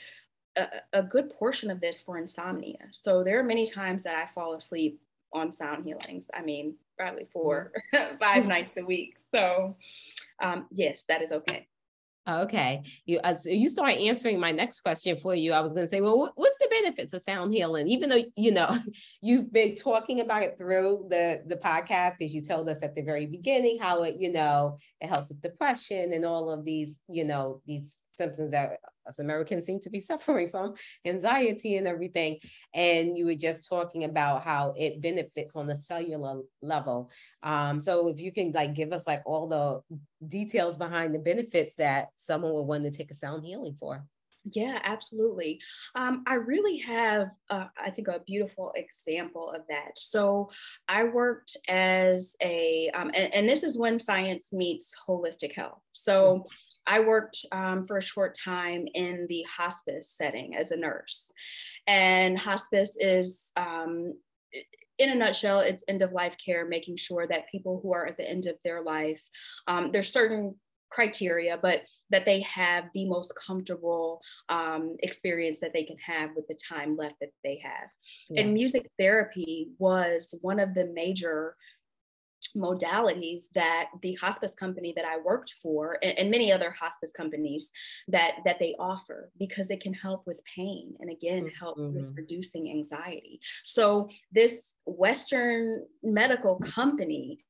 a, 0.56 0.66
a, 0.92 1.02
good 1.02 1.30
portion 1.30 1.70
of 1.70 1.80
this 1.80 2.00
for 2.00 2.18
insomnia. 2.18 2.78
So 2.92 3.24
there 3.24 3.38
are 3.38 3.44
many 3.44 3.66
times 3.66 4.04
that 4.04 4.14
I 4.14 4.28
fall 4.34 4.54
asleep 4.54 5.00
on 5.32 5.52
sound 5.52 5.84
healings. 5.84 6.26
I 6.34 6.42
mean, 6.42 6.74
probably 6.96 7.26
four, 7.32 7.72
mm-hmm. 7.94 8.16
five 8.18 8.46
nights 8.46 8.76
a 8.76 8.84
week. 8.84 9.16
So 9.32 9.76
um, 10.42 10.66
yes, 10.70 11.04
that 11.09 11.22
is 11.22 11.32
okay. 11.32 11.66
Okay. 12.29 12.83
You 13.07 13.20
as 13.24 13.47
you 13.47 13.70
start 13.70 13.93
answering 13.93 14.39
my 14.39 14.53
next 14.53 14.81
question 14.81 15.16
for 15.18 15.35
you, 15.35 15.53
I 15.55 15.61
was 15.61 15.72
going 15.72 15.85
to 15.85 15.89
say, 15.89 16.03
well, 16.03 16.31
what's 16.35 16.59
the 16.59 16.68
benefits 16.70 17.14
of 17.14 17.22
sound 17.22 17.55
healing? 17.55 17.89
Even 17.89 18.11
though 18.11 18.22
you 18.37 18.53
know 18.53 18.79
you've 19.22 19.51
been 19.51 19.74
talking 19.74 20.20
about 20.20 20.43
it 20.43 20.59
through 20.59 21.07
the 21.11 21.43
the 21.47 21.57
podcast, 21.57 22.18
because 22.18 22.35
you 22.35 22.43
told 22.43 22.68
us 22.68 22.83
at 22.83 22.95
the 22.95 23.03
very 23.03 23.26
beginning 23.26 23.79
how 23.81 24.03
it 24.03 24.16
you 24.18 24.31
know 24.31 24.76
it 25.01 25.09
helps 25.09 25.31
with 25.31 25.41
depression 25.41 26.12
and 26.12 26.24
all 26.26 26.51
of 26.51 26.64
these 26.64 26.99
you 27.09 27.24
know 27.24 27.62
these 27.66 28.01
symptoms 28.18 28.50
that 28.50 28.78
us 29.06 29.18
Americans 29.18 29.64
seem 29.64 29.80
to 29.80 29.90
be 29.90 30.00
suffering 30.12 30.50
from, 30.50 30.74
anxiety 31.06 31.76
and 31.76 31.88
everything. 31.88 32.38
And 32.74 33.16
you 33.16 33.24
were 33.24 33.34
just 33.34 33.68
talking 33.68 34.04
about 34.04 34.42
how 34.42 34.74
it 34.76 35.00
benefits 35.00 35.56
on 35.56 35.66
the 35.66 35.76
cellular 35.76 36.42
level. 36.60 37.10
Um, 37.42 37.80
so 37.80 38.08
if 38.08 38.20
you 38.20 38.32
can 38.32 38.52
like 38.52 38.74
give 38.74 38.92
us 38.92 39.06
like 39.06 39.22
all 39.24 39.48
the 39.48 39.96
details 40.26 40.76
behind 40.76 41.14
the 41.14 41.18
benefits 41.18 41.76
that 41.76 42.08
someone 42.18 42.52
would 42.52 42.62
want 42.62 42.84
to 42.84 42.90
take 42.90 43.10
a 43.10 43.16
sound 43.16 43.44
healing 43.44 43.76
for. 43.80 44.04
Yeah, 44.44 44.78
absolutely. 44.84 45.60
Um, 45.94 46.24
I 46.26 46.34
really 46.34 46.78
have, 46.78 47.28
uh, 47.50 47.66
I 47.82 47.90
think, 47.90 48.08
a 48.08 48.20
beautiful 48.20 48.72
example 48.76 49.50
of 49.50 49.62
that. 49.68 49.92
So 49.96 50.50
I 50.88 51.04
worked 51.04 51.56
as 51.68 52.34
a, 52.42 52.90
um, 52.94 53.10
and, 53.14 53.34
and, 53.34 53.48
this 53.48 53.64
is 53.64 53.76
when 53.76 53.98
science 53.98 54.46
meets 54.52 54.94
holistic 55.08 55.54
health. 55.54 55.80
So 55.92 56.12
mm-hmm. 56.12 56.48
I 56.89 57.01
worked 57.01 57.45
um, 57.53 57.86
for 57.86 57.99
a 57.99 58.03
short 58.03 58.36
time 58.43 58.86
in 58.95 59.26
the 59.28 59.43
hospice 59.43 60.11
setting 60.11 60.57
as 60.57 60.72
a 60.72 60.76
nurse. 60.76 61.30
And 61.86 62.39
hospice 62.39 62.97
is, 62.99 63.53
um, 63.57 64.14
in 64.99 65.11
a 65.11 65.14
nutshell, 65.14 65.61
it's 65.61 65.84
end 65.86 66.03
of 66.03 66.12
life 66.12 66.34
care, 66.45 66.66
making 66.66 66.97
sure 66.97 67.26
that 67.28 67.51
people 67.53 67.80
who 67.82 67.93
are 67.93 68.07
at 68.07 68.16
the 68.16 68.28
end 68.28 68.47
of 68.47 68.57
their 68.64 68.82
life, 68.82 69.20
um, 69.68 69.91
there's 69.93 70.12
certain 70.12 70.55
criteria, 70.91 71.59
but 71.61 71.82
that 72.11 72.24
they 72.24 72.41
have 72.41 72.84
the 72.95 73.05
most 73.05 73.32
comfortable 73.34 74.20
um, 74.49 74.97
experience 75.01 75.59
that 75.61 75.72
they 75.74 75.84
can 75.84 75.99
have 75.99 76.30
with 76.34 76.47
the 76.49 76.57
time 76.68 76.97
left 76.97 77.16
that 77.20 77.30
they 77.45 77.61
have. 77.62 77.89
Yeah. 78.30 78.43
And 78.43 78.55
music 78.55 78.91
therapy 78.99 79.68
was 79.78 80.34
one 80.41 80.59
of 80.59 80.74
the 80.74 80.86
major 80.86 81.55
modalities 82.57 83.44
that 83.55 83.86
the 84.03 84.14
hospice 84.14 84.53
company 84.55 84.92
that 84.96 85.05
I 85.05 85.18
worked 85.18 85.57
for 85.62 85.99
and, 86.03 86.18
and, 86.18 86.30
many 86.30 86.53
other 86.53 86.70
hospice 86.70 87.11
companies 87.16 87.70
that 88.09 88.36
that 88.44 88.59
they 88.59 88.74
offer 88.78 89.30
because 89.38 89.70
it 89.70 89.80
can 89.80 89.94
help 89.94 90.26
with 90.26 90.38
pain 90.57 90.94
and 91.01 91.11
again 91.11 91.51
help 91.59 91.78
mm-hmm. 91.78 91.94
with 91.94 92.16
reducing 92.16 92.70
anxiety. 92.70 93.40
So 93.64 94.09
this 94.32 94.61
Western 94.86 95.84
medical 96.03 96.57
company 96.57 97.44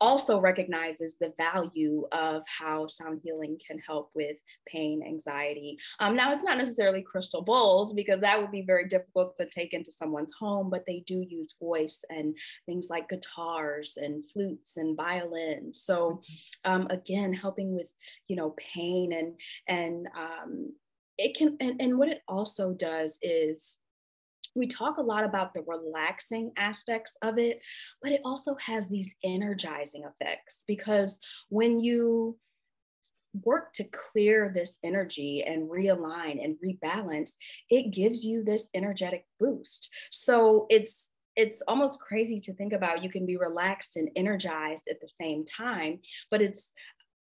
also 0.00 0.40
recognizes 0.40 1.14
the 1.20 1.32
value 1.36 2.06
of 2.12 2.42
how 2.46 2.86
sound 2.86 3.20
healing 3.22 3.58
can 3.64 3.78
help 3.78 4.10
with 4.14 4.36
pain, 4.66 5.02
anxiety. 5.06 5.76
Um, 6.00 6.14
now, 6.14 6.32
it's 6.32 6.44
not 6.44 6.58
necessarily 6.58 7.02
crystal 7.02 7.42
bowls 7.42 7.92
because 7.92 8.20
that 8.20 8.40
would 8.40 8.52
be 8.52 8.62
very 8.62 8.86
difficult 8.86 9.36
to 9.36 9.46
take 9.46 9.72
into 9.72 9.90
someone's 9.90 10.32
home, 10.38 10.70
but 10.70 10.84
they 10.86 11.02
do 11.06 11.24
use 11.28 11.54
voice 11.60 12.04
and 12.10 12.34
things 12.66 12.88
like 12.90 13.08
guitars 13.08 13.96
and 13.96 14.24
flutes 14.30 14.76
and 14.76 14.96
violins. 14.96 15.82
So, 15.82 16.22
um, 16.64 16.86
again, 16.90 17.32
helping 17.32 17.74
with 17.74 17.88
you 18.28 18.36
know 18.36 18.54
pain 18.74 19.12
and 19.12 19.34
and 19.66 20.06
um, 20.16 20.72
it 21.16 21.36
can 21.36 21.56
and, 21.60 21.80
and 21.80 21.98
what 21.98 22.08
it 22.08 22.22
also 22.28 22.72
does 22.72 23.18
is 23.22 23.76
we 24.58 24.66
talk 24.66 24.98
a 24.98 25.02
lot 25.02 25.24
about 25.24 25.54
the 25.54 25.62
relaxing 25.66 26.52
aspects 26.56 27.12
of 27.22 27.38
it, 27.38 27.60
but 28.02 28.12
it 28.12 28.20
also 28.24 28.56
has 28.56 28.88
these 28.88 29.14
energizing 29.24 30.04
effects 30.04 30.64
because 30.66 31.18
when 31.48 31.80
you 31.80 32.36
work 33.44 33.72
to 33.74 33.84
clear 33.84 34.50
this 34.54 34.78
energy 34.82 35.44
and 35.46 35.70
realign 35.70 36.42
and 36.42 36.56
rebalance, 36.64 37.32
it 37.70 37.92
gives 37.92 38.24
you 38.24 38.42
this 38.42 38.68
energetic 38.74 39.26
boost. 39.38 39.90
So 40.10 40.66
it's 40.70 41.08
it's 41.36 41.62
almost 41.68 42.00
crazy 42.00 42.40
to 42.40 42.52
think 42.54 42.72
about 42.72 43.04
you 43.04 43.08
can 43.08 43.24
be 43.24 43.36
relaxed 43.36 43.94
and 43.94 44.10
energized 44.16 44.88
at 44.90 45.00
the 45.00 45.08
same 45.20 45.44
time, 45.44 46.00
but 46.32 46.42
it's 46.42 46.72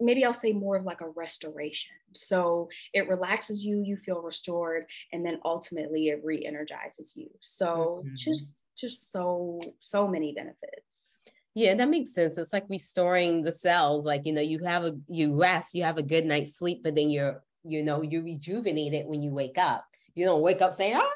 maybe 0.01 0.25
I'll 0.25 0.33
say 0.33 0.53
more 0.53 0.77
of 0.77 0.85
like 0.85 1.01
a 1.01 1.09
restoration. 1.09 1.97
So 2.15 2.69
it 2.93 3.09
relaxes 3.09 3.65
you, 3.65 3.83
you 3.85 3.97
feel 3.97 4.23
restored, 4.23 4.87
and 5.13 5.25
then 5.25 5.41
ultimately 5.45 6.09
it 6.09 6.21
re-energizes 6.25 7.15
you. 7.17 7.29
So 7.41 8.03
mm-hmm. 8.05 8.15
just 8.17 8.45
just 8.77 9.13
so 9.13 9.61
so 9.81 10.09
many 10.09 10.33
benefits. 10.33 10.83
Yeah, 11.55 11.75
that 11.77 11.89
makes 11.89 12.13
sense. 12.13 12.37
It's 12.37 12.53
like 12.53 12.67
restoring 12.69 13.43
the 13.43 13.53
cells. 13.53 14.05
Like, 14.05 14.27
you 14.27 14.33
know, 14.33 14.41
you 14.41 14.59
have 14.65 14.83
a 14.85 14.97
you 15.07 15.41
rest, 15.41 15.75
you 15.75 15.85
have 15.85 15.99
a 15.99 16.03
good 16.03 16.27
night's 16.27 16.59
sleep, 16.59 16.81
but 16.83 16.97
then 16.97 17.11
you're, 17.11 17.45
you 17.63 17.85
know, 17.85 18.03
you're 18.03 18.25
rejuvenated 18.25 19.07
when 19.07 19.23
you 19.23 19.31
wake 19.31 19.57
up. 19.57 19.85
You 20.17 20.25
don't 20.25 20.43
wake 20.43 20.63
up 20.63 20.75
saying, 20.75 20.97
ah, 20.97 21.09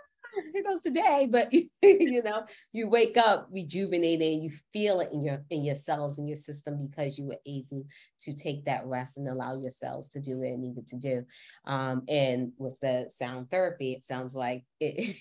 here 0.52 0.62
goes 0.62 0.80
the 0.84 0.90
day 0.90 1.28
but 1.30 1.52
you 1.82 2.22
know 2.22 2.44
you 2.72 2.88
wake 2.88 3.16
up 3.16 3.48
rejuvenated 3.50 4.32
and 4.32 4.42
you 4.42 4.50
feel 4.72 5.00
it 5.00 5.10
in 5.12 5.20
your 5.22 5.42
in 5.50 5.64
your 5.64 5.74
cells 5.74 6.18
in 6.18 6.26
your 6.26 6.36
system 6.36 6.78
because 6.78 7.18
you 7.18 7.26
were 7.26 7.38
able 7.46 7.84
to 8.20 8.34
take 8.34 8.64
that 8.64 8.86
rest 8.86 9.16
and 9.16 9.28
allow 9.28 9.58
your 9.58 9.70
cells 9.70 10.08
to 10.08 10.20
do 10.20 10.38
what 10.38 10.48
it 10.48 10.58
needed 10.58 10.88
to 10.88 10.96
do. 10.96 11.24
Um, 11.64 12.02
and 12.08 12.52
with 12.58 12.78
the 12.80 13.08
sound 13.10 13.50
therapy 13.50 13.92
it 13.92 14.04
sounds 14.04 14.34
like 14.34 14.64
it, 14.80 15.16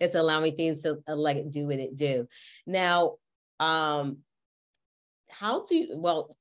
it's 0.00 0.14
allowing 0.14 0.56
things 0.56 0.82
to 0.82 0.98
uh, 1.08 1.14
let 1.14 1.36
it 1.36 1.50
do 1.50 1.66
what 1.66 1.78
it 1.78 1.96
do. 1.96 2.28
Now 2.66 3.14
um 3.58 4.18
how 5.28 5.64
do 5.64 5.76
you 5.76 5.88
well 5.96 6.36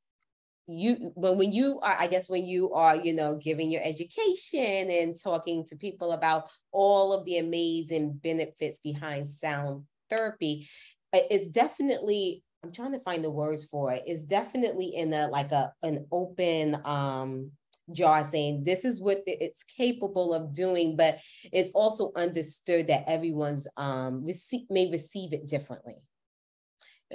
you 0.68 1.12
when 1.16 1.38
when 1.38 1.52
you 1.52 1.80
are 1.82 1.96
i 2.00 2.08
guess 2.08 2.28
when 2.30 2.44
you 2.44 2.74
are 2.74 2.96
you 2.96 3.14
know 3.14 3.36
giving 3.36 3.70
your 3.70 3.84
education 3.84 4.90
and 4.90 5.16
talking 5.22 5.64
to 5.66 5.76
people 5.76 6.14
about 6.14 6.50
all 6.72 7.14
of 7.14 7.24
the 7.26 7.38
amazing 7.38 8.14
benefits 8.24 8.80
behind 8.80 9.30
sound 9.30 9.84
therapy 10.10 10.68
it's 11.14 11.48
definitely 11.48 12.44
i'm 12.64 12.72
trying 12.72 12.92
to 12.92 13.00
find 13.00 13.24
the 13.24 13.30
words 13.30 13.66
for 13.66 13.92
it 13.92 14.02
it's 14.08 14.24
definitely 14.24 14.88
in 14.88 15.14
a 15.14 15.28
like 15.28 15.52
a 15.52 15.72
an 15.84 16.06
open 16.12 16.76
um 16.86 17.52
jar 17.92 18.26
saying 18.26 18.64
this 18.64 18.84
is 18.84 19.00
what 19.00 19.20
it's 19.28 19.64
capable 19.64 20.34
of 20.34 20.52
doing 20.52 20.96
but 20.96 21.20
it's 21.54 21.70
also 21.72 22.12
understood 22.16 22.88
that 22.88 23.04
everyone's 23.08 23.68
um 23.78 24.26
receive, 24.26 24.66
may 24.72 24.90
receive 24.90 25.32
it 25.32 25.48
differently 25.48 25.94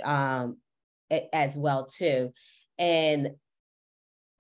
um 0.05 0.57
as 1.33 1.57
well 1.57 1.87
too 1.87 2.33
and 2.81 3.33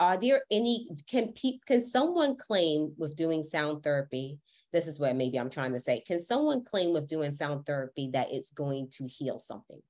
are 0.00 0.16
there 0.16 0.42
any 0.50 0.88
can 1.08 1.32
pe- 1.34 1.58
can 1.66 1.84
someone 1.84 2.36
claim 2.36 2.94
with 2.96 3.14
doing 3.14 3.44
sound 3.44 3.82
therapy? 3.84 4.38
This 4.72 4.86
is 4.86 4.98
what 4.98 5.14
maybe 5.14 5.38
I'm 5.38 5.50
trying 5.50 5.74
to 5.74 5.80
say. 5.80 6.00
Can 6.00 6.22
someone 6.22 6.64
claim 6.64 6.92
with 6.92 7.06
doing 7.06 7.34
sound 7.34 7.66
therapy 7.66 8.08
that 8.14 8.28
it's 8.30 8.50
going 8.50 8.88
to 8.92 9.06
heal 9.06 9.38
something? 9.38 9.80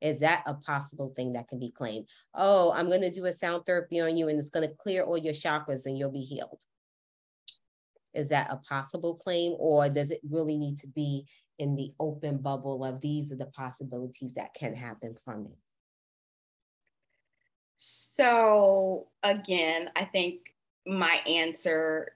Is 0.00 0.20
that 0.20 0.42
a 0.46 0.54
possible 0.54 1.12
thing 1.14 1.34
that 1.34 1.46
can 1.46 1.60
be 1.60 1.70
claimed? 1.70 2.08
Oh, 2.34 2.72
I'm 2.72 2.88
going 2.88 3.02
to 3.02 3.12
do 3.12 3.26
a 3.26 3.32
sound 3.32 3.64
therapy 3.64 4.00
on 4.00 4.16
you 4.16 4.28
and 4.28 4.38
it's 4.38 4.50
going 4.50 4.68
to 4.68 4.74
clear 4.74 5.04
all 5.04 5.18
your 5.18 5.34
chakras 5.34 5.86
and 5.86 5.96
you'll 5.96 6.10
be 6.10 6.22
healed. 6.22 6.64
Is 8.12 8.30
that 8.30 8.48
a 8.50 8.56
possible 8.56 9.14
claim 9.14 9.54
or 9.58 9.88
does 9.88 10.10
it 10.10 10.20
really 10.28 10.56
need 10.56 10.78
to 10.78 10.88
be 10.88 11.26
in 11.58 11.76
the 11.76 11.92
open 12.00 12.38
bubble 12.38 12.84
of 12.84 13.00
these 13.00 13.30
are 13.30 13.36
the 13.36 13.46
possibilities 13.46 14.34
that 14.34 14.54
can 14.54 14.74
happen 14.74 15.14
from 15.22 15.46
it? 15.46 15.58
So 17.82 19.06
again, 19.22 19.88
I 19.96 20.04
think 20.04 20.40
my 20.86 21.20
answer 21.26 22.12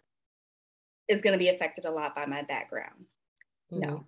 is 1.08 1.22
going 1.22 1.32
to 1.32 1.38
be 1.38 1.48
affected 1.48 1.86
a 1.86 1.90
lot 1.90 2.14
by 2.14 2.26
my 2.26 2.42
background. 2.42 3.06
Mm-hmm. 3.72 3.80
No, 3.80 4.04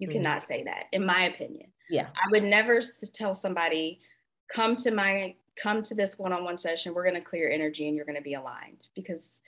you 0.00 0.08
mm-hmm. 0.08 0.16
cannot 0.16 0.48
say 0.48 0.64
that, 0.64 0.86
in 0.90 1.06
my 1.06 1.26
opinion. 1.26 1.68
Yeah, 1.88 2.06
I 2.06 2.30
would 2.32 2.42
never 2.42 2.82
tell 3.12 3.36
somebody, 3.36 4.00
"Come 4.52 4.74
to 4.76 4.90
my 4.90 5.36
come 5.54 5.82
to 5.82 5.94
this 5.94 6.18
one-on-one 6.18 6.58
session. 6.58 6.94
We're 6.94 7.04
going 7.04 7.14
to 7.14 7.20
clear 7.20 7.48
energy, 7.48 7.86
and 7.86 7.94
you're 7.94 8.04
going 8.04 8.16
to 8.16 8.22
be 8.22 8.34
aligned," 8.34 8.88
because 8.96 9.40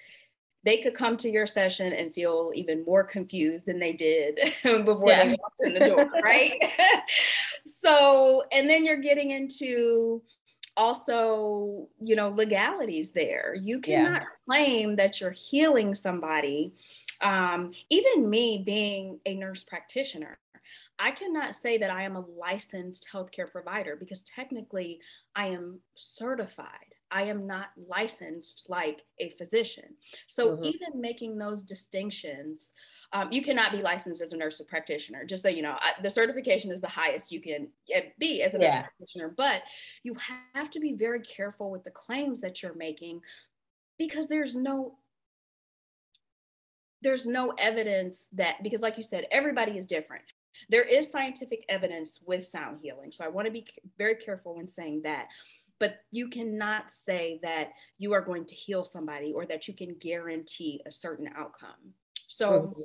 they 0.62 0.76
could 0.76 0.94
come 0.94 1.16
to 1.16 1.28
your 1.28 1.48
session 1.48 1.92
and 1.92 2.14
feel 2.14 2.52
even 2.54 2.84
more 2.84 3.02
confused 3.02 3.66
than 3.66 3.80
they 3.80 3.92
did 3.92 4.36
before 4.62 5.08
yeah. 5.08 5.24
they 5.24 5.30
walked 5.30 5.60
in 5.62 5.74
the 5.74 5.80
door, 5.80 6.08
right? 6.22 6.62
so, 7.66 8.44
and 8.52 8.70
then 8.70 8.84
you're 8.84 8.98
getting 8.98 9.32
into 9.32 10.22
also, 10.80 11.86
you 12.00 12.16
know, 12.16 12.30
legalities 12.30 13.10
there. 13.10 13.54
You 13.54 13.80
cannot 13.80 14.22
yeah. 14.22 14.26
claim 14.46 14.96
that 14.96 15.20
you're 15.20 15.30
healing 15.30 15.94
somebody. 15.94 16.72
Um, 17.20 17.72
even 17.90 18.30
me 18.30 18.62
being 18.64 19.20
a 19.26 19.34
nurse 19.34 19.62
practitioner, 19.62 20.38
I 20.98 21.10
cannot 21.10 21.54
say 21.54 21.76
that 21.76 21.90
I 21.90 22.04
am 22.04 22.16
a 22.16 22.24
licensed 22.38 23.06
healthcare 23.12 23.50
provider 23.50 23.94
because 23.94 24.22
technically 24.22 25.00
I 25.36 25.48
am 25.48 25.80
certified. 25.96 26.89
I 27.10 27.22
am 27.24 27.46
not 27.46 27.68
licensed 27.88 28.64
like 28.68 29.02
a 29.18 29.30
physician. 29.30 29.96
So 30.26 30.52
mm-hmm. 30.52 30.64
even 30.64 31.00
making 31.00 31.38
those 31.38 31.62
distinctions, 31.62 32.72
um, 33.12 33.32
you 33.32 33.42
cannot 33.42 33.72
be 33.72 33.82
licensed 33.82 34.22
as 34.22 34.32
a 34.32 34.36
nurse 34.36 34.60
practitioner. 34.68 35.24
Just 35.24 35.42
so 35.42 35.48
you 35.48 35.62
know, 35.62 35.76
I, 35.80 35.92
the 36.02 36.10
certification 36.10 36.70
is 36.70 36.80
the 36.80 36.88
highest 36.88 37.32
you 37.32 37.40
can 37.40 37.68
eh, 37.92 38.02
be 38.18 38.42
as 38.42 38.54
a 38.54 38.58
yeah. 38.58 38.66
nurse 38.66 38.84
practitioner, 38.96 39.34
but 39.36 39.62
you 40.02 40.14
have 40.54 40.70
to 40.70 40.80
be 40.80 40.92
very 40.92 41.20
careful 41.20 41.70
with 41.70 41.84
the 41.84 41.90
claims 41.90 42.40
that 42.40 42.62
you're 42.62 42.74
making 42.74 43.20
because 43.98 44.28
there's 44.28 44.54
no 44.54 44.96
there's 47.02 47.26
no 47.26 47.50
evidence 47.58 48.28
that 48.32 48.62
because 48.62 48.80
like 48.80 48.96
you 48.96 49.04
said 49.04 49.26
everybody 49.30 49.72
is 49.72 49.86
different 49.86 50.24
there 50.68 50.82
is 50.82 51.10
scientific 51.10 51.64
evidence 51.68 52.20
with 52.26 52.44
sound 52.44 52.78
healing 52.78 53.12
so 53.12 53.24
i 53.24 53.28
want 53.28 53.46
to 53.46 53.52
be 53.52 53.66
very 53.96 54.16
careful 54.16 54.56
when 54.56 54.68
saying 54.68 55.00
that 55.02 55.26
but 55.80 56.00
you 56.12 56.28
cannot 56.28 56.84
say 57.04 57.40
that 57.42 57.70
you 57.98 58.12
are 58.12 58.20
going 58.20 58.44
to 58.44 58.54
heal 58.54 58.84
somebody 58.84 59.32
or 59.32 59.46
that 59.46 59.66
you 59.66 59.74
can 59.74 59.96
guarantee 59.98 60.80
a 60.86 60.92
certain 60.92 61.28
outcome. 61.36 61.94
So, 62.28 62.50
mm-hmm. 62.50 62.82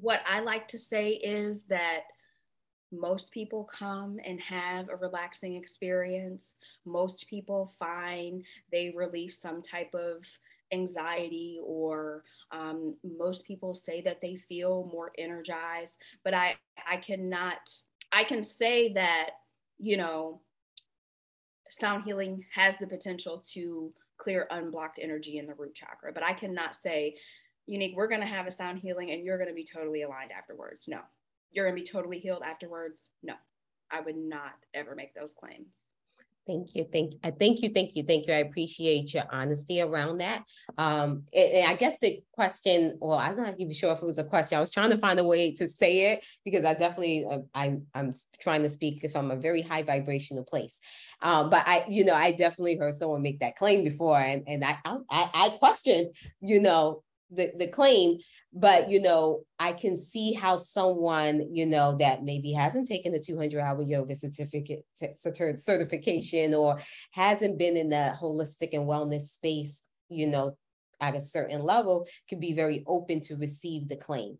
what 0.00 0.22
I 0.28 0.40
like 0.40 0.66
to 0.68 0.78
say 0.78 1.10
is 1.10 1.62
that 1.68 2.04
most 2.90 3.30
people 3.30 3.68
come 3.72 4.18
and 4.24 4.40
have 4.40 4.88
a 4.88 4.96
relaxing 4.96 5.54
experience. 5.54 6.56
Most 6.84 7.28
people 7.28 7.72
find 7.78 8.44
they 8.72 8.92
release 8.96 9.38
some 9.38 9.62
type 9.62 9.94
of 9.94 10.24
anxiety, 10.72 11.60
or 11.62 12.24
um, 12.50 12.96
most 13.04 13.44
people 13.44 13.74
say 13.74 14.00
that 14.02 14.20
they 14.20 14.36
feel 14.48 14.88
more 14.92 15.12
energized. 15.18 15.92
But 16.24 16.34
I, 16.34 16.56
I 16.88 16.96
cannot, 16.96 17.58
I 18.10 18.24
can 18.24 18.42
say 18.42 18.92
that, 18.94 19.30
you 19.78 19.96
know, 19.96 20.40
sound 21.70 22.04
healing 22.04 22.44
has 22.54 22.74
the 22.80 22.86
potential 22.86 23.44
to 23.52 23.92
clear 24.18 24.46
unblocked 24.50 24.98
energy 25.00 25.38
in 25.38 25.46
the 25.46 25.54
root 25.54 25.74
chakra. 25.74 26.12
But 26.12 26.24
I 26.24 26.34
cannot 26.34 26.76
say, 26.82 27.16
unique, 27.66 27.96
we're 27.96 28.08
going 28.08 28.20
to 28.20 28.26
have 28.26 28.46
a 28.46 28.50
sound 28.50 28.78
healing 28.78 29.10
and 29.10 29.24
you're 29.24 29.38
going 29.38 29.48
to 29.48 29.54
be 29.54 29.64
totally 29.64 30.02
aligned 30.02 30.32
afterwards. 30.32 30.86
No. 30.88 31.00
You're 31.52 31.66
going 31.66 31.76
to 31.76 31.82
be 31.82 31.88
totally 31.90 32.18
healed 32.18 32.42
afterwards. 32.44 33.08
No. 33.22 33.34
I 33.90 34.00
would 34.00 34.16
not 34.16 34.54
ever 34.74 34.94
make 34.94 35.14
those 35.14 35.32
claims. 35.38 35.76
Thank 36.50 36.74
you. 36.74 36.84
Thank 36.92 37.12
uh, 37.22 37.30
thank 37.38 37.62
you. 37.62 37.70
Thank 37.72 37.94
you. 37.94 38.02
Thank 38.02 38.26
you. 38.26 38.34
I 38.34 38.38
appreciate 38.38 39.14
your 39.14 39.22
honesty 39.30 39.80
around 39.80 40.18
that. 40.18 40.42
Um, 40.76 41.22
and, 41.32 41.52
and 41.52 41.70
I 41.70 41.74
guess 41.74 41.96
the 42.00 42.20
question, 42.32 42.98
well, 43.00 43.16
I'm 43.16 43.36
not 43.36 43.54
even 43.60 43.72
sure 43.72 43.92
if 43.92 44.02
it 44.02 44.04
was 44.04 44.18
a 44.18 44.24
question. 44.24 44.58
I 44.58 44.60
was 44.60 44.72
trying 44.72 44.90
to 44.90 44.98
find 44.98 45.20
a 45.20 45.24
way 45.24 45.54
to 45.54 45.68
say 45.68 46.12
it 46.12 46.24
because 46.44 46.64
I 46.64 46.74
definitely 46.74 47.24
uh, 47.30 47.38
I'm 47.54 47.86
I'm 47.94 48.12
trying 48.40 48.64
to 48.64 48.68
speak 48.68 49.08
from 49.12 49.30
a 49.30 49.36
very 49.36 49.62
high 49.62 49.82
vibrational 49.82 50.42
place. 50.42 50.80
Um, 51.22 51.50
but 51.50 51.62
I, 51.68 51.84
you 51.88 52.04
know, 52.04 52.14
I 52.14 52.32
definitely 52.32 52.76
heard 52.76 52.94
someone 52.94 53.22
make 53.22 53.38
that 53.38 53.54
claim 53.56 53.84
before, 53.84 54.18
and 54.18 54.42
and 54.48 54.64
I 54.64 54.76
I, 54.84 55.00
I 55.08 55.48
question, 55.60 56.10
you 56.40 56.60
know, 56.60 57.04
the, 57.30 57.52
the 57.56 57.68
claim 57.68 58.18
but 58.52 58.90
you 58.90 59.00
know 59.00 59.42
i 59.58 59.70
can 59.70 59.96
see 59.96 60.32
how 60.32 60.56
someone 60.56 61.46
you 61.52 61.64
know 61.64 61.96
that 61.96 62.24
maybe 62.24 62.52
hasn't 62.52 62.88
taken 62.88 63.12
the 63.12 63.20
200 63.20 63.60
hour 63.60 63.82
yoga 63.82 64.16
certificate 64.16 64.84
certification 65.56 66.54
or 66.54 66.78
hasn't 67.12 67.58
been 67.58 67.76
in 67.76 67.88
the 67.88 68.14
holistic 68.20 68.70
and 68.72 68.88
wellness 68.88 69.28
space 69.28 69.84
you 70.08 70.26
know 70.26 70.56
at 71.00 71.16
a 71.16 71.20
certain 71.20 71.62
level 71.62 72.06
could 72.28 72.40
be 72.40 72.52
very 72.52 72.84
open 72.86 73.20
to 73.22 73.36
receive 73.36 73.88
the 73.88 73.96
claim. 73.96 74.38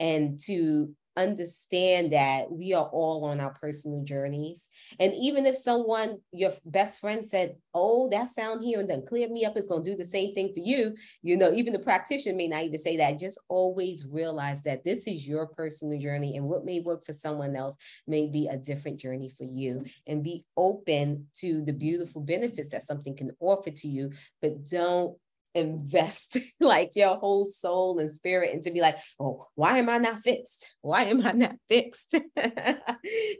And 0.00 0.40
to 0.44 0.94
understand 1.18 2.12
that 2.12 2.50
we 2.50 2.72
are 2.72 2.88
all 2.92 3.24
on 3.24 3.40
our 3.40 3.50
personal 3.50 4.04
journeys. 4.04 4.68
And 5.00 5.12
even 5.14 5.44
if 5.46 5.56
someone, 5.56 6.18
your 6.32 6.52
best 6.64 7.00
friend 7.00 7.26
said, 7.26 7.56
Oh, 7.74 8.08
that 8.10 8.30
sound 8.30 8.64
here 8.64 8.80
and 8.80 8.88
then 8.88 9.04
clear 9.06 9.28
me 9.28 9.44
up 9.44 9.56
is 9.56 9.66
going 9.66 9.82
to 9.82 9.90
do 9.90 9.96
the 9.96 10.04
same 10.04 10.34
thing 10.34 10.52
for 10.54 10.60
you, 10.60 10.94
you 11.22 11.36
know, 11.36 11.52
even 11.52 11.72
the 11.72 11.78
practitioner 11.78 12.36
may 12.36 12.48
not 12.48 12.62
even 12.62 12.78
say 12.78 12.96
that. 12.96 13.18
Just 13.18 13.40
always 13.48 14.06
realize 14.10 14.62
that 14.62 14.84
this 14.84 15.06
is 15.06 15.26
your 15.26 15.46
personal 15.46 16.00
journey 16.00 16.36
and 16.36 16.46
what 16.46 16.64
may 16.64 16.80
work 16.80 17.04
for 17.04 17.12
someone 17.12 17.56
else 17.56 17.76
may 18.06 18.26
be 18.26 18.46
a 18.48 18.56
different 18.56 18.98
journey 18.98 19.30
for 19.36 19.44
you. 19.44 19.84
And 20.06 20.22
be 20.22 20.44
open 20.56 21.26
to 21.40 21.64
the 21.64 21.72
beautiful 21.72 22.20
benefits 22.20 22.68
that 22.70 22.86
something 22.86 23.16
can 23.16 23.32
offer 23.40 23.70
to 23.70 23.88
you, 23.88 24.12
but 24.40 24.64
don't 24.66 25.16
invest 25.58 26.38
like 26.60 26.92
your 26.94 27.16
whole 27.16 27.44
soul 27.44 27.98
and 27.98 28.12
spirit 28.12 28.52
and 28.52 28.62
to 28.64 28.70
be 28.70 28.80
like, 28.80 28.96
oh, 29.20 29.46
why 29.54 29.78
am 29.78 29.88
I 29.88 29.98
not 29.98 30.22
fixed? 30.22 30.74
Why 30.80 31.04
am 31.04 31.26
I 31.26 31.32
not 31.32 31.56
fixed? 31.68 32.14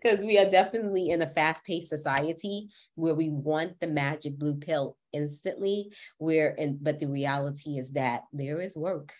Because 0.03 0.25
we 0.25 0.39
are 0.39 0.49
definitely 0.49 1.11
in 1.11 1.21
a 1.21 1.29
fast 1.29 1.64
paced 1.64 1.89
society 1.89 2.69
where 2.95 3.14
we 3.14 3.29
want 3.29 3.81
the 3.81 3.87
magic 3.87 4.39
blue 4.39 4.55
pill 4.55 4.97
instantly 5.12 5.91
where 6.19 6.55
and 6.59 6.83
but 6.83 6.99
the 6.99 7.07
reality 7.07 7.79
is 7.79 7.93
that 7.93 8.23
there 8.33 8.61
is 8.61 8.77
work 8.77 9.12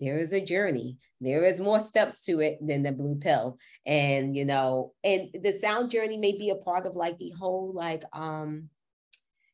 there 0.00 0.16
is 0.16 0.32
a 0.32 0.44
journey 0.44 0.96
there 1.20 1.44
is 1.44 1.60
more 1.60 1.80
steps 1.80 2.20
to 2.20 2.40
it 2.40 2.58
than 2.60 2.82
the 2.82 2.92
blue 2.92 3.16
pill 3.16 3.58
and 3.86 4.36
you 4.36 4.44
know 4.44 4.92
and 5.02 5.30
the 5.42 5.52
sound 5.58 5.90
journey 5.90 6.16
may 6.16 6.32
be 6.32 6.50
a 6.50 6.56
part 6.56 6.86
of 6.86 6.96
like 6.96 7.18
the 7.18 7.32
whole 7.38 7.72
like 7.72 8.04
um 8.12 8.68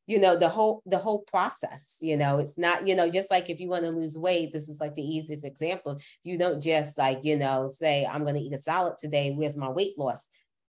you 0.08 0.18
know 0.18 0.36
the 0.36 0.48
whole 0.48 0.82
the 0.86 0.98
whole 0.98 1.20
process 1.30 1.98
you 2.00 2.16
know 2.16 2.38
it's 2.38 2.58
not 2.58 2.88
you 2.88 2.96
know 2.96 3.08
just 3.08 3.30
like 3.30 3.48
if 3.48 3.60
you 3.60 3.68
want 3.68 3.84
to 3.84 3.90
lose 3.90 4.18
weight 4.18 4.52
this 4.52 4.68
is 4.68 4.80
like 4.80 4.96
the 4.96 5.02
easiest 5.02 5.44
example 5.44 6.00
you 6.24 6.36
don't 6.36 6.60
just 6.60 6.98
like 6.98 7.20
you 7.22 7.36
know 7.36 7.68
say 7.68 8.04
i'm 8.06 8.22
going 8.22 8.34
to 8.34 8.40
eat 8.40 8.52
a 8.52 8.58
salad 8.58 8.94
today 8.98 9.32
where's 9.36 9.56
my 9.56 9.68
weight 9.68 9.96
loss 9.96 10.28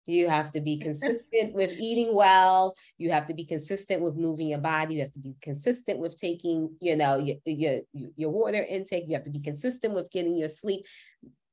you 0.08 0.30
have 0.30 0.52
to 0.52 0.62
be 0.62 0.78
consistent 0.78 1.54
with 1.54 1.72
eating 1.80 2.14
well. 2.14 2.76
You 2.98 3.12
have 3.12 3.28
to 3.28 3.34
be 3.34 3.44
consistent 3.44 4.02
with 4.02 4.16
moving 4.16 4.50
your 4.50 4.60
body. 4.60 4.96
You 4.96 5.02
have 5.02 5.12
to 5.14 5.20
be 5.20 5.36
consistent 5.42 6.00
with 6.00 6.16
taking, 6.16 6.76
you 6.80 6.96
know, 6.96 7.18
your, 7.18 7.38
your, 7.46 7.80
your 8.16 8.30
water 8.30 8.64
intake. 8.64 9.06
You 9.08 9.16
have 9.16 9.24
to 9.24 9.32
be 9.32 9.42
consistent 9.42 9.94
with 9.94 10.12
getting 10.12 10.38
your 10.38 10.50
sleep. 10.50 10.86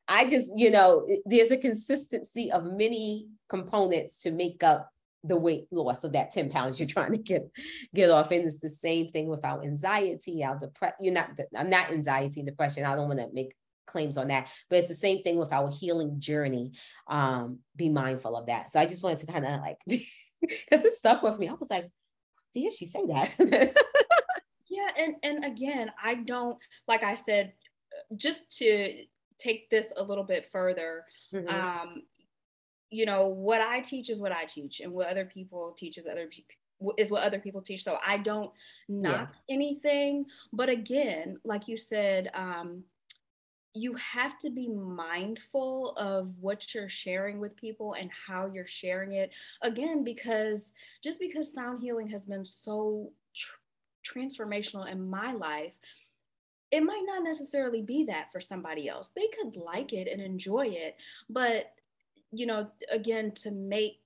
I 0.07 0.28
just, 0.28 0.51
you 0.55 0.70
know, 0.70 1.09
there's 1.24 1.51
a 1.51 1.57
consistency 1.57 2.53
of 2.53 2.64
many 2.64 3.28
components 3.49 4.18
to 4.24 4.33
make 4.33 4.62
up 4.62 4.91
the 5.25 5.37
weight 5.37 5.66
loss 5.70 6.05
of 6.05 6.12
that 6.12 6.33
10 6.33 6.51
pounds 6.51 6.81
you're 6.81 6.89
trying 6.89 7.12
to 7.12 7.18
get 7.18 7.43
get 7.95 8.11
off 8.11 8.31
and 8.31 8.47
it's 8.47 8.61
the 8.61 8.70
same 8.70 9.11
thing 9.12 9.29
with 9.29 9.45
our 9.45 9.62
anxiety 9.62 10.43
our 10.45 10.59
depression 10.59 10.97
you're 11.01 11.14
not 11.14 11.31
i'm 11.57 11.70
not 11.70 11.91
anxiety 11.91 12.41
and 12.41 12.49
depression 12.49 12.85
i 12.85 12.97
don't 12.97 13.09
want 13.09 13.20
to 13.20 13.29
make 13.33 13.55
claims 13.87 14.16
on 14.16 14.29
that. 14.29 14.49
But 14.68 14.81
it's 14.81 14.89
the 14.89 14.95
same 14.95 15.23
thing 15.23 15.37
with 15.39 15.53
our 15.53 15.70
healing 15.70 16.16
journey. 16.18 16.73
Um, 17.07 17.61
be 17.77 17.89
mindful 17.89 18.37
of 18.37 18.47
that. 18.47 18.73
So 18.73 18.81
I 18.81 18.87
just 18.87 19.03
wanted 19.03 19.18
to 19.18 19.27
kind 19.27 19.45
of 19.45 19.61
like, 19.61 19.79
because 19.87 20.85
it 20.85 20.95
stuck 20.95 21.23
with 21.23 21.39
me. 21.39 21.49
I 21.49 21.53
was 21.53 21.70
like, 21.70 21.91
did 22.55 22.73
she 22.73 22.87
say 22.87 23.01
that? 23.07 23.35
yeah, 24.68 24.89
and 24.99 25.14
and 25.23 25.45
again, 25.45 25.91
I 26.03 26.14
don't 26.14 26.59
like 26.87 27.03
I 27.03 27.14
said, 27.14 27.55
just 28.14 28.59
to 28.59 29.05
take 29.39 29.70
this 29.70 29.87
a 29.97 30.03
little 30.03 30.25
bit 30.25 30.51
further. 30.53 31.05
Mm-hmm. 31.33 31.49
Um, 31.49 32.03
you 32.93 33.07
know, 33.07 33.28
what 33.28 33.61
I 33.61 33.80
teach 33.80 34.11
is 34.11 34.18
what 34.18 34.32
I 34.32 34.45
teach, 34.45 34.80
and 34.80 34.93
what 34.93 35.09
other 35.09 35.24
people 35.24 35.74
teach 35.78 35.99
is 35.99 36.07
other 36.07 36.26
people 36.26 36.55
is 36.99 37.11
what 37.11 37.22
other 37.22 37.38
people 37.38 37.62
teach. 37.62 37.84
So 37.84 37.99
I 38.05 38.18
don't 38.18 38.51
knock 38.88 39.30
yeah. 39.49 39.55
anything. 39.55 40.26
But 40.53 40.68
again, 40.68 41.38
like 41.45 41.68
you 41.68 41.76
said, 41.76 42.30
um, 42.34 42.82
you 43.74 43.95
have 43.95 44.38
to 44.38 44.51
be 44.51 44.68
mindful 44.68 45.95
of 45.97 46.30
what 46.40 46.74
you're 46.74 46.90
sharing 46.90 47.38
with 47.40 47.57
people 47.57 47.95
and 47.95 48.11
how 48.26 48.47
you're 48.47 48.66
sharing 48.66 49.12
it 49.12 49.30
again 49.62 50.05
because 50.05 50.72
just 51.03 51.18
because 51.18 51.55
sound 51.55 51.80
healing 51.80 52.07
has 52.09 52.22
been 52.24 52.45
so 52.45 53.11
tr- 53.34 54.18
transformational 54.18 54.90
in 54.90 55.09
my 55.09 55.32
life 55.32 55.72
it 56.70 56.82
might 56.82 57.05
not 57.07 57.22
necessarily 57.22 57.80
be 57.80 58.05
that 58.05 58.30
for 58.30 58.40
somebody 58.40 58.90
else 58.90 59.11
they 59.16 59.26
could 59.40 59.57
like 59.57 59.95
it 59.95 60.07
and 60.07 60.20
enjoy 60.20 60.66
it 60.66 60.97
but 61.30 61.72
you 62.33 62.47
know 62.47 62.68
again 62.91 63.33
to 63.33 63.51
make 63.51 63.99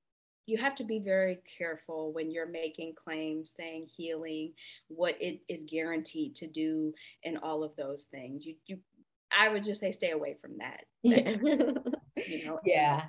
you 0.46 0.56
have 0.56 0.76
to 0.76 0.84
be 0.84 1.00
very 1.00 1.40
careful 1.58 2.12
when 2.12 2.30
you're 2.30 2.46
making 2.46 2.94
claims 2.94 3.52
saying 3.56 3.86
healing 3.96 4.52
what 4.88 5.16
it 5.20 5.40
is 5.48 5.60
guaranteed 5.66 6.36
to 6.36 6.46
do 6.46 6.92
and 7.24 7.38
all 7.38 7.64
of 7.64 7.74
those 7.76 8.04
things 8.10 8.44
you 8.44 8.54
you 8.66 8.78
I 9.36 9.48
would 9.48 9.64
just 9.64 9.80
say 9.80 9.92
stay 9.92 10.10
away 10.10 10.36
from 10.40 10.58
that. 10.58 10.84
Yeah. 11.02 11.30
you 12.26 12.46
know. 12.46 12.60
Yeah. 12.64 13.02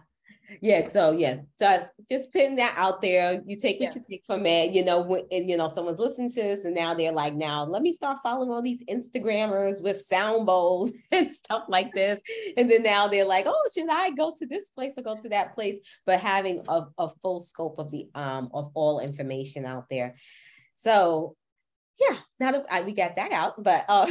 Yeah. 0.62 0.90
So 0.90 1.12
yeah. 1.12 1.38
So 1.56 1.86
just 2.08 2.32
putting 2.32 2.56
that 2.56 2.74
out 2.78 3.02
there. 3.02 3.42
You 3.46 3.58
take 3.58 3.80
what 3.80 3.94
yeah. 3.94 4.02
you 4.02 4.06
take 4.10 4.26
from 4.26 4.46
it. 4.46 4.72
You 4.72 4.86
know, 4.86 5.02
when 5.02 5.26
you 5.30 5.58
know 5.58 5.68
someone's 5.68 6.00
listening 6.00 6.30
to 6.32 6.42
this 6.42 6.66
and 6.66 6.76
now 6.76 6.94
they're 6.94 7.12
like, 7.12 7.34
now 7.34 7.64
let 7.66 7.82
me 7.82 7.94
start 7.94 8.20
following 8.24 8.50
all 8.50 8.62
these 8.62 8.84
Instagrammers 8.90 9.84
with 9.84 10.02
sound 10.02 10.46
bowls 10.46 10.92
and 11.12 11.32
stuff 11.32 11.64
like 11.68 11.92
this. 11.94 12.20
And 12.56 12.70
then 12.70 12.84
now 12.84 13.08
they're 13.08 13.26
like, 13.26 13.46
oh, 13.48 13.64
should 13.74 13.90
I 13.90 14.12
go 14.12 14.34
to 14.38 14.46
this 14.46 14.70
place 14.70 14.94
or 14.98 15.04
go 15.04 15.18
to 15.18 15.30
that 15.30 15.54
place? 15.54 15.78
But 16.06 16.20
having 16.20 16.64
a, 16.68 16.86
a 16.98 17.10
full 17.22 17.40
scope 17.40 17.78
of 17.78 17.92
the 17.92 18.08
um 18.16 18.50
of 18.54 18.72
all 18.74 19.00
information 19.00 19.66
out 19.66 19.86
there. 19.90 20.16
So 20.78 21.36
yeah 22.00 22.18
now 22.40 22.52
that 22.52 22.66
I, 22.70 22.82
we 22.82 22.94
got 22.94 23.16
that 23.16 23.32
out 23.32 23.64
but 23.64 23.86
uh 23.90 24.08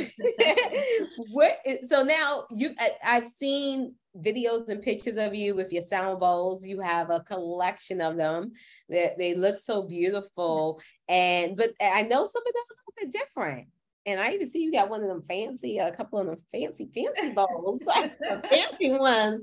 what 1.31 1.59
so 1.87 2.03
now 2.03 2.45
you 2.51 2.75
I, 2.79 2.91
i've 3.05 3.27
seen 3.27 3.95
videos 4.21 4.69
and 4.69 4.83
pictures 4.83 5.17
of 5.17 5.35
you 5.35 5.55
with 5.55 5.73
your 5.73 5.83
sound 5.83 6.21
bowls 6.21 6.65
you 6.67 6.81
have 6.81 7.11
a 7.11 7.21
collection 7.21 8.01
of 8.01 8.17
them 8.17 8.53
they, 8.89 9.13
they 9.19 9.35
look 9.35 9.59
so 9.59 9.87
beautiful 9.87 10.81
and 11.09 11.57
but 11.57 11.71
i 11.81 12.03
know 12.03 12.25
some 12.25 12.43
of 12.43 12.53
them 12.53 12.63
are 12.71 12.75
a 12.75 13.03
little 13.03 13.13
bit 13.13 13.13
different 13.13 13.69
and 14.07 14.21
I 14.21 14.31
even 14.31 14.49
see 14.49 14.63
you 14.63 14.71
got 14.71 14.89
one 14.89 15.03
of 15.03 15.09
them 15.09 15.23
fancy, 15.23 15.79
a 15.79 15.91
couple 15.91 16.21
of 16.21 16.27
them 16.27 16.37
fancy, 16.53 16.89
fancy 16.95 17.33
bowls, 17.33 17.83
fancy 18.49 18.93
ones. 18.93 19.43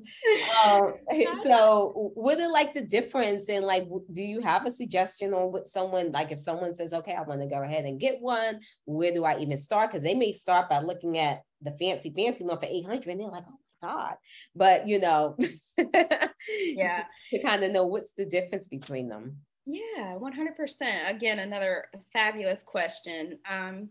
Um, 0.65 0.93
so, 1.43 2.11
what 2.15 2.39
are 2.39 2.49
like 2.49 2.74
the 2.74 2.82
difference? 2.82 3.49
And 3.49 3.65
like, 3.65 3.86
do 4.11 4.24
you 4.24 4.39
have 4.39 4.65
a 4.65 4.71
suggestion 4.71 5.34
on 5.34 5.51
what 5.51 5.67
someone 5.67 6.13
like 6.13 6.32
if 6.32 6.39
someone 6.39 6.74
says, 6.74 6.93
"Okay, 6.93 7.13
I 7.13 7.24
want 7.24 7.41
to 7.41 7.47
go 7.47 7.61
ahead 7.61 7.84
and 7.84 7.99
get 7.99 8.21
one," 8.21 8.61
where 8.86 9.11
do 9.11 9.26
I 9.26 9.38
even 9.39 9.57
start? 9.57 9.91
Because 9.91 10.03
they 10.03 10.15
may 10.15 10.32
start 10.32 10.69
by 10.69 10.80
looking 10.80 11.17
at 11.17 11.41
the 11.61 11.71
fancy, 11.71 12.13
fancy 12.15 12.45
one 12.45 12.57
for 12.57 12.67
eight 12.69 12.86
hundred, 12.86 13.07
and 13.07 13.19
they're 13.19 13.28
like, 13.28 13.43
"Oh 13.45 13.59
god!" 13.84 14.16
But 14.56 14.88
you 14.88 15.00
know, 15.00 15.38
yeah, 15.78 17.04
to, 17.32 17.38
to 17.38 17.44
kind 17.44 17.64
of 17.64 17.72
know 17.72 17.86
what's 17.88 18.14
the 18.14 18.26
difference 18.26 18.68
between 18.68 19.10
them. 19.10 19.38
Yeah, 19.66 20.18
100%. 20.18 21.10
Again, 21.10 21.40
another 21.40 21.86
fabulous 22.12 22.62
question. 22.64 23.40
Um, 23.50 23.90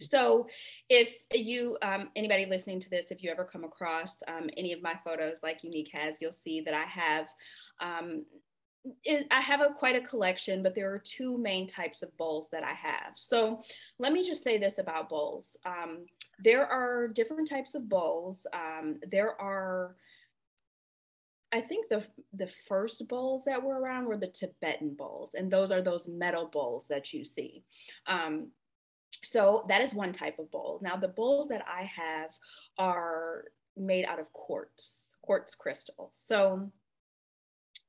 so 0.00 0.46
if 0.88 1.12
you, 1.32 1.76
um, 1.82 2.08
anybody 2.16 2.46
listening 2.46 2.80
to 2.80 2.90
this, 2.90 3.10
if 3.10 3.22
you 3.22 3.30
ever 3.30 3.44
come 3.44 3.64
across 3.64 4.12
um, 4.26 4.48
any 4.56 4.72
of 4.72 4.82
my 4.82 4.94
photos 5.04 5.36
like 5.42 5.62
Unique 5.62 5.90
has, 5.92 6.16
you'll 6.20 6.32
see 6.32 6.60
that 6.62 6.74
I 6.74 6.84
have, 6.84 7.26
um, 7.80 8.24
it, 9.04 9.26
I 9.30 9.40
have 9.40 9.60
a 9.60 9.70
quite 9.70 9.96
a 9.96 10.06
collection, 10.06 10.62
but 10.62 10.74
there 10.74 10.92
are 10.92 10.98
two 10.98 11.36
main 11.38 11.66
types 11.66 12.02
of 12.02 12.16
bowls 12.16 12.48
that 12.52 12.62
I 12.62 12.72
have. 12.72 13.12
So 13.16 13.62
let 13.98 14.12
me 14.12 14.22
just 14.22 14.44
say 14.44 14.58
this 14.58 14.78
about 14.78 15.08
bowls. 15.08 15.56
Um, 15.66 16.06
there 16.38 16.66
are 16.66 17.08
different 17.08 17.48
types 17.48 17.74
of 17.74 17.88
bowls. 17.88 18.46
Um, 18.52 18.98
there 19.10 19.40
are, 19.40 19.96
I 21.52 21.60
think 21.60 21.88
the 21.88 22.06
the 22.34 22.50
first 22.68 23.06
bowls 23.08 23.44
that 23.46 23.62
were 23.62 23.80
around 23.80 24.06
were 24.06 24.18
the 24.18 24.28
Tibetan 24.28 24.94
bowls, 24.94 25.34
and 25.34 25.50
those 25.50 25.72
are 25.72 25.82
those 25.82 26.06
metal 26.06 26.46
bowls 26.46 26.86
that 26.88 27.12
you 27.12 27.24
see. 27.24 27.64
Um, 28.06 28.48
so 29.22 29.64
that 29.68 29.80
is 29.80 29.94
one 29.94 30.12
type 30.12 30.38
of 30.38 30.50
bowl. 30.50 30.78
Now 30.82 30.96
the 30.96 31.08
bowls 31.08 31.48
that 31.48 31.64
I 31.66 31.82
have 31.82 32.30
are 32.78 33.44
made 33.76 34.04
out 34.04 34.20
of 34.20 34.32
quartz, 34.32 35.08
quartz 35.22 35.54
crystal. 35.54 36.12
So 36.14 36.70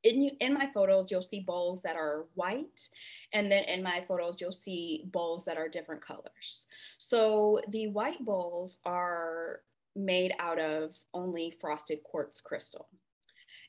in, 0.03 0.29
in 0.39 0.53
my 0.53 0.69
photos, 0.73 1.11
you'll 1.11 1.21
see 1.21 1.41
bowls 1.41 1.81
that 1.83 1.95
are 1.95 2.25
white. 2.35 2.87
And 3.33 3.51
then 3.51 3.63
in 3.65 3.83
my 3.83 4.03
photos, 4.07 4.37
you'll 4.39 4.51
see 4.51 5.03
bowls 5.11 5.45
that 5.45 5.57
are 5.57 5.67
different 5.67 6.01
colors. 6.01 6.65
So 6.97 7.61
the 7.69 7.87
white 7.87 8.23
bowls 8.23 8.79
are 8.85 9.61
made 9.95 10.33
out 10.39 10.59
of 10.59 10.95
only 11.13 11.57
frosted 11.59 12.03
quartz 12.03 12.39
crystal. 12.41 12.87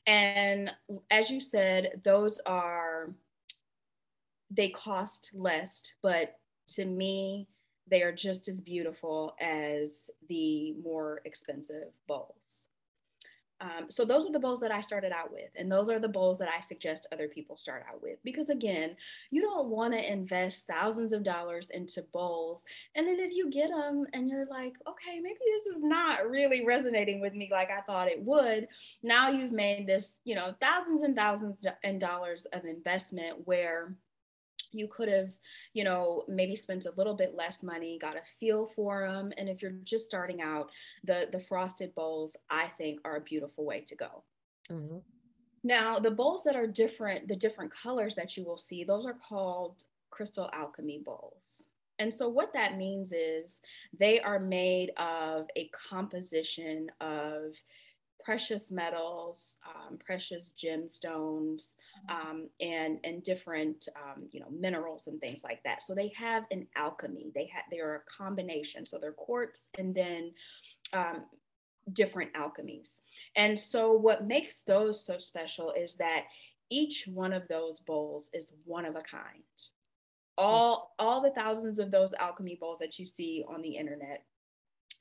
And 0.07 0.71
as 1.11 1.29
you 1.29 1.41
said, 1.41 2.01
those 2.03 2.39
are, 2.45 3.13
they 4.49 4.69
cost 4.69 5.31
less, 5.33 5.81
but 6.01 6.39
to 6.69 6.85
me, 6.85 7.47
they 7.89 8.01
are 8.01 8.11
just 8.13 8.47
as 8.47 8.59
beautiful 8.61 9.35
as 9.41 10.09
the 10.29 10.73
more 10.83 11.21
expensive 11.25 11.89
bowls. 12.07 12.69
Um, 13.61 13.85
so 13.89 14.03
those 14.03 14.25
are 14.25 14.31
the 14.31 14.39
bowls 14.39 14.59
that 14.61 14.71
I 14.71 14.81
started 14.81 15.11
out 15.11 15.31
with, 15.31 15.49
and 15.55 15.71
those 15.71 15.87
are 15.87 15.99
the 15.99 16.07
bowls 16.07 16.39
that 16.39 16.49
I 16.49 16.59
suggest 16.59 17.07
other 17.11 17.27
people 17.27 17.55
start 17.55 17.85
out 17.87 18.01
with. 18.01 18.17
Because 18.23 18.49
again, 18.49 18.95
you 19.29 19.41
don't 19.41 19.67
want 19.67 19.93
to 19.93 20.11
invest 20.11 20.65
thousands 20.65 21.13
of 21.13 21.23
dollars 21.23 21.67
into 21.71 22.03
bowls, 22.11 22.63
and 22.95 23.07
then 23.07 23.19
if 23.19 23.31
you 23.31 23.51
get 23.51 23.69
them 23.69 24.05
and 24.13 24.27
you're 24.27 24.47
like, 24.47 24.73
okay, 24.87 25.19
maybe 25.19 25.37
this 25.45 25.75
is 25.75 25.83
not 25.83 26.27
really 26.27 26.65
resonating 26.65 27.21
with 27.21 27.33
me 27.33 27.49
like 27.51 27.69
I 27.69 27.81
thought 27.81 28.07
it 28.07 28.23
would. 28.23 28.67
Now 29.03 29.29
you've 29.29 29.51
made 29.51 29.85
this, 29.85 30.19
you 30.25 30.33
know, 30.33 30.55
thousands 30.59 31.03
and 31.03 31.15
thousands 31.15 31.57
and 31.83 31.99
dollars 31.99 32.47
of 32.53 32.65
investment 32.65 33.45
where 33.45 33.95
you 34.71 34.87
could 34.87 35.07
have, 35.09 35.31
you 35.73 35.83
know, 35.83 36.23
maybe 36.27 36.55
spent 36.55 36.85
a 36.85 36.93
little 36.97 37.13
bit 37.13 37.35
less 37.35 37.63
money, 37.63 37.97
got 37.99 38.15
a 38.15 38.21
feel 38.39 38.71
for 38.75 39.07
them. 39.07 39.31
And 39.37 39.49
if 39.49 39.61
you're 39.61 39.71
just 39.83 40.05
starting 40.05 40.41
out, 40.41 40.69
the 41.03 41.27
the 41.31 41.39
frosted 41.39 41.93
bowls, 41.95 42.35
I 42.49 42.67
think, 42.77 42.99
are 43.05 43.17
a 43.17 43.21
beautiful 43.21 43.65
way 43.65 43.81
to 43.81 43.95
go. 43.95 44.23
Mm-hmm. 44.69 44.97
Now, 45.63 45.99
the 45.99 46.11
bowls 46.11 46.43
that 46.43 46.55
are 46.55 46.67
different, 46.67 47.27
the 47.27 47.35
different 47.35 47.71
colors 47.71 48.15
that 48.15 48.35
you 48.35 48.43
will 48.43 48.57
see, 48.57 48.83
those 48.83 49.05
are 49.05 49.17
called 49.27 49.83
crystal 50.09 50.49
alchemy 50.53 51.01
bowls. 51.05 51.67
And 51.99 52.11
so, 52.11 52.27
what 52.27 52.51
that 52.53 52.77
means 52.77 53.13
is 53.13 53.61
they 53.97 54.19
are 54.19 54.39
made 54.39 54.91
of 54.97 55.45
a 55.55 55.69
composition 55.89 56.87
of 56.99 57.53
precious 58.23 58.71
metals, 58.71 59.57
um, 59.67 59.97
precious 59.97 60.51
gemstones, 60.57 61.75
mm-hmm. 62.09 62.29
um, 62.29 62.49
and 62.59 62.99
and 63.03 63.23
different 63.23 63.87
um, 63.95 64.23
you 64.31 64.39
know 64.39 64.49
minerals 64.51 65.07
and 65.07 65.19
things 65.19 65.41
like 65.43 65.61
that. 65.63 65.83
So 65.83 65.93
they 65.93 66.11
have 66.15 66.43
an 66.51 66.67
alchemy. 66.75 67.31
They 67.33 67.49
have 67.53 67.63
they 67.71 67.79
are 67.79 67.95
a 67.95 68.23
combination. 68.23 68.85
So 68.85 68.97
they're 68.97 69.11
quartz 69.11 69.65
and 69.77 69.93
then 69.93 70.31
um, 70.93 71.25
different 71.93 72.33
alchemies. 72.33 73.01
And 73.35 73.57
so 73.59 73.93
what 73.93 74.27
makes 74.27 74.61
those 74.61 75.05
so 75.05 75.17
special 75.17 75.71
is 75.71 75.95
that 75.95 76.25
each 76.69 77.07
one 77.11 77.33
of 77.33 77.47
those 77.47 77.79
bowls 77.81 78.29
is 78.33 78.53
one 78.65 78.85
of 78.85 78.95
a 78.95 79.01
kind. 79.01 79.43
All 80.37 80.95
all 80.97 81.21
the 81.21 81.31
thousands 81.31 81.77
of 81.77 81.91
those 81.91 82.11
alchemy 82.19 82.57
bowls 82.59 82.79
that 82.79 82.97
you 82.97 83.05
see 83.05 83.43
on 83.47 83.61
the 83.61 83.75
internet 83.75 84.23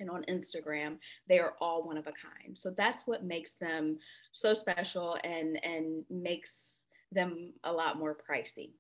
and 0.01 0.11
on 0.11 0.25
Instagram, 0.29 0.97
they 1.29 1.39
are 1.39 1.55
all 1.61 1.83
one 1.83 1.97
of 1.97 2.07
a 2.07 2.13
kind. 2.13 2.57
So 2.57 2.71
that's 2.77 3.07
what 3.07 3.25
makes 3.25 3.53
them 3.53 3.99
so 4.33 4.55
special 4.55 5.19
and 5.25 5.63
and 5.65 6.05
makes 6.11 6.85
them 7.13 7.53
a 7.65 7.73
lot 7.73 7.99
more 7.99 8.17
pricey. 8.17 8.71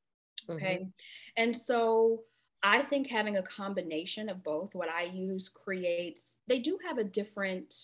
Okay. 0.48 0.76
Mm-hmm. 0.76 0.88
And 1.36 1.56
so 1.56 2.22
I 2.62 2.82
think 2.82 3.08
having 3.08 3.36
a 3.36 3.42
combination 3.42 4.28
of 4.28 4.42
both, 4.42 4.74
what 4.74 4.88
I 4.88 5.04
use 5.04 5.48
creates, 5.48 6.36
they 6.46 6.58
do 6.58 6.78
have 6.86 6.98
a 6.98 7.04
different 7.04 7.74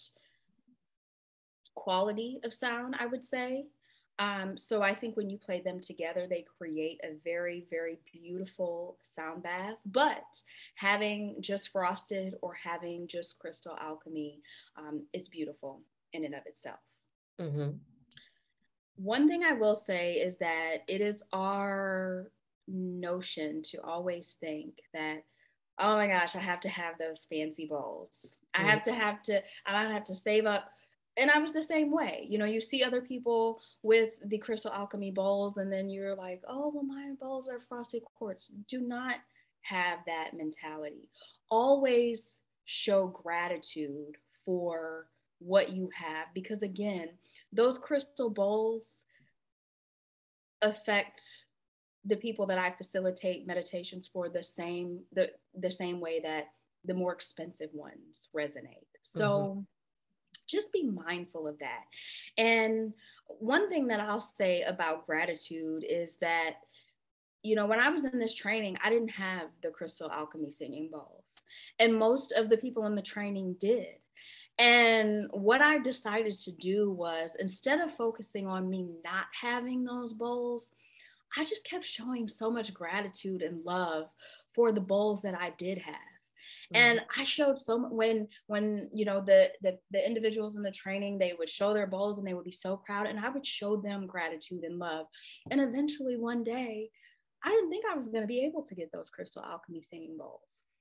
quality 1.75 2.41
of 2.45 2.53
sound, 2.53 2.97
I 2.99 3.07
would 3.07 3.25
say. 3.25 3.67
Um, 4.19 4.57
so 4.57 4.83
I 4.83 4.95
think 4.95 5.17
when 5.17 5.29
you 5.29 5.39
play 5.39 5.61
them 5.61 5.81
together, 5.81 6.27
they 6.29 6.45
create 6.59 7.01
a 7.05 7.17
very, 7.23 7.67
very 7.71 7.99
beautiful 8.13 8.99
sound 9.15 9.43
bath. 9.43 9.77
But 9.85 10.25
having 10.77 11.37
just 11.41 11.69
frosted 11.69 12.35
or 12.41 12.55
having 12.55 13.09
just 13.09 13.39
crystal 13.39 13.77
alchemy 13.81 14.41
um, 14.77 15.05
is 15.13 15.29
beautiful 15.29 15.83
in 16.13 16.25
and 16.25 16.35
of 16.35 16.47
itself. 16.47 16.81
Mm-hmm. 17.41 17.77
One 18.97 19.29
thing 19.29 19.45
I 19.45 19.53
will 19.53 19.75
say 19.75 20.15
is 20.15 20.39
that 20.39 20.79
it 20.89 21.03
is 21.03 21.23
our 21.33 22.31
notion 22.69 23.63
to 23.65 23.83
always 23.83 24.37
think 24.41 24.75
that 24.93 25.25
oh 25.79 25.97
my 25.97 26.07
gosh 26.07 26.35
i 26.35 26.41
have 26.41 26.61
to 26.61 26.69
have 26.69 26.95
those 26.99 27.27
fancy 27.31 27.67
bowls 27.67 28.37
i 28.55 28.63
have 28.63 28.83
to 28.83 28.93
have 28.93 29.23
to 29.23 29.41
i 29.67 29.73
don't 29.83 29.93
have 29.93 30.05
to 30.05 30.15
save 30.15 30.47
up 30.47 30.71
and 31.17 31.31
I 31.31 31.39
was 31.39 31.53
the 31.53 31.63
same 31.63 31.91
way. 31.91 32.27
You 32.29 32.39
know, 32.39 32.45
you 32.45 32.61
see 32.61 32.83
other 32.83 33.01
people 33.01 33.61
with 33.83 34.11
the 34.27 34.39
crystal 34.39 34.73
alchemy 34.73 35.11
bowls, 35.11 35.57
and 35.57 35.73
then 35.73 35.89
you're 35.89 36.15
like, 36.15 36.43
oh, 36.49 36.71
well, 36.75 36.85
my 36.85 37.13
bowls 37.21 37.49
are 37.49 37.61
frosted 37.69 38.03
quartz. 38.19 38.51
Do 38.69 38.81
not 38.81 39.17
have 39.63 40.01
that 40.07 40.31
mentality. 40.35 41.09
Always 41.51 42.39
show 42.67 43.07
gratitude 43.09 44.17
for 44.45 45.07
what 45.39 45.71
you 45.71 45.91
have, 45.95 46.27
because 46.35 46.63
again, 46.63 47.09
those 47.53 47.79
crystal 47.79 48.31
bowls 48.31 48.91
affect 50.63 51.23
the 52.05 52.17
people 52.17 52.47
that 52.47 52.59
I 52.59 52.71
facilitate 52.71 53.47
meditations 53.47 54.09
for 54.11 54.29
the 54.29 54.43
same 54.43 55.01
the 55.13 55.31
the 55.59 55.71
same 55.71 56.01
way 56.01 56.21
that 56.21 56.49
the 56.85 56.95
more 56.95 57.13
expensive 57.13 57.71
ones 57.75 58.29
resonate. 58.35 58.87
So 59.03 59.23
mm-hmm 59.23 59.61
just 60.47 60.73
be 60.73 60.85
mindful 60.85 61.47
of 61.49 61.59
that. 61.59 61.85
And 62.39 62.93
one 63.27 63.69
thing 63.69 63.87
that 63.89 64.01
I'll 64.01 64.21
say 64.21 64.63
about 64.63 65.07
gratitude 65.07 65.85
is 65.89 66.15
that, 66.21 66.55
you 67.43 67.55
know, 67.55 67.67
when 67.67 67.81
I 67.81 67.91
was 67.91 68.05
in 68.05 68.19
this 68.19 68.35
training, 68.35 68.77
I 68.83 68.91
didn't 68.91 69.11
have 69.11 69.49
the 69.63 69.71
crystal 69.71 70.11
alchemy 70.11 70.51
singing 70.51 70.89
bowls, 70.91 71.25
and 71.79 71.95
most 71.95 72.33
of 72.33 72.49
the 72.49 72.57
people 72.57 72.87
in 72.87 72.95
the 72.95 73.03
training 73.03 73.57
did. 73.61 73.99
And 74.59 75.29
what 75.33 75.61
I 75.61 75.79
decided 75.79 76.39
to 76.41 76.53
do 76.53 76.91
was 76.91 77.31
instead 77.39 77.81
of 77.81 77.95
focusing 77.95 78.47
on 78.47 78.71
me 78.71 78.91
not 79.05 79.27
having 79.39 79.85
those 79.85 80.15
bowls, 80.15 80.73
I 81.37 81.45
just 81.45 81.65
kept 81.65 81.85
showing 81.85 82.27
so 82.27 82.51
much 82.51 82.73
gratitude 82.73 83.43
and 83.43 83.65
love 83.65 84.09
for 84.55 84.73
the 84.73 84.81
bowls 84.81 85.21
that 85.23 85.35
I 85.35 85.53
did 85.59 85.79
have 85.79 85.95
and 86.75 86.99
mm-hmm. 86.99 87.21
i 87.21 87.25
showed 87.25 87.61
so 87.61 87.79
much 87.79 87.93
when 87.93 88.27
when 88.47 88.89
you 88.93 89.05
know 89.05 89.21
the, 89.21 89.51
the 89.63 89.79
the 89.91 90.07
individuals 90.07 90.57
in 90.57 90.63
the 90.63 90.71
training 90.71 91.19
they 91.19 91.35
would 91.39 91.49
show 91.49 91.73
their 91.73 91.87
bowls 91.87 92.19
and 92.19 92.27
they 92.27 92.35
would 92.35 92.45
be 92.45 92.53
so 92.53 92.77
proud 92.77 93.07
and 93.07 93.19
i 93.19 93.29
would 93.29 93.47
show 93.47 93.77
them 93.77 94.07
gratitude 94.07 94.65
and 94.65 94.79
love 94.79 95.07
and 95.51 95.61
eventually 95.61 96.17
one 96.17 96.43
day 96.43 96.89
i 97.45 97.51
didn't 97.51 97.71
think 97.71 97.85
i 97.91 97.97
was 97.97 98.09
going 98.09 98.23
to 98.23 98.27
be 98.27 98.45
able 98.45 98.63
to 98.63 98.75
get 98.75 98.91
those 98.93 99.11
crystal 99.11 99.43
alchemy 99.43 99.83
singing 99.89 100.17
bowls 100.19 100.41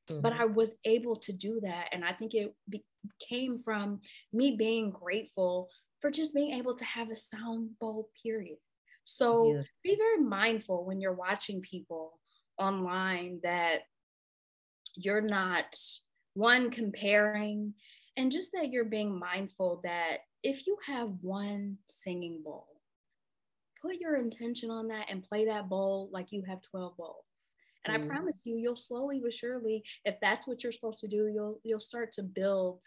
mm-hmm. 0.09 0.21
but 0.21 0.33
i 0.33 0.45
was 0.45 0.75
able 0.85 1.15
to 1.15 1.31
do 1.31 1.59
that 1.61 1.87
and 1.91 2.03
i 2.03 2.11
think 2.13 2.33
it 2.33 2.53
be- 2.69 2.85
came 3.19 3.61
from 3.63 3.99
me 4.33 4.55
being 4.55 4.89
grateful 4.89 5.69
for 6.01 6.09
just 6.09 6.33
being 6.33 6.51
able 6.51 6.75
to 6.75 6.85
have 6.85 7.09
a 7.09 7.15
sound 7.15 7.69
bowl 7.79 8.09
period 8.23 8.57
so 9.05 9.53
yeah. 9.53 9.61
be 9.83 9.95
very 9.95 10.17
mindful 10.17 10.83
when 10.83 10.99
you're 10.99 11.13
watching 11.13 11.61
people 11.61 12.19
online 12.57 13.39
that 13.43 13.81
you're 14.95 15.21
not 15.21 15.75
one 16.33 16.69
comparing 16.69 17.73
and 18.17 18.31
just 18.31 18.51
that 18.53 18.69
you're 18.69 18.85
being 18.85 19.17
mindful 19.17 19.81
that 19.83 20.17
if 20.43 20.67
you 20.67 20.77
have 20.87 21.09
one 21.21 21.77
singing 21.85 22.41
bowl 22.43 22.67
put 23.81 23.95
your 23.99 24.17
intention 24.17 24.69
on 24.69 24.87
that 24.87 25.05
and 25.09 25.23
play 25.23 25.45
that 25.45 25.69
bowl 25.69 26.09
like 26.11 26.31
you 26.31 26.43
have 26.47 26.61
12 26.61 26.97
bowls 26.97 27.23
and 27.85 27.95
mm. 27.95 28.03
i 28.03 28.07
promise 28.07 28.41
you 28.43 28.57
you'll 28.57 28.75
slowly 28.75 29.19
but 29.23 29.33
surely 29.33 29.83
if 30.05 30.15
that's 30.21 30.47
what 30.47 30.63
you're 30.63 30.71
supposed 30.71 30.99
to 30.99 31.07
do 31.07 31.27
you'll 31.33 31.59
you'll 31.63 31.79
start 31.79 32.11
to 32.11 32.23
build 32.23 32.81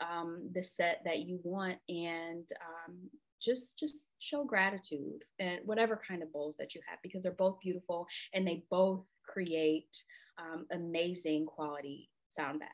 um, 0.00 0.48
the 0.54 0.62
set 0.62 1.00
that 1.04 1.20
you 1.20 1.40
want 1.42 1.78
and 1.88 2.44
um, 2.86 2.94
just 3.40 3.78
just 3.78 3.96
show 4.18 4.44
gratitude 4.44 5.22
and 5.38 5.60
whatever 5.64 6.00
kind 6.06 6.22
of 6.22 6.32
bowls 6.32 6.56
that 6.58 6.74
you 6.74 6.80
have 6.88 6.98
because 7.02 7.22
they're 7.22 7.32
both 7.32 7.58
beautiful 7.60 8.06
and 8.34 8.46
they 8.46 8.64
both 8.70 9.06
create 9.24 9.96
um, 10.38 10.66
amazing 10.72 11.46
quality 11.46 12.08
sound 12.28 12.60
baths. 12.60 12.72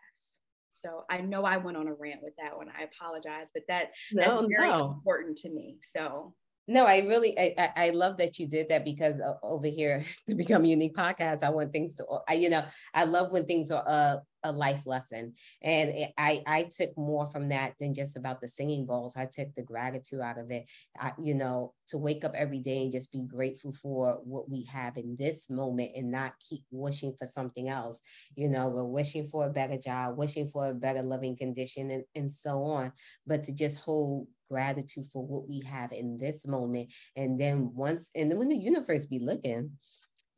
So 0.75 1.05
I 1.09 1.21
know 1.21 1.45
I 1.45 1.57
went 1.57 1.77
on 1.77 1.89
a 1.89 1.95
rant 1.95 2.23
with 2.23 2.35
that 2.43 2.57
one. 2.57 2.69
I 2.69 2.85
apologize, 2.85 3.47
but 3.55 3.63
that 3.69 3.93
no, 4.13 4.23
that's 4.23 4.47
very 4.49 4.71
no. 4.71 4.93
important 4.93 5.39
to 5.39 5.51
me. 5.51 5.79
So 5.83 6.35
no, 6.67 6.87
I 6.87 6.99
really 7.01 7.39
I, 7.39 7.71
I 7.77 7.91
love 7.91 8.17
that 8.19 8.39
you 8.39 8.49
did 8.49 8.69
that 8.71 8.85
because 8.85 9.21
over 9.43 9.67
here 9.67 10.03
to 10.29 10.35
become 10.35 10.65
unique 10.65 10.95
podcast, 10.95 11.43
I 11.43 11.51
want 11.51 11.73
things 11.73 11.95
to 11.97 12.07
I 12.29 12.35
you 12.35 12.51
know 12.51 12.65
I 12.95 13.05
love 13.05 13.31
when 13.31 13.47
things 13.47 13.71
are 13.71 13.85
uh 13.87 14.17
a 14.45 14.53
life 14.53 14.83
lesson. 14.87 15.33
And 15.63 15.93
I, 16.17 16.43
I 16.47 16.65
took 16.65 16.97
more 16.97 17.27
from 17.27 17.49
that 17.49 17.73
than 17.81 17.95
just 17.95 18.17
about 18.17 18.41
the 18.41 18.49
singing 18.49 18.87
bowls. 18.87 19.17
I 19.17 19.25
took 19.25 19.49
the 19.55 19.63
gratitude 19.63 20.21
out 20.21 20.39
of 20.39 20.51
it, 20.51 20.71
I, 21.01 21.13
you 21.19 21.35
know, 21.35 21.73
to 21.89 21.99
wake 21.99 22.25
up 22.25 22.33
every 22.37 22.61
day 22.61 22.83
and 22.83 22.93
just 22.93 23.11
be 23.11 23.25
grateful 23.25 23.73
for 23.73 24.21
what 24.23 24.51
we 24.51 24.65
have 24.73 24.97
in 24.97 25.17
this 25.19 25.51
moment 25.51 25.93
and 25.97 26.11
not 26.11 26.35
keep 26.39 26.63
wishing 26.71 27.15
for 27.19 27.27
something 27.27 27.69
else. 27.69 28.01
You 28.37 28.49
know, 28.49 28.69
we're 28.69 28.85
wishing 28.85 29.29
for 29.29 29.47
a 29.47 29.51
better 29.51 29.79
job, 29.79 30.17
wishing 30.17 30.49
for 30.49 30.69
a 30.69 30.75
better 30.75 31.03
living 31.03 31.37
condition, 31.37 31.91
and, 31.91 32.05
and 32.15 32.33
so 32.33 32.63
on. 32.65 32.93
But 33.27 33.43
to 33.45 33.53
just 33.53 33.79
hold 33.79 34.29
gratitude 34.51 35.07
for 35.13 35.25
what 35.25 35.49
we 35.49 35.63
have 35.67 35.93
in 35.93 36.19
this 36.19 36.47
moment. 36.47 36.93
And 37.17 37.41
then 37.41 37.73
once, 37.75 38.11
and 38.15 38.31
then 38.31 38.39
when 38.39 38.49
the 38.49 38.57
universe 38.57 39.07
be 39.07 39.19
looking, 39.19 39.73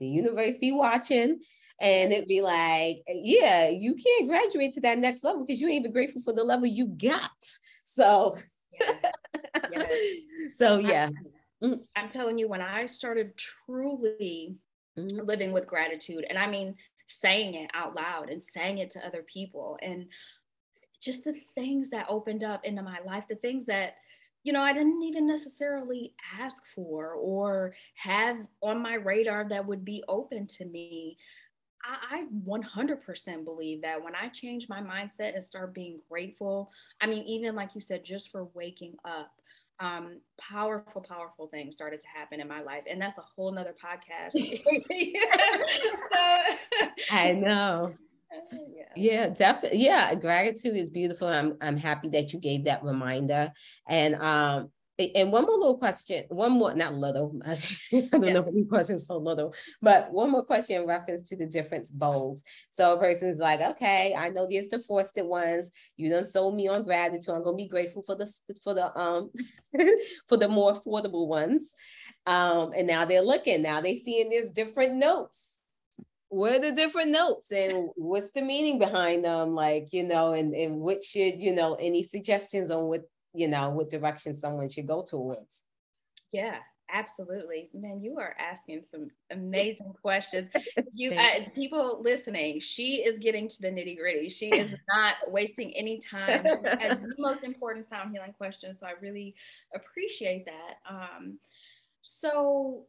the 0.00 0.06
universe 0.06 0.58
be 0.58 0.72
watching 0.72 1.40
and 1.80 2.12
it'd 2.12 2.28
be 2.28 2.40
like, 2.40 3.02
yeah, 3.08 3.68
you 3.68 3.94
can't 3.94 4.28
graduate 4.28 4.72
to 4.74 4.80
that 4.82 4.98
next 4.98 5.22
level 5.22 5.44
because 5.44 5.60
you 5.60 5.68
ain't 5.68 5.80
even 5.80 5.92
grateful 5.92 6.22
for 6.22 6.32
the 6.32 6.44
level 6.44 6.66
you 6.66 6.86
got. 6.86 7.30
So, 7.84 8.36
so 10.54 10.78
yeah. 10.78 11.10
I'm. 11.62 11.80
I'm, 11.96 12.08
telling 12.10 12.38
you, 12.38 12.48
when 12.48 12.60
I 12.60 12.86
started 12.86 13.32
truly 13.36 14.56
mm-hmm. 14.98 15.26
living 15.26 15.52
with 15.52 15.66
gratitude, 15.66 16.26
and 16.28 16.38
I 16.38 16.46
mean 16.46 16.74
saying 17.06 17.54
it 17.54 17.70
out 17.72 17.94
loud 17.94 18.28
and 18.28 18.44
saying 18.44 18.78
it 18.78 18.90
to 18.92 19.06
other 19.06 19.24
people, 19.26 19.78
and 19.82 20.06
just 21.06 21.24
the 21.24 21.34
things 21.54 21.88
that 21.90 22.06
opened 22.08 22.44
up 22.44 22.64
into 22.64 22.82
my 22.82 22.98
life, 23.06 23.24
the 23.28 23.36
things 23.36 23.64
that 23.66 23.96
you 24.42 24.52
know, 24.52 24.62
I 24.62 24.72
didn't 24.72 25.02
even 25.02 25.26
necessarily 25.26 26.12
ask 26.38 26.62
for 26.72 27.14
or 27.14 27.74
have 27.96 28.36
on 28.62 28.80
my 28.80 28.94
radar 28.94 29.48
that 29.48 29.66
would 29.66 29.84
be 29.84 30.04
open 30.06 30.46
to 30.46 30.64
me. 30.64 31.16
I, 31.84 32.26
100% 32.46 33.44
believe 33.44 33.82
that 33.82 34.02
when 34.02 34.14
I 34.14 34.28
change 34.28 34.68
my 34.68 34.80
mindset 34.80 35.34
and 35.34 35.44
start 35.44 35.74
being 35.74 35.98
grateful, 36.08 36.70
I 37.00 37.06
mean, 37.06 37.24
even 37.24 37.56
like 37.56 37.74
you 37.74 37.80
said, 37.80 38.04
just 38.04 38.30
for 38.30 38.44
waking 38.54 38.94
up, 39.04 39.32
um, 39.80 40.20
powerful, 40.40 41.02
powerful 41.02 41.48
things 41.48 41.74
started 41.74 42.00
to 42.00 42.06
happen 42.06 42.40
in 42.40 42.46
my 42.46 42.62
life. 42.62 42.84
And 42.88 43.00
that's 43.00 43.18
a 43.18 43.22
whole 43.22 43.50
nother 43.50 43.74
podcast. 43.74 44.32
I 47.10 47.32
know. 47.32 47.94
Yeah. 48.52 48.84
yeah, 48.96 49.28
definitely. 49.28 49.84
Yeah, 49.84 50.14
gratitude 50.14 50.76
is 50.76 50.90
beautiful. 50.90 51.28
I'm 51.28 51.56
I'm 51.60 51.76
happy 51.76 52.08
that 52.10 52.32
you 52.32 52.40
gave 52.40 52.64
that 52.64 52.82
reminder. 52.82 53.52
And 53.88 54.16
um 54.16 54.70
and 54.98 55.30
one 55.30 55.44
more 55.44 55.58
little 55.58 55.76
question, 55.76 56.24
one 56.28 56.52
more, 56.52 56.74
not 56.74 56.94
little, 56.94 57.38
I 57.46 57.58
don't 57.92 58.22
yeah. 58.22 58.32
know 58.32 58.40
if 58.40 58.46
the 58.46 58.66
question's 58.68 59.06
so 59.06 59.18
little, 59.18 59.54
but 59.82 60.10
one 60.10 60.30
more 60.30 60.42
question 60.44 60.80
in 60.80 60.88
reference 60.88 61.28
to 61.28 61.36
the 61.36 61.44
different 61.44 61.90
bowls. 61.92 62.42
So 62.70 62.94
a 62.94 62.98
person's 62.98 63.38
like, 63.38 63.60
okay, 63.60 64.14
I 64.16 64.30
know 64.30 64.48
there's 64.50 64.68
the 64.68 64.78
frosted 64.80 65.26
ones. 65.26 65.70
You 65.98 66.08
done 66.08 66.24
sold 66.24 66.56
me 66.56 66.68
on 66.68 66.84
gratitude. 66.84 67.34
I'm 67.34 67.44
gonna 67.44 67.56
be 67.56 67.68
grateful 67.68 68.04
for 68.06 68.14
the 68.14 68.32
for 68.64 68.72
the 68.72 68.98
um 68.98 69.30
for 70.28 70.38
the 70.38 70.48
more 70.48 70.74
affordable 70.74 71.28
ones. 71.28 71.74
Um, 72.24 72.72
and 72.74 72.86
now 72.86 73.04
they're 73.04 73.20
looking, 73.20 73.62
now 73.62 73.82
they 73.82 73.96
seeing 73.96 74.30
there's 74.30 74.50
different 74.50 74.94
notes. 74.94 75.45
What 76.28 76.52
are 76.52 76.58
the 76.58 76.72
different 76.72 77.10
notes 77.10 77.52
and 77.52 77.90
what's 77.94 78.32
the 78.32 78.42
meaning 78.42 78.78
behind 78.78 79.24
them? 79.24 79.54
Like, 79.54 79.92
you 79.92 80.02
know, 80.02 80.32
and, 80.32 80.52
and 80.54 80.80
what 80.80 81.04
should, 81.04 81.40
you 81.40 81.54
know, 81.54 81.74
any 81.74 82.02
suggestions 82.02 82.70
on 82.70 82.84
what 82.84 83.04
you 83.36 83.48
know, 83.48 83.68
what 83.68 83.90
direction 83.90 84.34
someone 84.34 84.68
should 84.68 84.86
go 84.86 85.02
towards. 85.02 85.62
Yeah, 86.32 86.56
absolutely. 86.90 87.68
Man 87.74 88.00
you 88.02 88.18
are 88.18 88.34
asking 88.38 88.82
some 88.90 89.10
amazing 89.30 89.92
questions. 90.02 90.48
You 90.94 91.12
uh, 91.12 91.48
people 91.54 92.00
listening 92.02 92.60
she 92.60 93.02
is 93.02 93.18
getting 93.18 93.48
to 93.48 93.60
the 93.60 93.68
nitty 93.68 93.98
gritty. 93.98 94.28
She 94.28 94.48
is 94.48 94.70
not 94.94 95.14
wasting 95.28 95.76
any 95.76 95.98
time. 95.98 96.46
She 96.46 96.86
has 96.86 96.98
the 96.98 97.14
most 97.18 97.44
important 97.44 97.88
sound 97.88 98.12
healing 98.12 98.34
question 98.36 98.76
so 98.80 98.86
i 98.86 98.92
really 99.00 99.34
appreciate 99.74 100.46
that. 100.46 100.76
Um, 100.88 101.38
so 102.02 102.86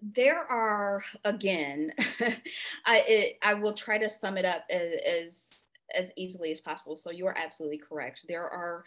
there 0.00 0.40
are 0.50 1.02
again 1.24 1.92
i 2.86 3.04
it, 3.06 3.38
i 3.42 3.52
will 3.54 3.72
try 3.72 3.98
to 3.98 4.08
sum 4.08 4.36
it 4.36 4.44
up 4.44 4.64
as, 4.70 4.92
as 5.06 5.62
as 5.94 6.10
easily 6.16 6.52
as 6.52 6.60
possible. 6.60 6.96
So 6.96 7.10
you 7.10 7.26
are 7.26 7.36
absolutely 7.36 7.78
correct. 7.78 8.20
There 8.28 8.48
are 8.48 8.84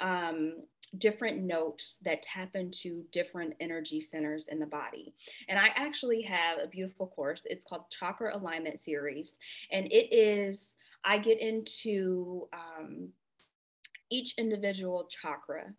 um, 0.00 0.54
different 0.98 1.42
notes 1.42 1.96
that 2.02 2.22
tap 2.22 2.54
into 2.54 3.04
different 3.12 3.54
energy 3.60 4.00
centers 4.00 4.46
in 4.48 4.58
the 4.58 4.66
body. 4.66 5.14
And 5.48 5.58
I 5.58 5.68
actually 5.74 6.22
have 6.22 6.58
a 6.58 6.68
beautiful 6.68 7.08
course. 7.08 7.42
It's 7.44 7.64
called 7.64 7.90
Chakra 7.90 8.36
Alignment 8.36 8.80
Series. 8.80 9.34
And 9.72 9.86
it 9.86 10.14
is, 10.14 10.74
I 11.04 11.18
get 11.18 11.40
into 11.40 12.48
um, 12.52 13.08
each 14.10 14.34
individual 14.38 15.08
chakra 15.10 15.72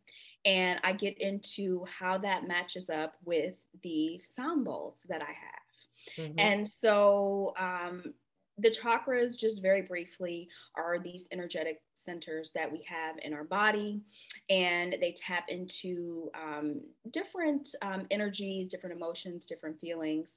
and 0.45 0.79
I 0.83 0.93
get 0.93 1.19
into 1.19 1.85
how 1.85 2.17
that 2.19 2.47
matches 2.47 2.89
up 2.89 3.15
with 3.25 3.55
the 3.83 4.19
sound 4.19 4.65
bowls 4.65 4.95
that 5.07 5.21
I 5.21 5.25
have. 5.25 6.27
Mm-hmm. 6.27 6.39
And 6.39 6.69
so 6.69 7.53
um, 7.57 8.13
the 8.61 8.69
chakras, 8.69 9.37
just 9.37 9.61
very 9.61 9.81
briefly, 9.81 10.47
are 10.75 10.99
these 10.99 11.27
energetic 11.31 11.81
centers 11.95 12.51
that 12.53 12.71
we 12.71 12.83
have 12.87 13.15
in 13.23 13.33
our 13.33 13.43
body, 13.43 14.01
and 14.49 14.95
they 15.01 15.13
tap 15.17 15.45
into 15.49 16.29
um, 16.35 16.81
different 17.11 17.69
um, 17.81 18.05
energies, 18.11 18.67
different 18.67 18.95
emotions, 18.95 19.45
different 19.45 19.79
feelings 19.79 20.29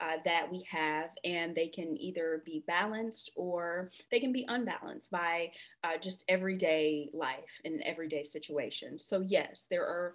uh, 0.00 0.16
that 0.24 0.50
we 0.50 0.64
have, 0.70 1.10
and 1.24 1.54
they 1.54 1.68
can 1.68 1.96
either 2.00 2.42
be 2.44 2.64
balanced 2.66 3.30
or 3.36 3.90
they 4.10 4.20
can 4.20 4.32
be 4.32 4.46
unbalanced 4.48 5.10
by 5.10 5.50
uh, 5.84 5.96
just 6.00 6.24
everyday 6.28 7.10
life 7.12 7.50
and 7.64 7.82
everyday 7.82 8.22
situations. 8.22 9.04
So, 9.06 9.20
yes, 9.20 9.66
there 9.70 9.84
are 9.84 10.14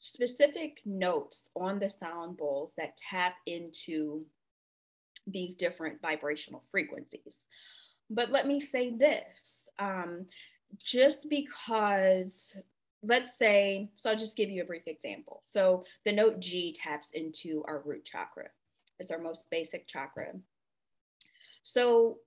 specific 0.00 0.80
notes 0.84 1.50
on 1.56 1.78
the 1.78 1.90
sound 1.90 2.36
bowls 2.36 2.72
that 2.76 2.96
tap 2.96 3.34
into 3.46 4.24
these 5.30 5.54
different 5.54 6.00
vibrational 6.00 6.64
frequencies. 6.70 7.36
But 8.10 8.30
let 8.30 8.46
me 8.46 8.60
say 8.60 8.96
this 8.96 9.68
um, 9.78 10.26
just 10.82 11.28
because, 11.28 12.56
let's 13.02 13.36
say, 13.36 13.90
so 13.96 14.10
I'll 14.10 14.16
just 14.16 14.36
give 14.36 14.50
you 14.50 14.62
a 14.62 14.66
brief 14.66 14.86
example. 14.86 15.42
So 15.44 15.84
the 16.04 16.12
note 16.12 16.40
G 16.40 16.72
taps 16.72 17.10
into 17.12 17.64
our 17.66 17.82
root 17.84 18.04
chakra, 18.04 18.48
it's 18.98 19.10
our 19.10 19.18
most 19.18 19.44
basic 19.50 19.86
chakra. 19.86 20.32
So 21.62 22.18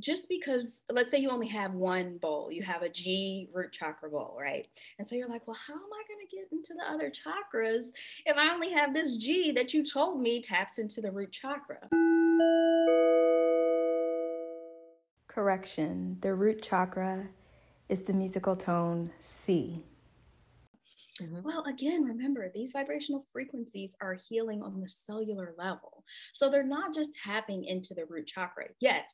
just 0.00 0.28
because 0.28 0.82
let's 0.90 1.10
say 1.10 1.18
you 1.18 1.30
only 1.30 1.46
have 1.46 1.72
one 1.72 2.18
bowl 2.18 2.50
you 2.50 2.62
have 2.62 2.82
a 2.82 2.88
g 2.88 3.48
root 3.52 3.72
chakra 3.72 4.10
bowl 4.10 4.36
right 4.40 4.66
and 4.98 5.08
so 5.08 5.14
you're 5.14 5.28
like 5.28 5.46
well 5.46 5.56
how 5.66 5.74
am 5.74 5.80
i 5.80 6.02
going 6.08 6.26
to 6.26 6.36
get 6.36 6.46
into 6.50 6.74
the 6.74 6.92
other 6.92 7.10
chakras 7.10 7.86
if 8.26 8.36
i 8.36 8.52
only 8.52 8.72
have 8.72 8.92
this 8.92 9.16
g 9.16 9.52
that 9.52 9.72
you 9.72 9.84
told 9.84 10.20
me 10.20 10.42
taps 10.42 10.78
into 10.78 11.00
the 11.00 11.10
root 11.10 11.30
chakra 11.30 11.78
correction 15.28 16.16
the 16.22 16.34
root 16.34 16.60
chakra 16.60 17.28
is 17.88 18.02
the 18.02 18.12
musical 18.12 18.56
tone 18.56 19.10
c 19.20 19.84
Mm-hmm. 21.22 21.42
Well, 21.44 21.62
again, 21.68 22.02
remember 22.02 22.50
these 22.52 22.72
vibrational 22.72 23.24
frequencies 23.32 23.94
are 24.00 24.18
healing 24.28 24.62
on 24.62 24.80
the 24.80 24.88
cellular 24.88 25.54
level. 25.56 26.02
So 26.34 26.50
they're 26.50 26.66
not 26.66 26.92
just 26.92 27.10
tapping 27.14 27.64
into 27.64 27.94
the 27.94 28.04
root 28.06 28.26
chakra. 28.26 28.64
Yes, 28.80 29.04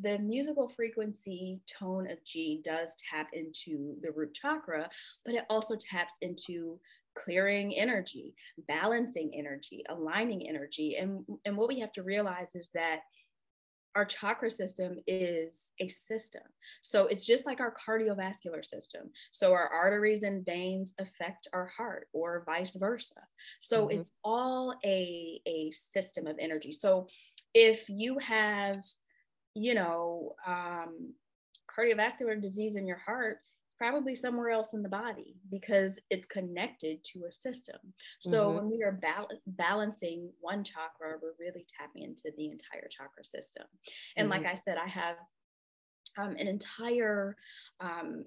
the 0.00 0.18
musical 0.18 0.68
frequency 0.68 1.60
tone 1.78 2.10
of 2.10 2.22
G 2.24 2.60
does 2.64 2.94
tap 3.10 3.28
into 3.32 3.96
the 4.02 4.10
root 4.10 4.34
chakra, 4.34 4.88
but 5.24 5.34
it 5.34 5.44
also 5.48 5.76
taps 5.76 6.14
into 6.20 6.78
clearing 7.24 7.74
energy, 7.74 8.34
balancing 8.68 9.32
energy, 9.34 9.82
aligning 9.88 10.48
energy. 10.48 10.96
And, 10.96 11.24
and 11.44 11.56
what 11.56 11.68
we 11.68 11.80
have 11.80 11.92
to 11.94 12.02
realize 12.02 12.48
is 12.54 12.68
that 12.74 13.00
our 13.94 14.04
chakra 14.04 14.50
system 14.50 14.98
is 15.06 15.68
a 15.80 15.88
system. 15.88 16.42
So 16.82 17.06
it's 17.06 17.24
just 17.24 17.46
like 17.46 17.60
our 17.60 17.72
cardiovascular 17.72 18.62
system. 18.62 19.10
So 19.32 19.52
our 19.52 19.68
arteries 19.68 20.22
and 20.22 20.44
veins 20.44 20.92
affect 20.98 21.48
our 21.54 21.72
heart 21.74 22.08
or 22.12 22.42
vice 22.44 22.76
versa. 22.76 23.14
So 23.62 23.86
mm-hmm. 23.86 24.00
it's 24.00 24.12
all 24.22 24.74
a, 24.84 25.40
a 25.48 25.72
system 25.94 26.26
of 26.26 26.36
energy. 26.38 26.72
So 26.72 27.08
if 27.54 27.88
you 27.88 28.18
have 28.18 28.82
you 29.56 29.74
know, 29.74 30.34
um, 30.46 31.14
cardiovascular 31.66 32.40
disease 32.40 32.76
in 32.76 32.86
your 32.86 32.98
heart 32.98 33.38
is 33.68 33.74
probably 33.78 34.14
somewhere 34.14 34.50
else 34.50 34.74
in 34.74 34.82
the 34.82 34.88
body 34.88 35.36
because 35.50 35.92
it's 36.10 36.26
connected 36.26 37.02
to 37.04 37.24
a 37.24 37.32
system. 37.32 37.78
So 38.20 38.46
mm-hmm. 38.46 38.56
when 38.56 38.70
we 38.70 38.82
are 38.82 38.92
bal- 38.92 39.30
balancing 39.46 40.30
one 40.40 40.62
chakra, 40.62 41.16
we're 41.22 41.32
really 41.40 41.64
tapping 41.78 42.02
into 42.02 42.30
the 42.36 42.46
entire 42.46 42.86
chakra 42.90 43.24
system. 43.24 43.64
And 44.16 44.30
mm-hmm. 44.30 44.44
like 44.44 44.52
I 44.52 44.54
said, 44.54 44.76
I 44.76 44.88
have 44.88 45.16
um, 46.18 46.36
an 46.36 46.48
entire 46.48 47.36
um, 47.80 48.26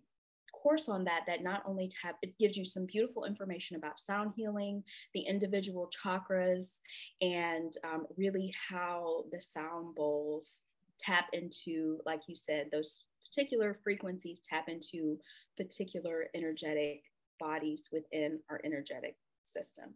course 0.51 0.89
on 0.89 1.03
that 1.05 1.21
that 1.27 1.43
not 1.43 1.61
only 1.65 1.89
tap 2.01 2.15
it 2.21 2.37
gives 2.37 2.57
you 2.57 2.65
some 2.65 2.85
beautiful 2.85 3.25
information 3.25 3.77
about 3.77 3.99
sound 3.99 4.33
healing 4.35 4.83
the 5.13 5.21
individual 5.21 5.89
chakras 6.03 6.73
and 7.21 7.73
um, 7.83 8.05
really 8.17 8.53
how 8.69 9.23
the 9.31 9.41
sound 9.41 9.95
bowls 9.95 10.61
tap 10.99 11.25
into, 11.33 11.99
like 12.05 12.21
you 12.27 12.35
said, 12.35 12.67
those 12.71 13.01
particular 13.25 13.77
frequencies 13.83 14.39
tap 14.47 14.69
into 14.69 15.17
particular 15.57 16.27
energetic 16.35 17.03
bodies 17.39 17.89
within 17.91 18.39
our 18.49 18.59
energetic 18.63 19.15
system. 19.43 19.93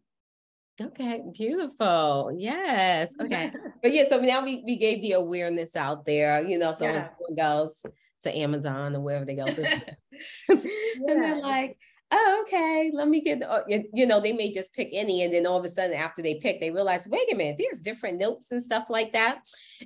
Okay, 0.81 1.21
beautiful. 1.33 2.35
Yes. 2.35 3.13
Okay. 3.21 3.53
but 3.81 3.93
yeah, 3.93 4.05
so 4.09 4.19
now 4.19 4.43
we, 4.43 4.63
we 4.65 4.75
gave 4.75 5.01
the 5.01 5.11
awareness 5.13 5.75
out 5.75 6.05
there, 6.05 6.43
you 6.43 6.57
know, 6.57 6.73
so 6.73 6.85
yeah. 6.85 7.09
when 7.19 7.35
goes 7.35 7.79
to 8.23 8.35
Amazon 8.35 8.95
or 8.95 9.01
wherever 9.01 9.25
they 9.25 9.35
go 9.35 9.45
to. 9.45 9.61
yeah. 9.61 9.79
and 10.49 10.63
they're 11.07 11.41
like, 11.41 11.77
oh, 12.13 12.43
okay, 12.43 12.91
let 12.93 13.07
me 13.07 13.21
get, 13.21 13.41
uh, 13.41 13.61
you 13.67 14.05
know, 14.05 14.19
they 14.19 14.33
may 14.33 14.51
just 14.51 14.73
pick 14.73 14.89
any. 14.93 15.23
And 15.23 15.33
then 15.33 15.47
all 15.47 15.57
of 15.57 15.65
a 15.65 15.71
sudden, 15.71 15.95
after 15.95 16.21
they 16.21 16.35
pick, 16.35 16.59
they 16.59 16.69
realize, 16.69 17.07
wait 17.07 17.31
a 17.31 17.35
minute, 17.35 17.55
there's 17.59 17.81
different 17.81 18.19
notes 18.19 18.51
and 18.51 18.61
stuff 18.61 18.85
like 18.89 19.13
that. 19.13 19.39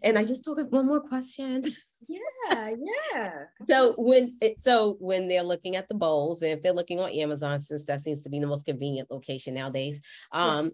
And 0.04 0.18
I 0.18 0.24
just 0.24 0.44
took 0.44 0.58
one 0.72 0.88
more 0.88 1.00
question. 1.00 1.64
Yeah, 2.08 2.72
yeah. 3.14 3.34
so 3.70 3.96
when 3.98 4.38
so 4.58 4.98
when 5.00 5.28
they're 5.28 5.44
looking 5.44 5.76
at 5.76 5.88
the 5.88 5.96
bowls, 5.96 6.42
and 6.42 6.52
if 6.52 6.62
they're 6.62 6.74
looking 6.74 7.00
on 7.00 7.10
Amazon, 7.12 7.60
since 7.62 7.86
that 7.86 8.02
seems 8.02 8.22
to 8.22 8.30
be 8.30 8.40
the 8.40 8.48
most 8.48 8.66
convenient 8.66 9.10
location 9.10 9.54
nowadays, 9.54 10.02
um, 10.32 10.72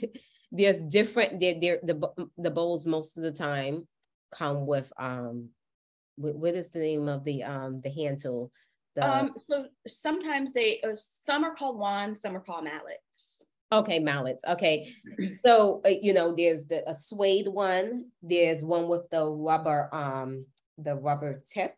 there's 0.52 0.82
different. 0.82 1.40
They're, 1.40 1.78
the 1.82 2.28
the 2.38 2.50
bowls 2.50 2.86
most 2.86 3.16
of 3.16 3.22
the 3.22 3.32
time 3.32 3.86
come 4.32 4.66
with 4.66 4.92
um, 4.98 5.50
what 6.16 6.54
is 6.54 6.70
the 6.70 6.80
name 6.80 7.08
of 7.08 7.24
the 7.24 7.44
um 7.44 7.80
the 7.82 7.90
hand 7.90 8.20
tool? 8.20 8.52
The... 8.94 9.10
Um, 9.10 9.34
so 9.44 9.66
sometimes 9.86 10.52
they, 10.52 10.80
uh, 10.82 10.94
some 11.24 11.44
are 11.44 11.54
called 11.54 11.78
wands, 11.78 12.20
some 12.20 12.36
are 12.36 12.40
called 12.40 12.64
mallets. 12.64 13.24
Okay, 13.72 13.98
mallets. 13.98 14.44
Okay, 14.46 14.92
so 15.44 15.80
uh, 15.84 15.90
you 16.00 16.12
know, 16.12 16.32
there's 16.32 16.66
the 16.66 16.88
a 16.88 16.94
suede 16.94 17.48
one. 17.48 18.10
There's 18.22 18.62
one 18.62 18.88
with 18.88 19.08
the 19.10 19.24
rubber, 19.24 19.88
um, 19.92 20.46
the 20.78 20.94
rubber 20.94 21.42
tip. 21.44 21.74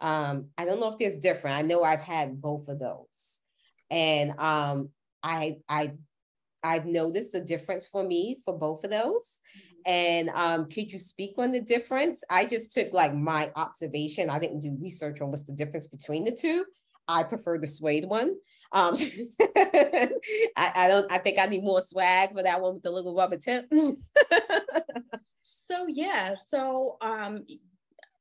Um, 0.00 0.48
I 0.58 0.66
don't 0.66 0.80
know 0.80 0.88
if 0.88 0.98
there's 0.98 1.16
different. 1.16 1.56
I 1.56 1.62
know 1.62 1.82
I've 1.82 2.00
had 2.00 2.42
both 2.42 2.68
of 2.68 2.78
those, 2.78 3.40
and 3.90 4.38
um, 4.38 4.90
I 5.22 5.58
I 5.66 5.92
I've 6.62 6.84
noticed 6.84 7.34
a 7.34 7.40
difference 7.40 7.86
for 7.86 8.02
me 8.02 8.40
for 8.44 8.58
both 8.58 8.84
of 8.84 8.90
those. 8.90 9.40
And 9.86 10.30
um, 10.30 10.68
could 10.68 10.92
you 10.92 10.98
speak 10.98 11.34
on 11.38 11.52
the 11.52 11.60
difference? 11.60 12.22
I 12.30 12.46
just 12.46 12.72
took 12.72 12.92
like 12.92 13.14
my 13.14 13.52
observation. 13.54 14.30
I 14.30 14.38
didn't 14.38 14.60
do 14.60 14.76
research 14.80 15.20
on 15.20 15.30
what's 15.30 15.44
the 15.44 15.52
difference 15.52 15.86
between 15.86 16.24
the 16.24 16.32
two. 16.32 16.64
I 17.06 17.22
prefer 17.22 17.58
the 17.58 17.66
suede 17.66 18.06
one. 18.06 18.36
Um, 18.72 18.96
I, 19.56 20.10
I 20.56 20.88
don't. 20.88 21.10
I 21.12 21.18
think 21.18 21.38
I 21.38 21.46
need 21.46 21.62
more 21.62 21.82
swag 21.82 22.32
for 22.32 22.42
that 22.42 22.60
one 22.60 22.74
with 22.74 22.82
the 22.82 22.90
little 22.90 23.14
rubber 23.14 23.36
tip. 23.36 23.70
so 25.42 25.86
yeah, 25.86 26.34
so 26.48 26.96
um, 27.02 27.44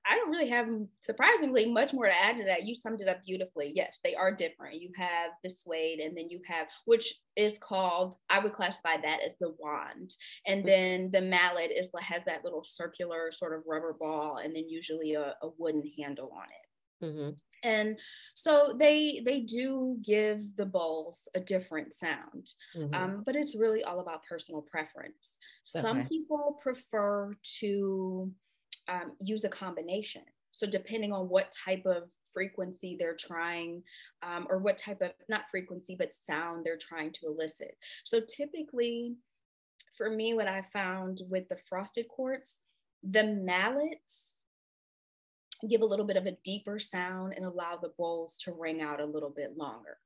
I 0.05 0.15
don't 0.15 0.29
really 0.29 0.49
have 0.49 0.67
surprisingly 1.01 1.71
much 1.71 1.93
more 1.93 2.05
to 2.05 2.11
add 2.11 2.37
to 2.37 2.43
that. 2.45 2.63
You 2.63 2.75
summed 2.75 3.01
it 3.01 3.07
up 3.07 3.23
beautifully. 3.25 3.71
Yes, 3.73 3.99
they 4.03 4.15
are 4.15 4.35
different. 4.35 4.81
You 4.81 4.91
have 4.97 5.31
the 5.43 5.49
suede, 5.49 5.99
and 5.99 6.15
then 6.17 6.29
you 6.29 6.41
have 6.47 6.67
which 6.85 7.21
is 7.35 7.57
called 7.57 8.15
I 8.29 8.39
would 8.39 8.53
classify 8.53 8.97
that 9.01 9.19
as 9.25 9.33
the 9.39 9.55
wand, 9.59 10.15
and 10.45 10.59
mm-hmm. 10.59 10.67
then 10.67 11.09
the 11.11 11.21
mallet 11.21 11.71
is 11.71 11.89
has 12.01 12.21
that 12.25 12.43
little 12.43 12.63
circular 12.63 13.31
sort 13.31 13.53
of 13.53 13.63
rubber 13.65 13.95
ball, 13.99 14.37
and 14.43 14.55
then 14.55 14.67
usually 14.67 15.13
a, 15.13 15.35
a 15.41 15.49
wooden 15.57 15.83
handle 15.97 16.31
on 16.35 16.45
it. 16.45 17.05
Mm-hmm. 17.05 17.29
And 17.63 17.97
so 18.35 18.75
they 18.77 19.21
they 19.25 19.39
do 19.39 19.97
give 20.03 20.55
the 20.57 20.65
bowls 20.65 21.29
a 21.33 21.39
different 21.39 21.97
sound, 21.97 22.49
mm-hmm. 22.75 22.93
um, 22.93 23.23
but 23.25 23.37
it's 23.37 23.55
really 23.55 23.83
all 23.83 24.01
about 24.01 24.25
personal 24.29 24.61
preference. 24.61 25.31
Okay. 25.73 25.81
Some 25.81 26.05
people 26.07 26.59
prefer 26.61 27.33
to 27.59 28.31
um, 28.87 29.13
use 29.19 29.43
a 29.43 29.49
combination. 29.49 30.23
So 30.51 30.67
depending 30.67 31.11
on 31.11 31.29
what 31.29 31.53
type 31.65 31.85
of 31.85 32.09
frequency 32.33 32.95
they're 32.99 33.15
trying 33.15 33.83
um, 34.23 34.47
or 34.49 34.57
what 34.57 34.77
type 34.77 35.01
of 35.01 35.11
not 35.29 35.43
frequency 35.51 35.95
but 35.97 36.11
sound 36.27 36.65
they're 36.65 36.77
trying 36.77 37.11
to 37.11 37.27
elicit 37.27 37.77
so 38.03 38.19
typically 38.19 39.15
for 39.97 40.09
me 40.09 40.33
what 40.33 40.47
i 40.47 40.65
found 40.73 41.21
with 41.29 41.47
the 41.49 41.57
frosted 41.69 42.07
quartz 42.07 42.55
the 43.03 43.23
mallets 43.23 44.33
give 45.69 45.81
a 45.81 45.85
little 45.85 46.05
bit 46.05 46.17
of 46.17 46.25
a 46.25 46.37
deeper 46.43 46.79
sound 46.79 47.33
and 47.33 47.45
allow 47.45 47.77
the 47.77 47.93
bowls 47.97 48.35
to 48.37 48.51
ring 48.51 48.81
out 48.81 48.99
a 48.99 49.05
little 49.05 49.29
bit 49.29 49.55
longer 49.55 49.97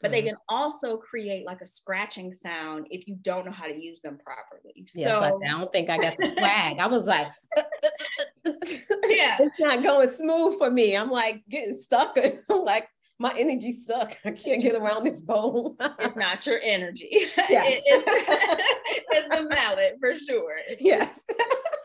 but 0.00 0.10
they 0.10 0.22
mm. 0.22 0.26
can 0.26 0.36
also 0.48 0.96
create 0.96 1.46
like 1.46 1.60
a 1.62 1.66
scratching 1.66 2.34
sound 2.42 2.86
if 2.90 3.08
you 3.08 3.16
don't 3.22 3.46
know 3.46 3.52
how 3.52 3.66
to 3.66 3.74
use 3.74 4.00
them 4.02 4.18
properly. 4.18 4.86
Yeah, 4.94 5.14
so 5.14 5.22
I 5.22 5.48
don't 5.48 5.72
think 5.72 5.88
I 5.88 5.96
got 5.96 6.16
the 6.18 6.32
swag. 6.32 6.78
I 6.78 6.86
was 6.86 7.04
like, 7.04 7.28
uh, 7.56 7.60
uh, 7.60 8.50
uh, 8.50 8.52
yeah, 9.08 9.36
it's 9.40 9.58
not 9.58 9.82
going 9.82 10.10
smooth 10.10 10.58
for 10.58 10.70
me. 10.70 10.96
I'm 10.96 11.10
like 11.10 11.42
getting 11.48 11.80
stuck. 11.80 12.16
I'm 12.50 12.64
like, 12.64 12.88
my 13.18 13.34
energy 13.38 13.72
stuck. 13.72 14.18
I 14.24 14.32
can't 14.32 14.60
get 14.60 14.74
around 14.74 15.04
this 15.04 15.22
bone. 15.22 15.76
it's 15.80 16.16
not 16.16 16.46
your 16.46 16.60
energy. 16.62 17.08
Yes. 17.10 17.32
It, 17.38 17.82
it's, 17.86 19.04
it's, 19.10 19.36
the 19.36 19.48
mallet 19.48 19.96
for 19.98 20.14
sure. 20.14 20.56
Yes. 20.78 21.18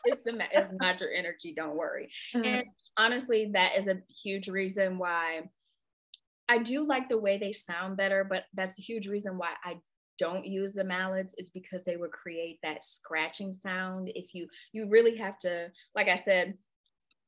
it's 0.03 0.21
the 0.25 0.37
it's 0.51 0.73
not 0.73 0.99
your 0.99 1.13
energy. 1.13 1.53
Don't 1.55 1.77
worry. 1.77 2.09
Mm-hmm. 2.35 2.45
And 2.45 2.63
honestly, 2.97 3.51
that 3.53 3.77
is 3.77 3.87
a 3.87 3.99
huge 4.23 4.49
reason 4.49 4.97
why 4.97 5.43
I 6.51 6.57
do 6.57 6.85
like 6.85 7.07
the 7.07 7.17
way 7.17 7.37
they 7.37 7.53
sound 7.53 7.95
better, 7.95 8.25
but 8.25 8.43
that's 8.53 8.77
a 8.77 8.81
huge 8.81 9.07
reason 9.07 9.37
why 9.37 9.53
I 9.63 9.77
don't 10.17 10.45
use 10.45 10.73
the 10.73 10.83
mallets 10.83 11.33
is 11.37 11.49
because 11.49 11.79
they 11.85 11.95
would 11.95 12.11
create 12.11 12.59
that 12.61 12.83
scratching 12.83 13.53
sound. 13.53 14.11
If 14.15 14.35
you 14.35 14.49
you 14.73 14.89
really 14.89 15.15
have 15.15 15.39
to, 15.39 15.69
like 15.95 16.09
I 16.09 16.21
said, 16.25 16.55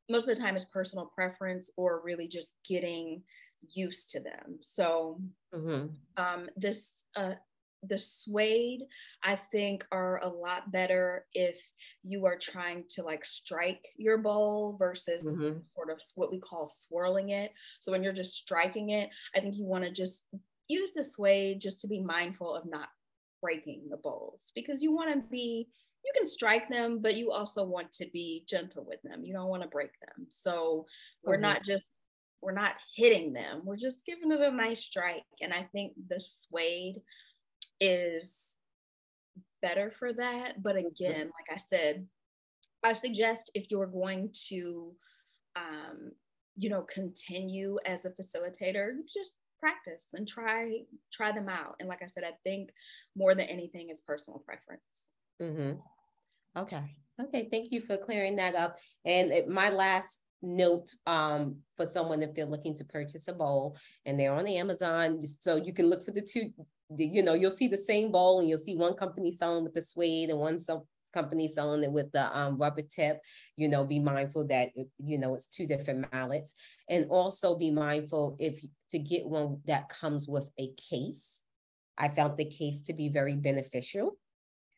most 0.10 0.28
of 0.28 0.36
the 0.36 0.42
time 0.42 0.58
it's 0.58 0.66
personal 0.66 1.10
preference 1.16 1.72
or 1.78 2.02
really 2.04 2.28
just 2.28 2.50
getting 2.68 3.24
used 3.74 4.12
to 4.12 4.20
them. 4.20 4.60
So 4.60 5.22
mm-hmm. 5.56 5.88
um, 6.22 6.50
this 6.58 6.92
uh, 7.16 7.36
the 7.88 7.98
suede 7.98 8.82
i 9.24 9.36
think 9.36 9.86
are 9.92 10.20
a 10.24 10.28
lot 10.28 10.72
better 10.72 11.26
if 11.34 11.58
you 12.04 12.26
are 12.26 12.38
trying 12.38 12.84
to 12.90 13.04
like 13.04 13.26
strike 13.26 13.86
your 13.98 14.18
bowl 14.18 14.76
versus 14.78 15.24
mm-hmm. 15.24 15.58
sort 15.74 15.90
of 15.90 16.00
what 16.16 16.32
we 16.32 16.40
call 16.40 16.74
swirling 16.88 17.30
it. 17.30 17.52
So 17.82 17.92
when 17.92 18.04
you're 18.04 18.14
just 18.14 18.34
striking 18.34 18.92
it 18.92 19.10
i 19.36 19.40
think 19.40 19.56
you 19.56 19.66
want 19.66 19.84
to 19.84 19.92
just 19.92 20.24
use 20.68 20.92
the 20.96 21.04
suede 21.04 21.60
just 21.60 21.82
to 21.82 21.88
be 21.88 22.00
mindful 22.00 22.56
of 22.56 22.66
not 22.66 22.90
breaking 23.42 23.84
the 23.90 23.98
bowls 23.98 24.40
because 24.56 24.82
you 24.82 24.94
want 24.94 25.14
to 25.14 25.22
be 25.30 25.68
you 26.06 26.12
can 26.16 26.28
strike 26.28 26.70
them 26.70 27.00
but 27.02 27.18
you 27.18 27.32
also 27.32 27.64
want 27.64 27.92
to 27.92 28.06
be 28.12 28.44
gentle 28.48 28.86
with 28.88 29.02
them. 29.04 29.24
You 29.24 29.34
don't 29.34 29.50
want 29.50 29.64
to 29.64 29.70
break 29.70 29.92
them. 30.02 30.28
So 30.30 30.86
we're 31.24 31.36
mm-hmm. 31.36 31.44
not 31.44 31.64
just 31.64 31.86
we're 32.42 32.52
not 32.52 32.74
hitting 32.94 33.32
them. 33.32 33.62
We're 33.64 33.78
just 33.78 34.06
giving 34.06 34.32
it 34.32 34.42
a 34.42 34.52
nice 34.52 34.84
strike. 34.84 35.24
And 35.42 35.54
i 35.54 35.68
think 35.72 35.94
the 36.10 36.22
suede 36.22 37.02
is 37.80 38.58
better 39.62 39.92
for 39.98 40.14
that. 40.14 40.62
But 40.62 40.76
again, 40.76 41.32
like 41.38 41.58
I 41.58 41.62
said, 41.68 42.08
I 42.84 42.94
suggest 42.94 43.52
if 43.56 43.72
you're 43.72 43.88
going 43.88 44.34
to, 44.50 44.92
um, 45.56 46.12
you 46.56 46.70
know, 46.70 46.82
continue 46.82 47.78
as 47.86 48.06
a 48.06 48.10
facilitator, 48.10 48.92
just 49.12 49.36
practice 49.60 50.08
and 50.14 50.28
try 50.28 50.80
try 51.12 51.32
them 51.32 51.48
out. 51.48 51.76
And 51.80 51.88
like 51.88 52.02
I 52.04 52.08
said, 52.08 52.26
I 52.26 52.34
think 52.44 52.70
more 53.16 53.34
than 53.34 53.46
anything 53.46 53.90
is 53.90 54.02
personal 54.02 54.44
preference. 54.46 54.82
Mm-hmm. 55.42 55.80
Okay. 56.60 56.84
Okay. 57.22 57.48
Thank 57.50 57.72
you 57.72 57.80
for 57.80 57.98
clearing 57.98 58.36
that 58.36 58.56
up. 58.56 58.78
And 59.06 59.32
it, 59.32 59.48
my 59.48 59.70
last 59.70 60.20
note 60.44 60.92
um, 61.08 61.56
for 61.76 61.86
someone 61.86 62.22
if 62.22 62.36
they're 62.36 62.46
looking 62.46 62.76
to 62.76 62.86
purchase 62.86 63.28
a 63.28 63.34
bowl 63.34 63.76
and 64.06 64.20
they're 64.20 64.34
on 64.34 64.46
the 64.46 64.58
Amazon, 64.58 65.20
so 65.26 65.56
you 65.56 65.74
can 65.74 65.90
look 65.90 66.04
for 66.04 66.12
the 66.12 66.22
two 66.22 66.54
you 66.96 67.24
know, 67.24 67.34
you'll 67.34 67.50
see 67.50 67.68
the 67.68 67.78
same 67.78 68.12
bowl 68.12 68.40
and 68.40 68.48
you'll 68.48 68.58
see 68.58 68.76
one 68.76 68.94
company 68.94 69.32
selling 69.32 69.64
with 69.64 69.74
the 69.74 69.82
suede 69.82 70.30
and 70.30 70.38
one 70.38 70.60
some 70.60 70.84
company 71.14 71.48
selling 71.48 71.84
it 71.84 71.92
with 71.92 72.12
the 72.12 72.38
um, 72.38 72.58
rubber 72.58 72.82
tip, 72.82 73.22
you 73.56 73.68
know, 73.68 73.86
be 73.86 74.00
mindful 74.00 74.48
that, 74.48 74.70
you 74.98 75.18
know, 75.18 75.36
it's 75.36 75.48
two 75.48 75.68
different 75.68 76.12
mallets. 76.12 76.54
And 76.90 77.06
also 77.10 77.56
be 77.56 77.72
mindful 77.72 78.36
if 78.40 78.60
to 78.92 79.00
get 79.00 79.26
one 79.26 79.62
that 79.66 79.90
comes 79.90 80.28
with 80.28 80.50
a 80.60 80.72
case. 80.90 81.40
I 81.98 82.10
found 82.10 82.38
the 82.38 82.46
case 82.46 82.82
to 82.84 82.94
be 82.94 83.10
very 83.10 83.36
beneficial 83.36 84.18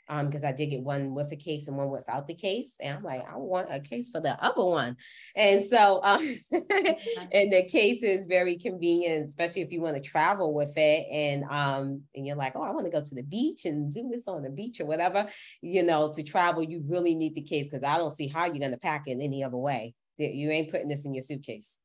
um 0.07 0.27
because 0.27 0.43
I 0.43 0.51
did 0.51 0.67
get 0.67 0.81
one 0.81 1.13
with 1.13 1.31
a 1.31 1.35
case 1.35 1.67
and 1.67 1.77
one 1.77 1.89
without 1.89 2.27
the 2.27 2.33
case 2.33 2.75
and 2.79 2.97
I'm 2.97 3.03
like 3.03 3.25
I 3.29 3.37
want 3.37 3.67
a 3.71 3.79
case 3.79 4.09
for 4.09 4.19
the 4.19 4.41
other 4.43 4.63
one. 4.63 4.97
And 5.35 5.63
so 5.63 5.99
um 6.03 6.21
and 6.51 7.51
the 7.53 7.65
case 7.69 8.03
is 8.03 8.25
very 8.25 8.57
convenient 8.57 9.29
especially 9.29 9.61
if 9.61 9.71
you 9.71 9.81
want 9.81 9.97
to 9.97 10.03
travel 10.03 10.53
with 10.53 10.73
it 10.75 11.07
and 11.11 11.43
um 11.45 12.01
and 12.15 12.25
you're 12.25 12.35
like 12.35 12.55
oh 12.55 12.63
I 12.63 12.71
want 12.71 12.85
to 12.85 12.91
go 12.91 13.03
to 13.03 13.15
the 13.15 13.23
beach 13.23 13.65
and 13.65 13.93
do 13.93 14.09
this 14.11 14.27
on 14.27 14.43
the 14.43 14.49
beach 14.49 14.79
or 14.79 14.85
whatever 14.85 15.27
you 15.61 15.83
know 15.83 16.11
to 16.13 16.23
travel 16.23 16.63
you 16.63 16.83
really 16.87 17.15
need 17.15 17.35
the 17.35 17.41
case 17.41 17.67
because 17.67 17.83
I 17.83 17.97
don't 17.97 18.15
see 18.15 18.27
how 18.27 18.45
you're 18.45 18.59
going 18.59 18.71
to 18.71 18.77
pack 18.77 19.03
it 19.07 19.17
any 19.21 19.43
other 19.43 19.57
way. 19.57 19.93
You 20.17 20.51
ain't 20.51 20.71
putting 20.71 20.87
this 20.87 21.05
in 21.05 21.13
your 21.13 21.23
suitcase. 21.23 21.77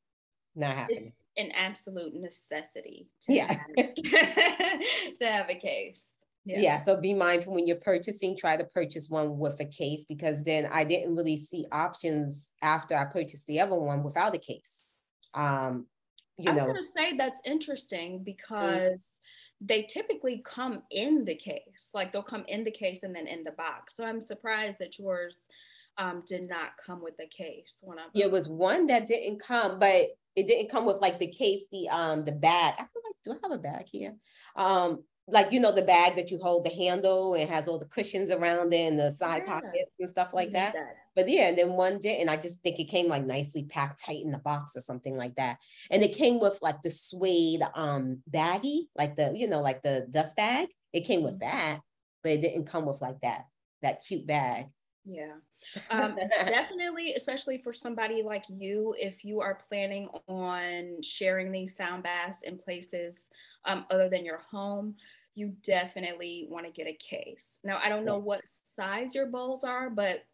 Not 0.55 0.77
happening. 0.77 1.07
it's 1.07 1.23
an 1.37 1.53
absolute 1.53 2.15
necessity 2.15 3.09
to 3.23 3.33
yeah. 3.33 3.47
have, 3.77 3.95
to 5.19 5.27
have 5.27 5.49
a 5.49 5.55
case 5.55 6.05
yeah. 6.45 6.61
yeah. 6.61 6.81
So 6.83 6.97
be 6.97 7.15
mindful 7.15 7.55
when 7.55 7.67
you're 7.67 7.77
purchasing, 7.77 8.37
try 8.37 8.57
to 8.57 8.65
purchase 8.65 9.09
one 9.09 9.39
with 9.39 9.61
a 9.61 9.65
case 9.65 10.05
because 10.09 10.43
then 10.43 10.69
I 10.73 10.85
didn't 10.85 11.15
really 11.15 11.37
see 11.37 11.67
options 11.71 12.53
after 12.63 12.97
I 12.97 13.05
purchased 13.05 13.47
the 13.47 13.61
other 13.61 13.77
one 13.77 14.03
without 14.03 14.35
a 14.35 14.39
case. 14.39 14.81
Um, 15.35 15.87
you 16.39 16.51
I 16.51 16.55
was 16.55 16.63
know, 16.63 16.67
gonna 16.69 16.81
say 16.97 17.17
that's 17.17 17.41
interesting 17.45 18.23
because 18.25 18.71
mm-hmm. 18.71 19.67
they 19.67 19.83
typically 19.83 20.43
come 20.45 20.83
in 20.91 21.25
the 21.25 21.35
case, 21.35 21.91
like 21.93 22.13
they'll 22.13 22.23
come 22.23 22.45
in 22.49 22.65
the 22.65 22.71
case 22.71 23.03
and 23.03 23.15
then 23.15 23.27
in 23.27 23.45
the 23.45 23.53
box. 23.53 23.97
So 23.97 24.05
I'm 24.05 24.25
surprised 24.25 24.77
that 24.81 24.99
yours 24.99 25.37
um, 25.99 26.23
did 26.27 26.49
not 26.49 26.71
come 26.85 27.03
with 27.03 27.15
a 27.21 27.27
case. 27.27 27.75
When 27.83 27.99
I 27.99 28.07
yeah, 28.15 28.25
it 28.25 28.33
was 28.33 28.49
one 28.49 28.87
that 28.87 29.07
didn't 29.07 29.41
come, 29.41 29.79
but 29.79 30.17
it 30.37 30.47
didn't 30.47 30.71
come 30.71 30.87
with 30.87 31.01
like 31.01 31.19
the 31.19 31.27
case, 31.27 31.67
the 31.71 31.89
um 31.91 32.25
the 32.25 32.33
bag. 32.33 32.75
I 32.79 32.83
feel 32.83 33.03
like 33.05 33.17
do 33.23 33.33
I 33.33 33.37
have 33.43 33.59
a 33.59 33.63
bag 33.63 33.87
here? 33.91 34.17
Um, 34.57 35.05
like 35.29 35.53
you 35.53 35.61
know 35.61 35.73
the 35.73 35.83
bag 35.83 36.17
that 36.17 36.31
you 36.31 36.39
hold 36.39 36.65
the 36.65 36.71
handle 36.71 37.35
and 37.35 37.49
has 37.49 37.69
all 37.69 37.79
the 37.79 37.87
cushions 37.87 38.31
around 38.31 38.73
it 38.73 38.87
and 38.87 38.99
the 38.99 39.13
side 39.13 39.43
yeah. 39.47 39.61
pockets 39.61 39.93
and 39.99 40.09
stuff 40.09 40.33
like 40.33 40.53
that. 40.53 40.73
that. 40.73 40.97
But 41.15 41.29
yeah, 41.29 41.49
and 41.49 41.59
then 41.59 41.71
one 41.71 41.99
did, 42.01 42.21
and 42.21 42.31
I 42.31 42.37
just 42.37 42.61
think 42.63 42.79
it 42.79 42.85
came 42.85 43.09
like 43.09 43.25
nicely 43.25 43.65
packed 43.65 44.05
tight 44.05 44.23
in 44.25 44.31
the 44.31 44.39
box 44.39 44.77
or 44.77 44.81
something 44.81 45.17
like 45.17 45.37
that. 45.37 45.59
And 45.91 46.03
it 46.03 46.17
came 46.17 46.41
with 46.41 46.59
like 46.63 46.83
the 46.83 46.91
suede 46.91 47.63
um 47.75 48.23
baggie, 48.31 48.89
like 48.97 49.17
the 49.17 49.33
you 49.35 49.47
know 49.47 49.61
like 49.61 49.83
the 49.83 50.07
dust 50.11 50.37
bag. 50.37 50.69
It 50.93 51.03
came 51.03 51.23
with 51.23 51.39
mm-hmm. 51.39 51.57
that, 51.57 51.81
but 52.23 52.33
it 52.33 52.41
didn't 52.41 52.67
come 52.67 52.87
with 52.87 53.01
like 53.01 53.21
that 53.23 53.45
that 53.83 54.05
cute 54.07 54.27
bag. 54.27 54.67
Yeah. 55.11 55.33
Um, 55.91 56.17
definitely, 56.31 57.15
especially 57.15 57.59
for 57.59 57.73
somebody 57.73 58.23
like 58.23 58.45
you, 58.49 58.95
if 58.99 59.25
you 59.25 59.41
are 59.41 59.59
planning 59.69 60.09
on 60.29 61.03
sharing 61.03 61.51
these 61.51 61.77
sound 61.77 62.03
baths 62.05 62.39
in 62.45 62.59
places 62.59 63.29
um, 63.65 63.85
other 63.91 64.09
than 64.09 64.25
your 64.25 64.39
home, 64.39 64.95
you 65.35 65.55
definitely 65.65 66.47
want 66.49 66.67
to 66.67 66.73
get 66.73 66.87
a 66.87 66.95
case. 66.95 67.59
Now, 67.65 67.81
I 67.83 67.89
don't 67.89 68.05
know 68.05 68.19
what 68.19 68.43
size 68.73 69.15
your 69.15 69.27
bowls 69.27 69.65
are, 69.65 69.91
but 69.91 70.25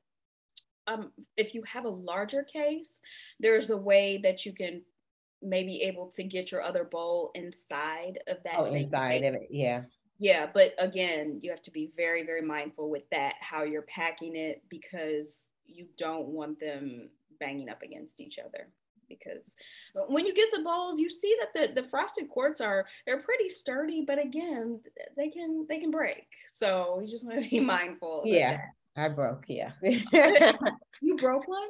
um, 0.87 1.12
if 1.37 1.55
you 1.55 1.62
have 1.62 1.85
a 1.85 1.91
larger 1.91 2.43
case, 2.43 3.01
there's 3.41 3.70
a 3.70 3.77
way 3.77 4.20
that 4.22 4.45
you 4.45 4.53
can 4.53 4.83
maybe 5.43 5.83
able 5.83 6.11
to 6.12 6.24
get 6.24 6.51
your 6.51 6.62
other 6.62 6.85
bowl 6.85 7.31
inside 7.35 8.18
of 8.27 8.39
that. 8.45 8.55
Oh, 8.59 8.64
inside 8.72 9.22
case. 9.22 9.29
of 9.29 9.35
it, 9.35 9.49
yeah. 9.51 9.83
Yeah, 10.18 10.46
but 10.52 10.74
again, 10.78 11.40
you 11.42 11.50
have 11.50 11.62
to 11.62 11.70
be 11.70 11.90
very, 11.96 12.24
very 12.24 12.42
mindful 12.42 12.90
with 12.90 13.08
that, 13.10 13.34
how 13.40 13.64
you're 13.64 13.82
packing 13.82 14.34
it, 14.36 14.62
because 14.68 15.48
you 15.66 15.86
don't 15.98 16.28
want 16.28 16.58
them 16.60 17.10
banging 17.38 17.68
up 17.68 17.82
against 17.82 18.20
each 18.20 18.38
other. 18.38 18.68
because 19.08 19.54
when 20.08 20.26
you 20.26 20.34
get 20.34 20.48
the 20.52 20.62
bowls, 20.62 20.98
you 20.98 21.10
see 21.10 21.36
that 21.40 21.74
the, 21.74 21.80
the 21.82 21.88
frosted 21.88 22.28
quartz 22.28 22.60
are 22.60 22.86
they're 23.06 23.22
pretty 23.22 23.48
sturdy, 23.48 24.04
but 24.06 24.18
again, 24.18 24.80
they 25.16 25.28
can 25.30 25.66
they 25.68 25.78
can 25.78 25.90
break. 25.90 26.26
So 26.52 27.00
you 27.02 27.08
just 27.08 27.24
want 27.24 27.42
to 27.42 27.48
be 27.48 27.60
mindful. 27.76 28.22
Yeah, 28.24 28.58
I 28.96 29.08
broke. 29.08 29.44
Yeah, 29.48 29.72
you 31.00 31.16
broke 31.18 31.46
one. 31.48 31.68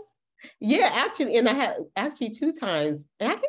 Yeah, 0.61 0.91
actually, 0.93 1.37
and 1.39 1.49
I 1.49 1.55
had 1.55 1.77
actually 1.97 2.31
two 2.31 2.53
times. 2.53 3.07
And 3.21 3.31
I 3.33 3.35
can 3.35 3.45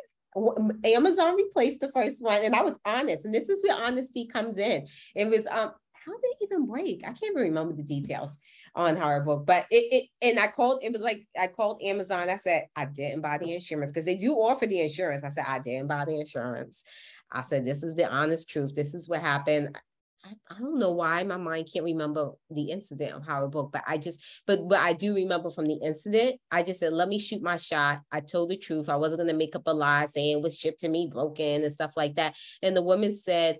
Amazon 0.84 1.36
replaced 1.36 1.80
the 1.80 1.90
first 1.92 2.22
one, 2.22 2.44
and 2.44 2.54
I 2.54 2.62
was 2.62 2.78
honest. 2.84 3.24
And 3.24 3.34
this 3.34 3.48
is 3.48 3.62
where 3.62 3.76
honesty 3.76 4.26
comes 4.26 4.58
in. 4.58 4.86
It 5.14 5.28
was 5.28 5.46
um, 5.46 5.72
how 5.92 6.12
did 6.12 6.24
it 6.24 6.44
even 6.44 6.66
break? 6.66 7.02
I 7.04 7.08
can't 7.08 7.32
even 7.32 7.42
remember 7.42 7.74
the 7.74 7.82
details 7.82 8.36
on 8.74 8.96
how 8.96 9.10
it 9.16 9.24
broke, 9.24 9.46
but 9.46 9.66
it, 9.70 9.92
it 9.92 10.04
and 10.22 10.38
I 10.38 10.46
called. 10.48 10.80
It 10.82 10.92
was 10.92 11.02
like 11.02 11.26
I 11.38 11.48
called 11.48 11.82
Amazon. 11.82 12.28
I 12.28 12.36
said 12.36 12.66
I 12.76 12.86
didn't 12.86 13.22
buy 13.22 13.38
the 13.38 13.54
insurance 13.54 13.92
because 13.92 14.04
they 14.04 14.16
do 14.16 14.32
offer 14.34 14.66
the 14.66 14.80
insurance. 14.80 15.24
I 15.24 15.30
said 15.30 15.44
I 15.46 15.58
didn't 15.58 15.88
buy 15.88 16.04
the 16.04 16.18
insurance. 16.20 16.84
I 17.30 17.42
said 17.42 17.66
this 17.66 17.82
is 17.82 17.96
the 17.96 18.08
honest 18.08 18.48
truth. 18.48 18.74
This 18.74 18.94
is 18.94 19.08
what 19.08 19.20
happened. 19.20 19.76
I, 20.24 20.30
I 20.50 20.58
don't 20.58 20.78
know 20.78 20.92
why 20.92 21.22
my 21.22 21.36
mind 21.36 21.68
can't 21.72 21.84
remember 21.84 22.32
the 22.50 22.70
incident 22.70 23.12
of 23.12 23.24
how 23.24 23.44
it 23.44 23.50
broke, 23.50 23.72
but 23.72 23.84
I 23.86 23.98
just, 23.98 24.20
but 24.46 24.68
but 24.68 24.80
I 24.80 24.92
do 24.92 25.14
remember 25.14 25.50
from 25.50 25.66
the 25.66 25.78
incident. 25.82 26.40
I 26.50 26.62
just 26.62 26.80
said, 26.80 26.92
let 26.92 27.08
me 27.08 27.18
shoot 27.18 27.42
my 27.42 27.56
shot. 27.56 28.00
I 28.10 28.20
told 28.20 28.50
the 28.50 28.56
truth. 28.56 28.88
I 28.88 28.96
wasn't 28.96 29.20
gonna 29.20 29.34
make 29.34 29.54
up 29.54 29.62
a 29.66 29.72
lie 29.72 30.06
saying 30.06 30.38
it 30.38 30.42
was 30.42 30.58
shipped 30.58 30.80
to 30.80 30.88
me 30.88 31.08
broken 31.10 31.62
and 31.64 31.72
stuff 31.72 31.92
like 31.96 32.16
that. 32.16 32.34
And 32.62 32.76
the 32.76 32.82
woman 32.82 33.14
said, 33.14 33.58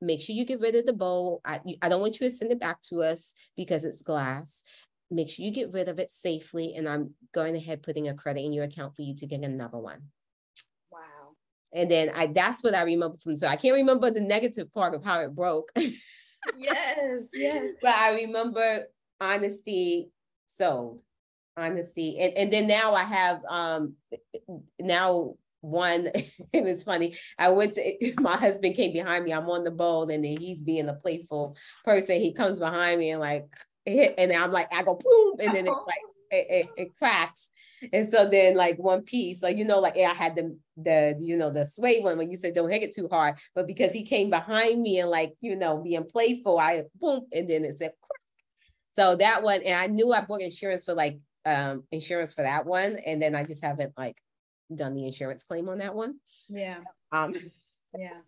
make 0.00 0.20
sure 0.20 0.36
you 0.36 0.44
get 0.44 0.60
rid 0.60 0.76
of 0.76 0.86
the 0.86 0.92
bowl. 0.92 1.40
I, 1.44 1.60
I 1.82 1.88
don't 1.88 2.00
want 2.00 2.20
you 2.20 2.28
to 2.28 2.34
send 2.34 2.52
it 2.52 2.60
back 2.60 2.82
to 2.82 3.02
us 3.02 3.34
because 3.56 3.84
it's 3.84 4.02
glass. 4.02 4.62
Make 5.10 5.30
sure 5.30 5.44
you 5.44 5.50
get 5.50 5.72
rid 5.72 5.88
of 5.88 5.98
it 5.98 6.10
safely. 6.10 6.74
And 6.74 6.88
I'm 6.88 7.14
going 7.32 7.56
ahead 7.56 7.82
putting 7.82 8.08
a 8.08 8.14
credit 8.14 8.40
in 8.40 8.52
your 8.52 8.64
account 8.64 8.94
for 8.94 9.02
you 9.02 9.14
to 9.16 9.26
get 9.26 9.42
another 9.42 9.78
one. 9.78 10.02
And 11.72 11.90
then 11.90 12.10
I 12.14 12.28
that's 12.28 12.62
what 12.62 12.74
I 12.74 12.82
remember 12.82 13.16
from 13.18 13.36
so 13.36 13.48
I 13.48 13.56
can't 13.56 13.74
remember 13.74 14.10
the 14.10 14.20
negative 14.20 14.72
part 14.72 14.94
of 14.94 15.04
how 15.04 15.20
it 15.20 15.34
broke. 15.34 15.70
yes, 15.76 17.22
yes. 17.32 17.68
But 17.82 17.94
I 17.94 18.14
remember 18.14 18.86
honesty 19.20 20.10
sold. 20.48 21.02
Honesty. 21.56 22.18
And 22.18 22.34
and 22.34 22.52
then 22.52 22.66
now 22.66 22.94
I 22.94 23.02
have 23.02 23.44
um 23.48 23.94
now 24.78 25.36
one 25.66 26.10
it 26.52 26.64
was 26.64 26.82
funny 26.82 27.14
i 27.38 27.48
went 27.48 27.74
to 27.74 28.12
my 28.20 28.36
husband 28.36 28.74
came 28.74 28.92
behind 28.92 29.24
me 29.24 29.32
i'm 29.32 29.50
on 29.50 29.64
the 29.64 29.70
bowl 29.70 30.08
and 30.08 30.24
then 30.24 30.36
he's 30.36 30.60
being 30.60 30.88
a 30.88 30.94
playful 30.94 31.56
person 31.84 32.20
he 32.20 32.32
comes 32.32 32.58
behind 32.58 33.00
me 33.00 33.10
and 33.10 33.20
like 33.20 33.46
hit 33.84 34.14
and 34.18 34.32
i'm 34.32 34.52
like 34.52 34.72
i 34.72 34.82
go 34.82 34.94
boom 34.94 35.36
and 35.40 35.54
then 35.54 35.66
it 35.66 35.70
like 35.70 36.02
it, 36.30 36.46
it, 36.50 36.68
it 36.76 36.96
cracks 36.96 37.50
and 37.92 38.08
so 38.08 38.28
then 38.28 38.54
like 38.54 38.76
one 38.78 39.02
piece 39.02 39.42
like 39.42 39.56
you 39.56 39.64
know 39.64 39.78
like 39.78 39.96
i 39.96 40.12
had 40.12 40.34
the 40.34 40.56
the 40.76 41.16
you 41.20 41.36
know 41.36 41.50
the 41.50 41.66
suede 41.66 42.04
one 42.04 42.18
when 42.18 42.30
you 42.30 42.36
said 42.36 42.54
don't 42.54 42.70
hit 42.70 42.82
it 42.82 42.94
too 42.94 43.08
hard 43.10 43.36
but 43.54 43.66
because 43.66 43.92
he 43.92 44.02
came 44.02 44.30
behind 44.30 44.80
me 44.80 45.00
and 45.00 45.10
like 45.10 45.34
you 45.40 45.56
know 45.56 45.78
being 45.78 46.04
playful 46.04 46.58
i 46.58 46.82
boom 47.00 47.22
and 47.32 47.48
then 47.48 47.64
it 47.64 47.76
said 47.76 47.92
crack. 48.02 48.20
so 48.94 49.16
that 49.16 49.42
one 49.42 49.62
and 49.62 49.80
i 49.80 49.86
knew 49.86 50.12
i 50.12 50.20
bought 50.20 50.40
insurance 50.40 50.84
for 50.84 50.94
like 50.94 51.18
um 51.44 51.84
insurance 51.92 52.32
for 52.32 52.42
that 52.42 52.66
one 52.66 52.96
and 53.06 53.22
then 53.22 53.34
i 53.34 53.44
just 53.44 53.64
haven't 53.64 53.92
like 53.96 54.16
done 54.74 54.94
the 54.94 55.06
insurance 55.06 55.44
claim 55.44 55.68
on 55.68 55.78
that 55.78 55.94
one. 55.94 56.16
Yeah. 56.48 56.78
Um, 57.12 57.34
yeah. 57.96 58.18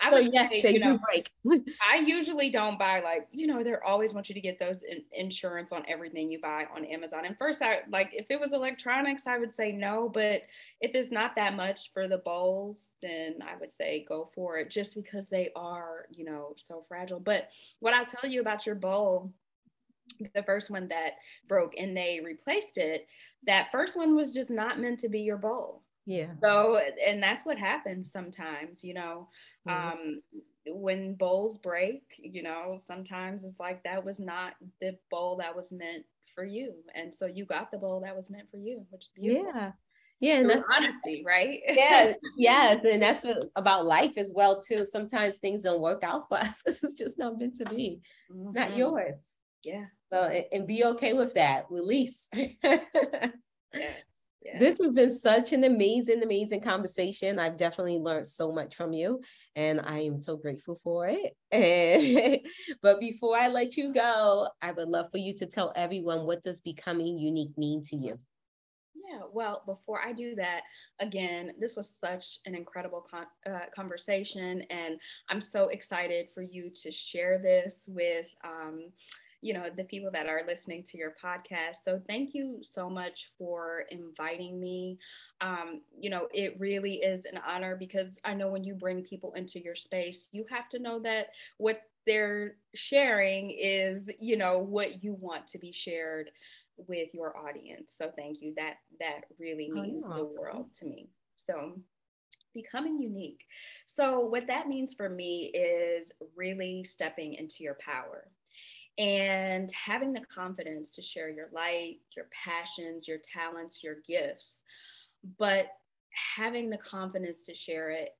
I 0.00 0.10
would 0.10 0.32
so, 0.32 0.46
say, 0.48 0.62
you 0.72 0.78
know, 0.78 0.98
break. 0.98 1.30
I 1.82 1.96
usually 2.04 2.50
don't 2.50 2.78
buy 2.78 3.00
like, 3.00 3.28
you 3.30 3.46
know, 3.46 3.62
they 3.62 3.74
always 3.84 4.12
want 4.12 4.28
you 4.28 4.34
to 4.34 4.40
get 4.40 4.58
those 4.58 4.82
in- 4.88 5.04
insurance 5.12 5.72
on 5.72 5.84
everything 5.88 6.28
you 6.28 6.40
buy 6.40 6.66
on 6.74 6.84
Amazon. 6.84 7.24
And 7.24 7.36
first, 7.36 7.62
I 7.62 7.80
like 7.90 8.10
if 8.12 8.26
it 8.30 8.40
was 8.40 8.52
electronics, 8.52 9.26
I 9.26 9.38
would 9.38 9.54
say 9.54 9.72
no. 9.72 10.08
But 10.08 10.42
if 10.80 10.94
it's 10.94 11.10
not 11.10 11.36
that 11.36 11.54
much 11.54 11.92
for 11.92 12.08
the 12.08 12.18
bowls, 12.18 12.92
then 13.02 13.36
I 13.42 13.56
would 13.58 13.74
say 13.74 14.04
go 14.08 14.30
for 14.34 14.58
it 14.58 14.70
just 14.70 14.94
because 14.94 15.28
they 15.28 15.50
are, 15.56 16.06
you 16.10 16.24
know, 16.24 16.54
so 16.56 16.84
fragile. 16.88 17.20
But 17.20 17.48
what 17.80 17.94
I'll 17.94 18.06
tell 18.06 18.28
you 18.28 18.40
about 18.40 18.66
your 18.66 18.76
bowl 18.76 19.32
the 20.34 20.42
first 20.42 20.70
one 20.70 20.88
that 20.88 21.12
broke 21.48 21.74
and 21.76 21.96
they 21.96 22.20
replaced 22.24 22.78
it 22.78 23.06
that 23.46 23.70
first 23.70 23.96
one 23.96 24.16
was 24.16 24.32
just 24.32 24.50
not 24.50 24.80
meant 24.80 24.98
to 24.98 25.08
be 25.08 25.20
your 25.20 25.36
bowl 25.36 25.82
yeah. 26.08 26.32
So, 26.42 26.80
and 27.06 27.22
that's 27.22 27.44
what 27.44 27.58
happens 27.58 28.10
sometimes, 28.10 28.82
you 28.82 28.94
know, 28.94 29.28
mm-hmm. 29.68 29.88
um, 29.88 30.22
when 30.66 31.16
bowls 31.16 31.58
break, 31.58 32.02
you 32.16 32.42
know, 32.42 32.80
sometimes 32.86 33.44
it's 33.44 33.60
like 33.60 33.84
that 33.84 34.02
was 34.02 34.18
not 34.18 34.54
the 34.80 34.96
bowl 35.10 35.36
that 35.36 35.54
was 35.54 35.70
meant 35.70 36.06
for 36.34 36.44
you. 36.44 36.72
And 36.94 37.12
so 37.14 37.26
you 37.26 37.44
got 37.44 37.70
the 37.70 37.76
bowl 37.76 38.00
that 38.00 38.16
was 38.16 38.30
meant 38.30 38.50
for 38.50 38.56
you, 38.56 38.86
which 38.88 39.02
is 39.02 39.10
beautiful. 39.14 39.52
Yeah. 39.54 39.72
Yeah, 40.20 40.38
and 40.38 40.50
that's 40.50 40.64
honesty, 40.74 41.22
right? 41.24 41.60
yeah, 41.68 42.12
yes, 42.36 42.84
and 42.90 43.00
that's 43.00 43.22
what 43.22 43.50
about 43.54 43.86
life 43.86 44.14
as 44.16 44.32
well 44.34 44.60
too. 44.60 44.84
Sometimes 44.84 45.36
things 45.36 45.62
don't 45.62 45.80
work 45.80 46.02
out 46.02 46.28
for 46.28 46.38
us. 46.38 46.60
It's 46.66 46.94
just 46.94 47.20
not 47.20 47.38
meant 47.38 47.54
to 47.58 47.66
be. 47.66 48.00
Mm-hmm. 48.32 48.46
It's 48.46 48.54
not 48.56 48.68
mm-hmm. 48.70 48.78
yours. 48.78 49.14
Yeah. 49.62 49.84
So 50.10 50.22
and 50.50 50.66
be 50.66 50.82
okay 50.86 51.12
with 51.12 51.34
that. 51.34 51.66
Release. 51.70 52.26
yeah. 52.34 52.80
This 54.58 54.78
has 54.78 54.92
been 54.92 55.10
such 55.10 55.52
an 55.52 55.64
amazing, 55.64 56.22
amazing 56.22 56.60
conversation. 56.60 57.38
I've 57.38 57.56
definitely 57.56 57.98
learned 57.98 58.28
so 58.28 58.52
much 58.52 58.74
from 58.74 58.92
you, 58.92 59.20
and 59.56 59.80
I 59.80 60.00
am 60.00 60.20
so 60.20 60.36
grateful 60.36 60.80
for 60.82 61.10
it. 61.10 62.42
but 62.82 63.00
before 63.00 63.36
I 63.36 63.48
let 63.48 63.76
you 63.76 63.92
go, 63.92 64.48
I 64.62 64.72
would 64.72 64.88
love 64.88 65.10
for 65.10 65.18
you 65.18 65.34
to 65.36 65.46
tell 65.46 65.72
everyone 65.74 66.24
what 66.24 66.44
does 66.44 66.60
becoming 66.60 67.18
unique 67.18 67.56
mean 67.56 67.82
to 67.84 67.96
you. 67.96 68.18
Yeah, 68.94 69.20
well, 69.32 69.62
before 69.64 70.00
I 70.00 70.12
do 70.12 70.34
that, 70.34 70.62
again, 71.00 71.52
this 71.58 71.76
was 71.76 71.92
such 72.00 72.40
an 72.46 72.54
incredible 72.54 73.04
con- 73.08 73.26
uh, 73.50 73.66
conversation, 73.74 74.62
and 74.70 75.00
I'm 75.28 75.40
so 75.40 75.68
excited 75.68 76.28
for 76.34 76.42
you 76.42 76.70
to 76.82 76.90
share 76.90 77.38
this 77.38 77.84
with. 77.86 78.26
Um, 78.44 78.90
you 79.40 79.54
know 79.54 79.66
the 79.76 79.84
people 79.84 80.10
that 80.12 80.26
are 80.26 80.42
listening 80.46 80.82
to 80.84 80.98
your 80.98 81.14
podcast. 81.22 81.76
So 81.84 82.00
thank 82.06 82.34
you 82.34 82.60
so 82.62 82.88
much 82.90 83.30
for 83.38 83.84
inviting 83.90 84.60
me. 84.60 84.98
Um, 85.40 85.82
you 85.98 86.10
know 86.10 86.28
it 86.32 86.56
really 86.58 86.96
is 86.96 87.24
an 87.24 87.40
honor 87.46 87.76
because 87.76 88.18
i 88.24 88.34
know 88.34 88.48
when 88.48 88.64
you 88.64 88.74
bring 88.74 89.02
people 89.02 89.32
into 89.34 89.62
your 89.62 89.74
space 89.74 90.28
you 90.32 90.44
have 90.50 90.68
to 90.68 90.78
know 90.78 91.00
that 91.00 91.28
what 91.58 91.82
they're 92.06 92.56
sharing 92.74 93.50
is 93.50 94.08
you 94.18 94.36
know 94.36 94.58
what 94.58 95.02
you 95.02 95.14
want 95.14 95.46
to 95.48 95.58
be 95.58 95.72
shared 95.72 96.30
with 96.86 97.12
your 97.12 97.36
audience. 97.36 97.94
So 97.96 98.10
thank 98.16 98.40
you. 98.40 98.54
That 98.56 98.76
that 99.00 99.22
really 99.38 99.70
means 99.70 100.04
the 100.04 100.24
world 100.24 100.68
to 100.78 100.86
me. 100.86 101.08
So 101.36 101.72
becoming 102.54 103.00
unique. 103.00 103.44
So 103.86 104.20
what 104.20 104.46
that 104.46 104.68
means 104.68 104.94
for 104.94 105.08
me 105.08 105.50
is 105.54 106.12
really 106.36 106.84
stepping 106.84 107.34
into 107.34 107.62
your 107.62 107.76
power 107.80 108.28
and 108.98 109.70
having 109.72 110.12
the 110.12 110.22
confidence 110.22 110.90
to 110.90 111.02
share 111.02 111.30
your 111.30 111.48
light, 111.52 111.98
your 112.16 112.26
passions, 112.32 113.06
your 113.06 113.18
talents, 113.18 113.82
your 113.82 113.96
gifts, 114.06 114.62
but 115.38 115.68
having 116.36 116.68
the 116.68 116.78
confidence 116.78 117.38
to 117.46 117.54
share 117.54 117.90
it 117.90 118.16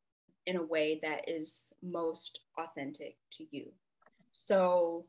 in 0.46 0.56
a 0.56 0.62
way 0.62 1.00
that 1.02 1.28
is 1.28 1.72
most 1.82 2.40
authentic 2.58 3.16
to 3.32 3.44
you. 3.50 3.66
So, 4.32 5.04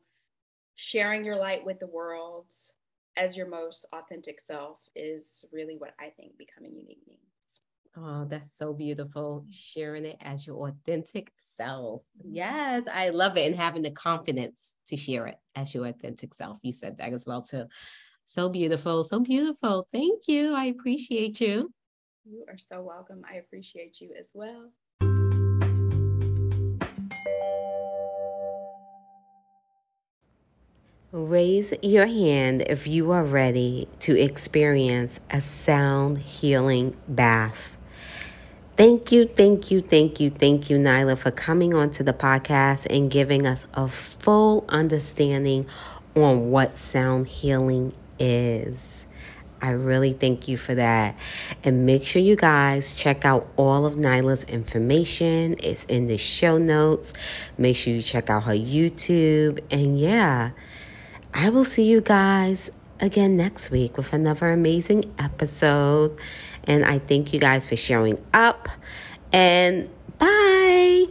sharing 0.74 1.24
your 1.24 1.36
light 1.36 1.64
with 1.64 1.78
the 1.78 1.86
world 1.86 2.52
as 3.16 3.36
your 3.36 3.46
most 3.46 3.86
authentic 3.92 4.40
self 4.40 4.78
is 4.96 5.44
really 5.52 5.76
what 5.76 5.94
I 6.00 6.10
think 6.10 6.36
becoming 6.36 6.74
unique 6.74 7.02
means. 7.06 7.29
Oh, 7.96 8.24
that's 8.24 8.56
so 8.56 8.72
beautiful. 8.72 9.44
Sharing 9.50 10.04
it 10.04 10.16
as 10.20 10.46
your 10.46 10.68
authentic 10.68 11.32
self. 11.42 12.02
Mm-hmm. 12.18 12.34
Yes, 12.34 12.84
I 12.92 13.08
love 13.08 13.36
it. 13.36 13.46
And 13.46 13.56
having 13.56 13.82
the 13.82 13.90
confidence 13.90 14.74
to 14.88 14.96
share 14.96 15.26
it 15.26 15.38
as 15.56 15.74
your 15.74 15.86
authentic 15.86 16.34
self. 16.34 16.58
You 16.62 16.72
said 16.72 16.98
that 16.98 17.12
as 17.12 17.26
well, 17.26 17.42
too. 17.42 17.66
So 18.26 18.48
beautiful. 18.48 19.02
So 19.02 19.18
beautiful. 19.18 19.88
Thank 19.92 20.28
you. 20.28 20.54
I 20.54 20.66
appreciate 20.66 21.40
you. 21.40 21.72
You 22.24 22.44
are 22.48 22.58
so 22.70 22.80
welcome. 22.80 23.22
I 23.28 23.36
appreciate 23.36 24.00
you 24.00 24.10
as 24.18 24.28
well. 24.34 24.70
Raise 31.12 31.74
your 31.82 32.06
hand 32.06 32.62
if 32.68 32.86
you 32.86 33.10
are 33.10 33.24
ready 33.24 33.88
to 33.98 34.16
experience 34.16 35.18
a 35.30 35.40
sound 35.40 36.18
healing 36.18 36.96
bath. 37.08 37.76
Thank 38.80 39.12
you, 39.12 39.26
thank 39.26 39.70
you, 39.70 39.82
thank 39.82 40.20
you, 40.20 40.30
thank 40.30 40.70
you, 40.70 40.78
Nyla, 40.78 41.18
for 41.18 41.30
coming 41.30 41.74
onto 41.74 42.02
the 42.02 42.14
podcast 42.14 42.86
and 42.88 43.10
giving 43.10 43.46
us 43.46 43.66
a 43.74 43.86
full 43.88 44.64
understanding 44.70 45.66
on 46.16 46.50
what 46.50 46.78
sound 46.78 47.26
healing 47.26 47.92
is. 48.18 49.04
I 49.60 49.72
really 49.72 50.14
thank 50.14 50.48
you 50.48 50.56
for 50.56 50.74
that. 50.76 51.14
And 51.62 51.84
make 51.84 52.06
sure 52.06 52.22
you 52.22 52.36
guys 52.36 52.94
check 52.94 53.26
out 53.26 53.46
all 53.58 53.84
of 53.84 53.96
Nyla's 53.96 54.44
information. 54.44 55.56
It's 55.62 55.84
in 55.84 56.06
the 56.06 56.16
show 56.16 56.56
notes. 56.56 57.12
Make 57.58 57.76
sure 57.76 57.92
you 57.92 58.00
check 58.00 58.30
out 58.30 58.44
her 58.44 58.54
YouTube. 58.54 59.62
And 59.70 60.00
yeah, 60.00 60.52
I 61.34 61.50
will 61.50 61.66
see 61.66 61.84
you 61.84 62.00
guys 62.00 62.70
again 62.98 63.36
next 63.36 63.70
week 63.70 63.98
with 63.98 64.14
another 64.14 64.50
amazing 64.50 65.12
episode. 65.18 66.18
And 66.64 66.84
I 66.84 66.98
thank 66.98 67.32
you 67.32 67.40
guys 67.40 67.68
for 67.68 67.76
showing 67.76 68.24
up. 68.32 68.68
And 69.32 69.88
bye. 70.18 71.06